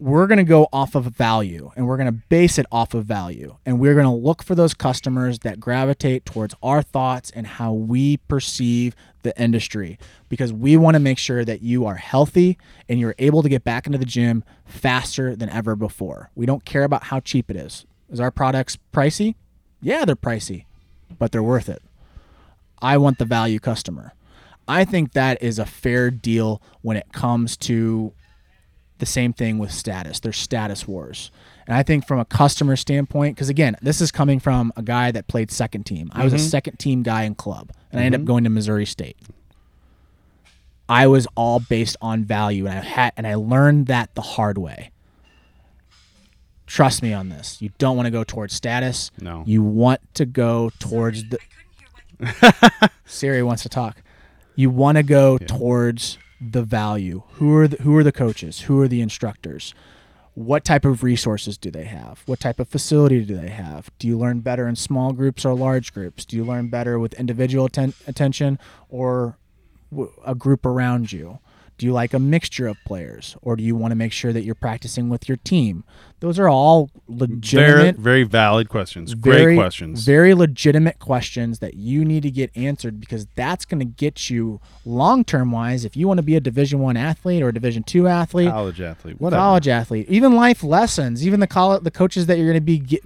We're 0.04 0.26
going 0.26 0.36
to 0.36 0.44
go 0.44 0.68
off 0.70 0.94
of 0.94 1.06
value, 1.06 1.72
and 1.74 1.86
we're 1.86 1.96
going 1.96 2.12
to 2.12 2.20
base 2.28 2.58
it 2.58 2.66
off 2.70 2.92
of 2.92 3.06
value, 3.06 3.56
and 3.64 3.80
we're 3.80 3.94
going 3.94 4.04
to 4.04 4.10
look 4.10 4.42
for 4.42 4.54
those 4.54 4.74
customers 4.74 5.38
that 5.38 5.58
gravitate 5.58 6.26
towards 6.26 6.54
our 6.62 6.82
thoughts 6.82 7.30
and 7.30 7.46
how 7.46 7.72
we 7.72 8.18
perceive 8.18 8.94
the 9.22 9.34
industry, 9.40 9.98
because 10.28 10.52
we 10.52 10.76
want 10.76 10.94
to 10.94 11.00
make 11.00 11.16
sure 11.16 11.42
that 11.46 11.62
you 11.62 11.86
are 11.86 11.94
healthy 11.94 12.58
and 12.86 13.00
you're 13.00 13.14
able 13.18 13.42
to 13.42 13.48
get 13.48 13.64
back 13.64 13.86
into 13.86 13.96
the 13.96 14.04
gym 14.04 14.44
faster 14.66 15.34
than 15.34 15.48
ever 15.48 15.74
before. 15.74 16.28
We 16.34 16.44
don't 16.44 16.66
care 16.66 16.84
about 16.84 17.04
how 17.04 17.20
cheap 17.20 17.50
it 17.50 17.56
is. 17.56 17.86
Is 18.10 18.20
our 18.20 18.30
products 18.30 18.76
pricey? 18.92 19.36
Yeah, 19.80 20.04
they're 20.04 20.16
pricey, 20.16 20.66
but 21.18 21.32
they're 21.32 21.42
worth 21.42 21.70
it. 21.70 21.80
I 22.82 22.98
want 22.98 23.16
the 23.16 23.24
value 23.24 23.58
customer. 23.58 24.12
I 24.68 24.84
think 24.84 25.12
that 25.12 25.42
is 25.42 25.58
a 25.58 25.64
fair 25.64 26.10
deal 26.10 26.60
when 26.82 26.98
it 26.98 27.10
comes 27.14 27.56
to 27.56 28.12
the 28.98 29.06
same 29.06 29.32
thing 29.32 29.58
with 29.58 29.72
status. 29.72 30.20
There's 30.20 30.36
status 30.36 30.86
wars. 30.86 31.30
And 31.66 31.76
I 31.76 31.82
think 31.82 32.06
from 32.06 32.18
a 32.18 32.24
customer 32.24 32.76
standpoint, 32.76 33.36
because 33.36 33.48
again, 33.48 33.76
this 33.80 34.00
is 34.00 34.10
coming 34.10 34.38
from 34.38 34.72
a 34.76 34.82
guy 34.82 35.10
that 35.10 35.28
played 35.28 35.50
second 35.50 35.84
team. 35.84 36.10
I 36.12 36.24
was 36.24 36.32
a 36.32 36.36
mm-hmm. 36.36 36.46
second 36.46 36.78
team 36.78 37.02
guy 37.02 37.22
in 37.22 37.34
club, 37.34 37.72
and 37.90 38.00
I 38.00 38.04
ended 38.04 38.20
up 38.20 38.22
mm-hmm. 38.22 38.32
going 38.32 38.44
to 38.44 38.50
Missouri 38.50 38.86
State. 38.86 39.16
I 40.88 41.06
was 41.06 41.26
all 41.34 41.60
based 41.60 41.96
on 42.02 42.24
value, 42.24 42.66
and 42.66 42.78
I 42.78 42.82
had 42.82 43.12
and 43.16 43.26
I 43.26 43.36
learned 43.36 43.86
that 43.86 44.14
the 44.14 44.22
hard 44.22 44.58
way. 44.58 44.90
Trust 46.66 47.02
me 47.02 47.12
on 47.12 47.28
this. 47.28 47.60
You 47.62 47.70
don't 47.78 47.96
want 47.96 48.06
to 48.06 48.10
go 48.10 48.24
towards 48.24 48.54
status. 48.54 49.10
No. 49.20 49.44
You 49.46 49.62
want 49.62 50.00
to 50.14 50.26
go 50.26 50.70
towards 50.78 51.24
the 51.28 51.38
Siri 53.04 53.42
wants 53.42 53.62
to 53.62 53.68
talk. 53.68 54.02
You 54.54 54.70
want 54.70 54.96
to 54.96 55.02
go 55.02 55.38
towards 55.38 56.18
the 56.40 56.62
value. 56.62 57.22
Who 57.34 57.54
are 57.56 57.68
the, 57.68 57.76
who 57.78 57.96
are 57.96 58.04
the 58.04 58.12
coaches? 58.12 58.62
Who 58.62 58.80
are 58.80 58.88
the 58.88 59.00
instructors? 59.00 59.74
What 60.34 60.64
type 60.64 60.84
of 60.84 61.02
resources 61.04 61.56
do 61.56 61.70
they 61.70 61.84
have? 61.84 62.22
What 62.26 62.40
type 62.40 62.58
of 62.58 62.68
facility 62.68 63.24
do 63.24 63.36
they 63.36 63.50
have? 63.50 63.88
Do 64.00 64.08
you 64.08 64.18
learn 64.18 64.40
better 64.40 64.66
in 64.66 64.74
small 64.74 65.12
groups 65.12 65.44
or 65.44 65.54
large 65.54 65.94
groups? 65.94 66.24
Do 66.24 66.36
you 66.36 66.44
learn 66.44 66.68
better 66.68 66.98
with 66.98 67.14
individual 67.14 67.66
atten- 67.66 67.94
attention 68.08 68.58
or 68.88 69.38
w- 69.92 70.12
a 70.26 70.34
group 70.34 70.66
around 70.66 71.12
you? 71.12 71.38
Do 71.76 71.86
you 71.86 71.92
like 71.92 72.14
a 72.14 72.18
mixture 72.20 72.68
of 72.68 72.76
players 72.86 73.36
or 73.42 73.56
do 73.56 73.64
you 73.64 73.74
want 73.74 73.90
to 73.90 73.96
make 73.96 74.12
sure 74.12 74.32
that 74.32 74.44
you're 74.44 74.54
practicing 74.54 75.08
with 75.08 75.28
your 75.28 75.38
team? 75.38 75.82
Those 76.20 76.38
are 76.38 76.48
all 76.48 76.88
Very, 77.08 77.18
legitimate 77.30 77.96
very 77.96 78.22
valid 78.22 78.68
questions. 78.68 79.12
very, 79.12 79.42
Great 79.44 79.56
questions. 79.56 80.04
Very 80.04 80.34
legitimate 80.34 81.00
questions 81.00 81.58
that 81.58 81.74
you 81.74 82.04
need 82.04 82.22
to 82.22 82.30
get 82.30 82.50
answered 82.56 83.00
because 83.00 83.26
that's 83.34 83.64
going 83.64 83.80
to 83.80 83.84
get 83.84 84.30
you 84.30 84.60
long 84.84 85.24
term 85.24 85.50
wise. 85.50 85.84
If 85.84 85.96
you 85.96 86.06
want 86.06 86.18
to 86.18 86.22
be 86.22 86.36
a 86.36 86.40
Division 86.40 86.78
One 86.78 86.96
athlete 86.96 87.42
or 87.42 87.48
a 87.48 87.52
Division 87.52 87.82
Two 87.82 88.06
athlete, 88.06 88.50
college 88.50 88.80
athlete, 88.80 89.20
whatever. 89.20 89.40
college 89.40 89.66
athlete, 89.68 90.06
even 90.08 90.36
life 90.36 90.62
lessons, 90.62 91.26
even 91.26 91.40
the 91.40 91.46
college, 91.48 91.82
the 91.82 91.90
coaches 91.90 92.26
that 92.26 92.38
you're 92.38 92.52
going 92.52 92.54
to 92.54 92.60
be 92.60 93.00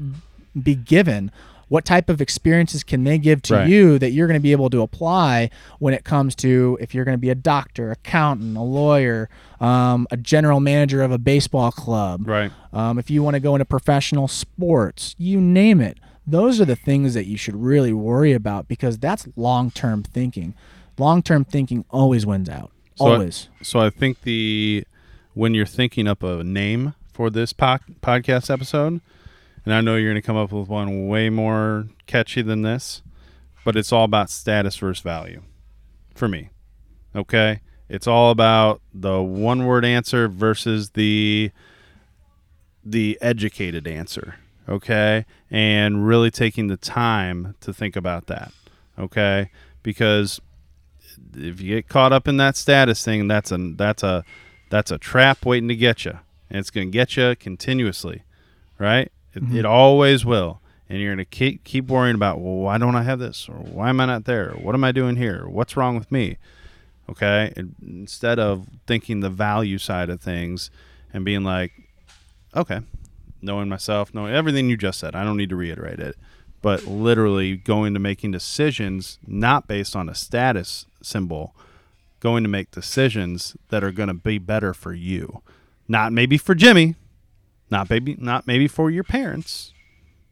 be 0.61 0.75
given. 0.75 1.31
What 1.69 1.85
type 1.85 2.09
of 2.09 2.21
experiences 2.21 2.83
can 2.83 3.05
they 3.05 3.19
give 3.19 3.43
to 3.43 3.55
Right. 3.55 3.69
you 3.69 3.99
that 3.99 4.11
you're 4.13 4.27
going 4.27 4.39
to 4.39 4.43
be 4.43 4.53
able 4.53 4.71
to 4.71 4.81
apply 4.83 5.51
when 5.79 5.93
it 5.95 6.05
comes 6.05 6.35
to 6.37 6.79
if 6.81 6.95
you're 6.95 7.05
going 7.05 7.17
to 7.17 7.21
be 7.21 7.31
a 7.31 7.35
doctor, 7.35 7.91
accountant, 7.91 8.57
a 8.57 8.63
lawyer, 8.63 9.29
um, 9.61 10.07
a 10.11 10.17
general 10.17 10.61
manager 10.61 11.03
of 11.03 11.13
a 11.13 11.19
baseball 11.19 11.71
club, 11.71 12.27
Right. 12.27 12.51
um, 12.73 12.99
if 12.99 13.11
you 13.11 13.23
want 13.23 13.35
to 13.35 13.41
go 13.41 13.55
into 13.55 13.65
professional 13.65 14.29
sports, 14.29 15.15
you 15.19 15.41
name 15.41 15.81
it. 15.81 15.99
Those 16.27 16.61
are 16.61 16.65
the 16.65 16.77
things 16.77 17.15
that 17.15 17.27
you 17.27 17.37
should 17.37 17.57
really 17.57 17.93
worry 17.93 18.33
about 18.33 18.69
because 18.69 18.99
that's 18.99 19.27
long 19.37 19.71
term 19.71 20.03
thinking. 20.03 20.55
Long 20.99 21.23
term 21.23 21.45
thinking 21.45 21.85
always 21.91 22.27
wins 22.27 22.49
out. 22.49 22.71
So 22.97 23.07
I- 23.07 23.13
Always. 23.13 23.49
so 23.63 23.79
I 23.81 23.91
think 23.91 24.23
the 24.23 24.85
when 25.35 25.55
you're 25.55 25.67
thinking 25.67 26.09
up 26.09 26.23
a 26.23 26.43
name 26.43 26.95
for 27.13 27.31
this 27.31 27.53
po- 27.53 27.79
podcast 28.03 28.51
episode, 28.51 29.01
and 29.65 29.75
I 29.75 29.81
know 29.81 29.97
you're 29.97 30.11
going 30.11 30.23
to 30.23 30.27
come 30.27 30.37
up 30.37 30.53
with 30.53 30.69
one 30.69 31.09
way 31.09 31.31
more 31.31 31.87
catchy 32.07 32.43
than 32.43 32.63
this, 32.63 33.03
but 33.65 33.77
it's 33.77 33.93
all 33.93 34.05
about 34.05 34.31
status 34.31 34.77
versus 34.77 35.03
value 35.03 35.43
for 36.15 36.29
me. 36.29 36.51
Okay? 37.15 37.61
It's 37.89 38.07
all 38.07 38.31
about 38.31 38.81
the 38.93 39.23
one 39.23 39.65
word 39.65 39.85
answer 39.85 40.29
versus 40.29 40.91
the 40.91 41.51
the 42.85 43.19
educated 43.21 43.87
answer. 43.87 44.37
Okay? 44.69 45.25
And 45.51 46.07
really 46.07 46.31
taking 46.31 46.69
the 46.69 46.77
time 46.77 47.55
to 47.61 47.73
think 47.73 47.97
about 47.97 48.27
that. 48.27 48.53
Okay? 48.99 49.51
Because 49.83 50.41
if 51.35 51.61
you 51.61 51.77
get 51.77 51.89
caught 51.89 52.13
up 52.13 52.29
in 52.29 52.37
that 52.39 52.57
status 52.57 53.05
thing, 53.05 53.29
that's 53.29 53.51
a 53.53 53.73
that's 53.77 54.03
a 54.03 54.25
that's 54.71 54.91
a 54.91 54.99
trap 54.99 55.45
waiting 55.45 55.69
to 55.69 55.77
get 55.77 56.05
you, 56.05 56.19
and 56.51 56.59
it's 56.59 56.71
going 56.71 56.89
to 56.89 56.93
get 56.93 57.17
you 57.17 57.35
continuously, 57.37 58.23
right? 58.79 59.11
It, 59.35 59.43
it 59.43 59.47
mm-hmm. 59.47 59.67
always 59.67 60.25
will, 60.25 60.61
and 60.89 61.01
you're 61.01 61.15
going 61.15 61.19
to 61.19 61.25
keep 61.25 61.65
keep 61.65 61.87
worrying 61.87 62.15
about, 62.15 62.41
well, 62.41 62.55
why 62.55 62.79
don't 62.79 62.97
I 62.97 63.03
have 63.03 63.19
this, 63.19 63.49
or 63.49 63.55
why 63.55 63.89
am 63.89 64.01
I 64.01 64.07
not 64.07 64.25
there, 64.25 64.51
or 64.51 64.57
what 64.57 64.75
am 64.75 64.85
I 64.85 64.93
doing 64.93 65.17
here, 65.17 65.45
or 65.45 65.49
what's 65.51 65.77
wrong 65.77 65.99
with 65.99 66.11
me? 66.11 66.39
Okay, 67.11 67.53
and 67.57 67.75
instead 67.83 68.39
of 68.39 68.67
thinking 68.87 69.21
the 69.21 69.31
value 69.31 69.79
side 69.79 70.11
of 70.11 70.21
things 70.21 70.71
and 71.13 71.25
being 71.25 71.43
like, 71.43 71.73
okay, 72.55 72.81
knowing 73.41 73.69
myself, 73.69 74.13
knowing 74.13 74.35
everything 74.35 74.69
you 74.69 74.77
just 74.77 74.99
said, 74.99 75.15
I 75.15 75.25
don't 75.25 75.37
need 75.37 75.49
to 75.51 75.57
reiterate 75.57 76.01
it, 76.01 76.17
but 76.61 76.87
literally 76.87 77.57
going 77.57 77.95
to 77.95 78.01
making 78.01 78.33
decisions 78.33 79.19
not 79.27 79.67
based 79.67 79.97
on 79.97 80.09
a 80.09 80.15
status 80.15 80.87
symbol, 81.03 81.55
going 82.21 82.43
to 82.43 82.49
make 82.49 82.71
decisions 82.71 83.57
that 83.69 83.85
are 83.85 83.93
going 83.93 84.09
to 84.09 84.15
be 84.15 84.39
better 84.39 84.75
for 84.75 84.93
you, 84.93 85.43
not 85.87 86.13
maybe 86.13 86.37
for 86.37 86.55
Jimmy, 86.55 86.97
not 87.71 87.91
maybe 87.91 88.17
not 88.19 88.47
maybe 88.47 88.69
for 88.69 88.91
your 88.91 89.05
parents 89.05 89.73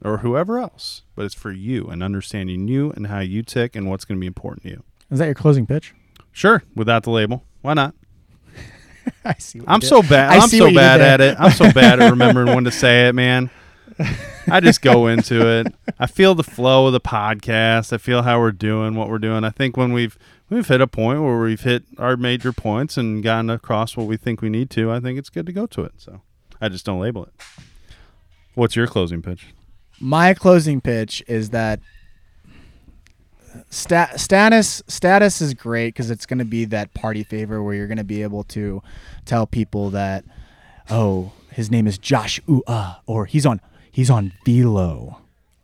or 0.03 0.18
whoever 0.18 0.59
else, 0.59 1.03
but 1.14 1.24
it's 1.24 1.34
for 1.34 1.53
you 1.53 1.87
and 1.89 2.03
understanding 2.03 2.68
you 2.68 2.91
and 2.93 3.07
how 3.07 3.20
you 3.20 3.43
tick 3.43 3.74
and 3.74 3.89
what's 3.89 4.05
going 4.05 4.18
to 4.18 4.20
be 4.20 4.26
important 4.26 4.62
to 4.64 4.70
you. 4.70 4.82
Is 5.11 5.18
that 5.18 5.26
your 5.26 5.34
closing 5.34 5.66
pitch? 5.66 5.95
Sure, 6.32 6.62
without 6.74 7.05
the 7.05 7.11
label, 7.11 7.45
why 7.62 7.74
not? 7.74 7.95
I 9.24 9.34
see. 9.34 9.61
What 9.61 9.70
I'm 9.70 9.80
so 9.80 10.03
bad. 10.03 10.32
I 10.32 10.37
I'm 10.37 10.49
so 10.49 10.64
what 10.64 10.72
you 10.72 10.72
did 10.72 10.74
bad 10.74 11.01
at 11.01 11.20
it. 11.20 11.37
I'm 11.39 11.53
so 11.53 11.72
bad 11.74 12.01
at 12.01 12.11
remembering 12.11 12.55
when 12.55 12.64
to 12.64 12.70
say 12.70 13.09
it, 13.09 13.14
man. 13.14 13.51
I 14.49 14.61
just 14.61 14.82
go 14.82 15.07
into 15.07 15.49
it. 15.49 15.74
I 15.99 16.07
feel 16.07 16.34
the 16.34 16.45
flow 16.45 16.87
of 16.87 16.93
the 16.93 17.01
podcast. 17.01 17.93
I 17.93 17.99
feel 17.99 18.22
how 18.22 18.39
we're 18.39 18.53
doing, 18.53 18.95
what 18.95 19.09
we're 19.09 19.18
doing. 19.18 19.45
I 19.45 19.51
think 19.51 19.76
when 19.76 19.93
we've 19.93 20.18
we've 20.51 20.66
hit 20.66 20.80
a 20.80 20.87
point 20.87 21.22
where 21.22 21.39
we've 21.39 21.61
hit 21.61 21.84
our 21.99 22.16
major 22.16 22.53
points 22.53 22.97
and 22.97 23.22
gotten 23.22 23.49
across 23.49 23.97
what 23.97 24.07
we 24.07 24.16
think 24.16 24.43
we 24.43 24.49
need 24.49 24.70
to, 24.70 24.91
I 24.93 25.01
think 25.01 25.18
it's 25.18 25.30
good 25.30 25.47
to 25.47 25.53
go 25.53 25.66
to 25.66 25.82
it. 25.82 25.93
So 25.97 26.20
I 26.61 26.68
just 26.68 26.84
don't 26.84 27.00
label 27.00 27.24
it. 27.24 27.32
What's 28.54 28.76
your 28.76 28.86
closing 28.86 29.22
pitch? 29.22 29.46
My 30.00 30.34
closing 30.34 30.80
pitch 30.80 31.22
is 31.26 31.50
that 31.50 31.80
stat, 33.70 34.18
status 34.20 34.82
status 34.86 35.40
is 35.40 35.54
great 35.54 35.94
because 35.94 36.11
it's 36.11 36.26
going 36.26 36.38
to 36.38 36.44
be 36.44 36.64
that 36.66 36.94
party 36.94 37.22
favor 37.22 37.62
where 37.62 37.74
you're 37.74 37.86
going 37.86 37.98
to 37.98 38.04
be 38.04 38.22
able 38.22 38.44
to 38.44 38.82
tell 39.24 39.46
people 39.46 39.90
that 39.90 40.24
oh 40.90 41.32
his 41.50 41.70
name 41.70 41.86
is 41.86 41.98
Josh 41.98 42.40
Ua 42.46 43.00
or 43.07 43.26
he's 43.26 43.46
on 43.46 43.61
he's 43.90 44.11
on 44.11 44.32
Velo. 44.44 45.20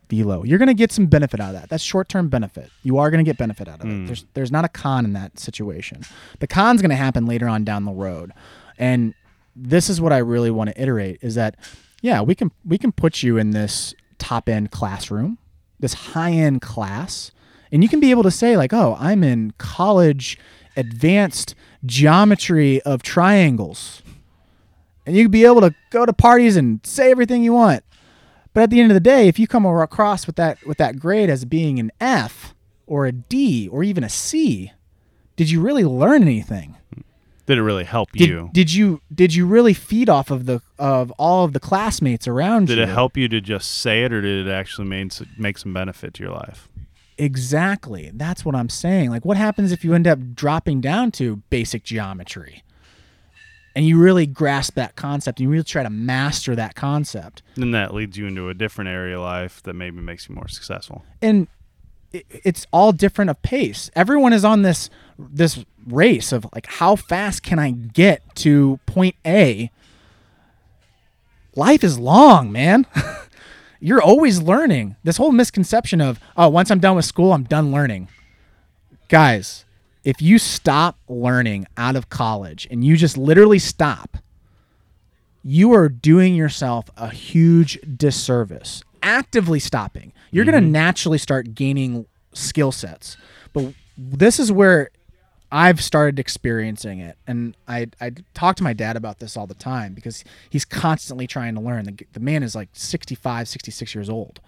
Velo. 0.09 0.43
You're 0.43 0.59
going 0.59 0.67
to 0.67 0.73
get 0.75 0.91
some 0.91 1.07
benefit 1.07 1.39
out 1.39 1.55
of 1.55 1.61
that. 1.61 1.69
That's 1.69 1.83
short-term 1.83 2.29
benefit. 2.29 2.69
You 2.83 2.99
are 2.99 3.09
going 3.09 3.23
to 3.23 3.27
get 3.27 3.37
benefit 3.37 3.67
out 3.67 3.79
of 3.81 3.87
it. 3.87 3.93
Hmm. 3.93 4.05
There's 4.05 4.25
there's 4.33 4.51
not 4.51 4.65
a 4.65 4.69
con 4.69 5.05
in 5.05 5.13
that 5.13 5.39
situation. 5.39 6.03
The 6.39 6.47
con's 6.47 6.81
going 6.81 6.91
to 6.91 6.95
happen 6.95 7.25
later 7.25 7.47
on 7.47 7.63
down 7.63 7.85
the 7.85 7.91
road. 7.91 8.31
And 8.77 9.13
this 9.55 9.89
is 9.89 10.01
what 10.01 10.13
I 10.13 10.17
really 10.17 10.51
want 10.51 10.69
to 10.69 10.81
iterate 10.81 11.19
is 11.21 11.35
that 11.35 11.55
yeah, 12.01 12.21
we 12.21 12.35
can 12.35 12.51
we 12.65 12.77
can 12.77 12.91
put 12.91 13.23
you 13.23 13.37
in 13.37 13.51
this 13.51 13.95
top-end 14.17 14.71
classroom, 14.71 15.37
this 15.79 15.93
high-end 15.93 16.61
class, 16.61 17.31
and 17.71 17.81
you 17.81 17.89
can 17.89 17.99
be 17.99 18.11
able 18.11 18.23
to 18.23 18.31
say 18.31 18.57
like, 18.57 18.73
"Oh, 18.73 18.97
I'm 18.99 19.23
in 19.23 19.53
college 19.57 20.37
advanced 20.75 21.55
geometry 21.85 22.81
of 22.81 23.03
triangles." 23.03 24.01
And 25.05 25.15
you 25.15 25.23
can 25.23 25.31
be 25.31 25.45
able 25.45 25.61
to 25.61 25.73
go 25.89 26.05
to 26.05 26.13
parties 26.13 26.55
and 26.55 26.79
say 26.85 27.11
everything 27.11 27.43
you 27.43 27.53
want. 27.53 27.83
But 28.53 28.63
at 28.63 28.69
the 28.69 28.79
end 28.79 28.91
of 28.91 28.95
the 28.95 29.01
day, 29.01 29.27
if 29.27 29.39
you 29.39 29.47
come 29.47 29.65
across 29.65 30.27
with 30.27 30.35
that 30.35 30.65
with 30.65 30.77
that 30.77 30.99
grade 30.99 31.29
as 31.29 31.45
being 31.45 31.79
an 31.79 31.91
F 31.99 32.53
or 32.85 33.05
a 33.05 33.11
D 33.11 33.67
or 33.69 33.83
even 33.83 34.03
a 34.03 34.09
C, 34.09 34.73
did 35.35 35.49
you 35.49 35.61
really 35.61 35.85
learn 35.85 36.21
anything? 36.21 36.75
Did 37.45 37.57
it 37.57 37.61
really 37.63 37.83
help 37.83 38.11
Did, 38.13 38.29
you? 38.29 38.49
did 38.53 38.73
you 38.73 39.01
did 39.13 39.33
you 39.35 39.45
really 39.45 39.73
feed 39.73 40.09
off 40.09 40.31
of 40.31 40.45
the 40.45 40.61
of 40.79 41.11
all 41.17 41.43
of 41.43 41.53
the 41.53 41.59
classmates 41.59 42.27
around 42.27 42.67
Did 42.67 42.77
you? 42.77 42.85
Did 42.85 42.89
it 42.89 42.93
help 42.93 43.17
you 43.17 43.27
to 43.27 43.41
just 43.41 43.69
say 43.69 44.03
it, 44.03 44.13
or 44.13 44.21
did 44.21 44.47
it 44.47 44.51
actually 44.51 44.87
make 44.87 45.11
make 45.37 45.57
some 45.57 45.73
benefit 45.73 46.13
to 46.15 46.23
your 46.23 46.31
life? 46.31 46.69
Exactly. 47.17 48.11
That's 48.13 48.43
what 48.45 48.55
I'm 48.55 48.69
saying. 48.69 49.09
Like 49.09 49.25
what 49.25 49.37
happens 49.37 49.71
if 49.71 49.83
you 49.83 49.93
end 49.93 50.07
up 50.07 50.33
dropping 50.35 50.81
down 50.81 51.11
to 51.13 51.37
basic 51.49 51.83
geometry? 51.83 52.63
And 53.75 53.87
you 53.87 53.97
really 53.97 54.27
grasp 54.27 54.75
that 54.75 54.95
concept, 54.95 55.39
and 55.39 55.45
you 55.45 55.49
really 55.49 55.63
try 55.63 55.81
to 55.81 55.89
master 55.89 56.55
that 56.55 56.75
concept. 56.75 57.41
Then 57.55 57.71
that 57.71 57.91
leads 57.91 58.17
you 58.17 58.27
into 58.27 58.47
a 58.49 58.53
different 58.53 58.89
area 58.89 59.17
of 59.17 59.23
life 59.23 59.63
that 59.63 59.73
maybe 59.73 59.99
makes 59.99 60.29
you 60.29 60.35
more 60.35 60.47
successful. 60.47 61.03
and 61.23 61.47
it, 62.11 62.27
it's 62.29 62.67
all 62.71 62.91
different 62.91 63.31
of 63.31 63.41
pace. 63.41 63.89
Everyone 63.95 64.31
is 64.31 64.45
on 64.45 64.61
this 64.61 64.91
this 65.17 65.63
race 65.85 66.31
of 66.31 66.45
like 66.53 66.65
how 66.65 66.95
fast 66.95 67.43
can 67.43 67.59
I 67.59 67.71
get 67.71 68.21
to 68.37 68.79
point 68.85 69.15
A? 69.25 69.71
Life 71.55 71.83
is 71.83 71.99
long, 71.99 72.51
man. 72.51 72.87
You're 73.79 74.01
always 74.01 74.41
learning. 74.41 74.95
This 75.03 75.17
whole 75.17 75.31
misconception 75.31 75.99
of, 75.99 76.19
oh, 76.37 76.49
once 76.49 76.71
I'm 76.71 76.79
done 76.79 76.95
with 76.95 77.05
school, 77.05 77.33
I'm 77.33 77.43
done 77.43 77.71
learning. 77.71 78.07
Guys, 79.09 79.65
if 80.03 80.21
you 80.21 80.39
stop 80.39 80.97
learning 81.07 81.67
out 81.77 81.95
of 81.95 82.09
college 82.09 82.67
and 82.71 82.83
you 82.83 82.95
just 82.95 83.17
literally 83.17 83.59
stop, 83.59 84.17
you 85.43 85.73
are 85.73 85.89
doing 85.89 86.33
yourself 86.33 86.89
a 86.95 87.09
huge 87.09 87.77
disservice. 87.97 88.83
Actively 89.01 89.59
stopping, 89.59 90.13
you're 90.31 90.45
going 90.45 90.55
to 90.55 90.61
mm-hmm. 90.61 90.71
naturally 90.71 91.17
start 91.17 91.53
gaining 91.53 92.05
skill 92.33 92.71
sets. 92.71 93.17
But 93.51 93.73
this 93.97 94.39
is 94.39 94.51
where 94.51 94.89
I've 95.53 95.83
started 95.83 96.17
experiencing 96.17 96.99
it. 96.99 97.15
And 97.27 97.55
I, 97.67 97.87
I 98.01 98.13
talk 98.33 98.55
to 98.55 98.63
my 98.63 98.73
dad 98.73 98.97
about 98.97 99.19
this 99.19 99.37
all 99.37 99.45
the 99.45 99.53
time 99.53 99.93
because 99.93 100.23
he's 100.49 100.65
constantly 100.65 101.27
trying 101.27 101.53
to 101.53 101.61
learn. 101.61 101.85
The, 101.85 102.07
the 102.13 102.19
man 102.19 102.41
is 102.41 102.55
like 102.55 102.69
65, 102.73 103.47
66 103.47 103.93
years 103.93 104.09
old. 104.09 104.41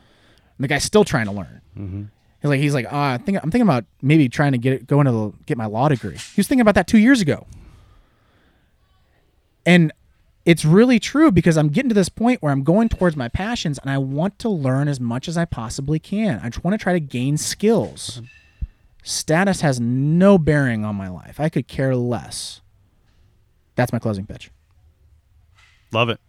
And 0.57 0.63
the 0.63 0.67
guy's 0.67 0.83
still 0.83 1.03
trying 1.03 1.27
to 1.27 1.31
learn. 1.31 1.61
Mm-hmm. 1.77 2.03
He's 2.41 2.49
like, 2.49 2.59
he's 2.59 2.73
like, 2.73 2.85
uh, 2.87 2.89
oh, 2.91 2.99
I 2.99 3.17
think 3.19 3.37
I'm 3.37 3.51
thinking 3.51 3.67
about 3.67 3.85
maybe 4.01 4.27
trying 4.27 4.53
to 4.53 4.57
get 4.57 4.87
go 4.87 4.99
into 4.99 5.11
the, 5.11 5.31
get 5.45 5.59
my 5.59 5.67
law 5.67 5.89
degree. 5.89 6.17
He 6.17 6.37
was 6.37 6.47
thinking 6.47 6.61
about 6.61 6.73
that 6.73 6.87
two 6.87 6.97
years 6.97 7.21
ago. 7.21 7.45
And 9.63 9.91
it's 10.43 10.65
really 10.65 10.99
true 10.99 11.31
because 11.31 11.55
I'm 11.55 11.69
getting 11.69 11.89
to 11.89 11.95
this 11.95 12.09
point 12.09 12.41
where 12.41 12.51
I'm 12.51 12.63
going 12.63 12.89
towards 12.89 13.15
my 13.15 13.27
passions 13.27 13.77
and 13.77 13.91
I 13.91 13.99
want 13.99 14.39
to 14.39 14.49
learn 14.49 14.87
as 14.87 14.99
much 14.99 15.27
as 15.27 15.37
I 15.37 15.45
possibly 15.45 15.99
can. 15.99 16.39
I 16.41 16.49
just 16.49 16.63
want 16.63 16.73
to 16.73 16.83
try 16.83 16.93
to 16.93 16.99
gain 16.99 17.37
skills. 17.37 18.21
Mm-hmm. 18.21 18.25
Status 19.05 19.61
has 19.61 19.79
no 19.79 20.39
bearing 20.39 20.83
on 20.83 20.95
my 20.95 21.09
life. 21.09 21.39
I 21.39 21.47
could 21.49 21.67
care 21.67 21.95
less. 21.95 22.61
That's 23.75 23.93
my 23.93 23.99
closing 23.99 24.25
pitch. 24.25 24.49
Love 25.91 26.09
it. 26.09 26.19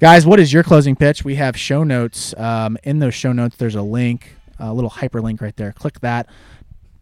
Guys, 0.00 0.26
what 0.26 0.40
is 0.40 0.52
your 0.52 0.64
closing 0.64 0.96
pitch? 0.96 1.24
We 1.24 1.36
have 1.36 1.56
show 1.56 1.84
notes. 1.84 2.34
Um, 2.36 2.76
in 2.82 2.98
those 2.98 3.14
show 3.14 3.32
notes, 3.32 3.56
there's 3.56 3.76
a 3.76 3.82
link, 3.82 4.34
a 4.58 4.72
little 4.72 4.90
hyperlink 4.90 5.40
right 5.40 5.56
there. 5.56 5.70
Click 5.70 6.00
that. 6.00 6.28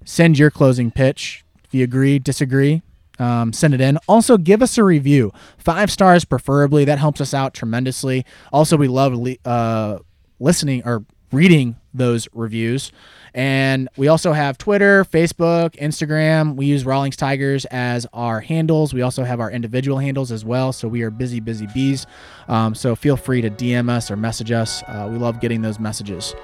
Send 0.04 0.38
your 0.38 0.50
closing 0.50 0.90
pitch. 0.90 1.42
If 1.64 1.72
you 1.72 1.82
agree, 1.82 2.18
disagree, 2.18 2.82
um, 3.18 3.54
send 3.54 3.72
it 3.72 3.80
in. 3.80 3.96
Also, 4.06 4.36
give 4.36 4.60
us 4.60 4.76
a 4.76 4.84
review. 4.84 5.32
Five 5.56 5.90
stars, 5.90 6.26
preferably. 6.26 6.84
That 6.84 6.98
helps 6.98 7.22
us 7.22 7.32
out 7.32 7.54
tremendously. 7.54 8.26
Also, 8.52 8.76
we 8.76 8.88
love 8.88 9.14
le- 9.14 9.36
uh, 9.46 10.00
listening 10.38 10.82
or 10.84 11.06
reading 11.32 11.76
those 11.92 12.28
reviews. 12.32 12.92
And 13.34 13.88
we 13.96 14.08
also 14.08 14.32
have 14.32 14.58
Twitter, 14.58 15.04
Facebook, 15.04 15.76
Instagram. 15.76 16.56
We 16.56 16.66
use 16.66 16.84
Rawlings 16.84 17.16
Tigers 17.16 17.64
as 17.66 18.06
our 18.12 18.40
handles. 18.40 18.92
We 18.92 19.02
also 19.02 19.24
have 19.24 19.40
our 19.40 19.50
individual 19.50 19.98
handles 19.98 20.32
as 20.32 20.44
well. 20.44 20.72
So 20.72 20.88
we 20.88 21.02
are 21.02 21.10
busy, 21.10 21.40
busy 21.40 21.68
bees. 21.72 22.06
Um, 22.48 22.74
so 22.74 22.96
feel 22.96 23.16
free 23.16 23.40
to 23.42 23.50
DM 23.50 23.88
us 23.88 24.10
or 24.10 24.16
message 24.16 24.50
us. 24.50 24.82
Uh, 24.88 25.08
we 25.10 25.18
love 25.18 25.40
getting 25.40 25.62
those 25.62 25.78
messages. 25.78 26.34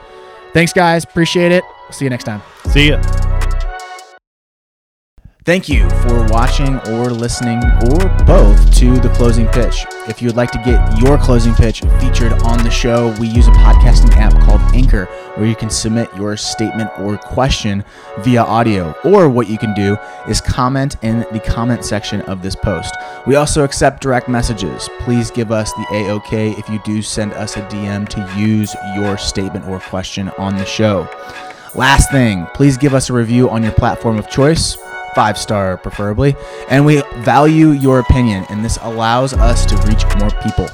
Thanks, 0.52 0.72
guys. 0.72 1.04
Appreciate 1.04 1.52
it. 1.52 1.64
See 1.90 2.04
you 2.04 2.10
next 2.10 2.24
time. 2.24 2.40
See 2.70 2.88
ya. 2.90 3.35
Thank 5.46 5.68
you 5.68 5.88
for 6.00 6.26
watching 6.26 6.80
or 6.88 7.08
listening 7.08 7.58
or 7.58 8.08
both 8.24 8.74
to 8.78 8.98
the 8.98 9.08
closing 9.14 9.46
pitch. 9.46 9.86
If 10.08 10.20
you 10.20 10.26
would 10.26 10.34
like 10.34 10.50
to 10.50 10.58
get 10.58 11.00
your 11.00 11.16
closing 11.18 11.54
pitch 11.54 11.82
featured 12.00 12.32
on 12.42 12.64
the 12.64 12.68
show, 12.68 13.14
we 13.20 13.28
use 13.28 13.46
a 13.46 13.52
podcasting 13.52 14.10
app 14.16 14.32
called 14.40 14.60
Anchor 14.74 15.04
where 15.36 15.46
you 15.46 15.54
can 15.54 15.70
submit 15.70 16.10
your 16.16 16.36
statement 16.36 16.90
or 16.98 17.16
question 17.16 17.84
via 18.22 18.42
audio. 18.42 18.92
Or 19.04 19.28
what 19.28 19.48
you 19.48 19.56
can 19.56 19.72
do 19.72 19.96
is 20.28 20.40
comment 20.40 20.96
in 21.02 21.20
the 21.30 21.38
comment 21.38 21.84
section 21.84 22.22
of 22.22 22.42
this 22.42 22.56
post. 22.56 22.96
We 23.24 23.36
also 23.36 23.62
accept 23.62 24.02
direct 24.02 24.28
messages. 24.28 24.90
Please 24.98 25.30
give 25.30 25.52
us 25.52 25.72
the 25.74 25.86
AOK 25.92 26.58
if 26.58 26.68
you 26.68 26.80
do 26.84 27.02
send 27.02 27.32
us 27.34 27.56
a 27.56 27.62
DM 27.68 28.08
to 28.08 28.36
use 28.36 28.74
your 28.96 29.16
statement 29.16 29.68
or 29.68 29.78
question 29.78 30.28
on 30.38 30.56
the 30.56 30.66
show. 30.66 31.08
Last 31.76 32.10
thing, 32.10 32.46
please 32.54 32.76
give 32.76 32.94
us 32.94 33.10
a 33.10 33.12
review 33.12 33.48
on 33.48 33.62
your 33.62 33.70
platform 33.70 34.18
of 34.18 34.28
choice 34.28 34.76
five 35.16 35.38
star 35.38 35.78
preferably. 35.78 36.36
And 36.68 36.84
we 36.84 37.02
value 37.16 37.70
your 37.70 37.98
opinion, 37.98 38.44
and 38.50 38.62
this 38.62 38.78
allows 38.82 39.32
us 39.32 39.64
to 39.66 39.76
reach 39.88 40.04
more 40.18 40.30
people. 40.42 40.68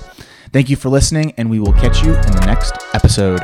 Thank 0.52 0.68
you 0.68 0.76
for 0.76 0.90
listening, 0.90 1.32
and 1.38 1.48
we 1.48 1.60
will 1.60 1.72
catch 1.72 2.02
you 2.02 2.12
in 2.14 2.32
the 2.32 2.44
next 2.44 2.74
episode. 2.92 3.40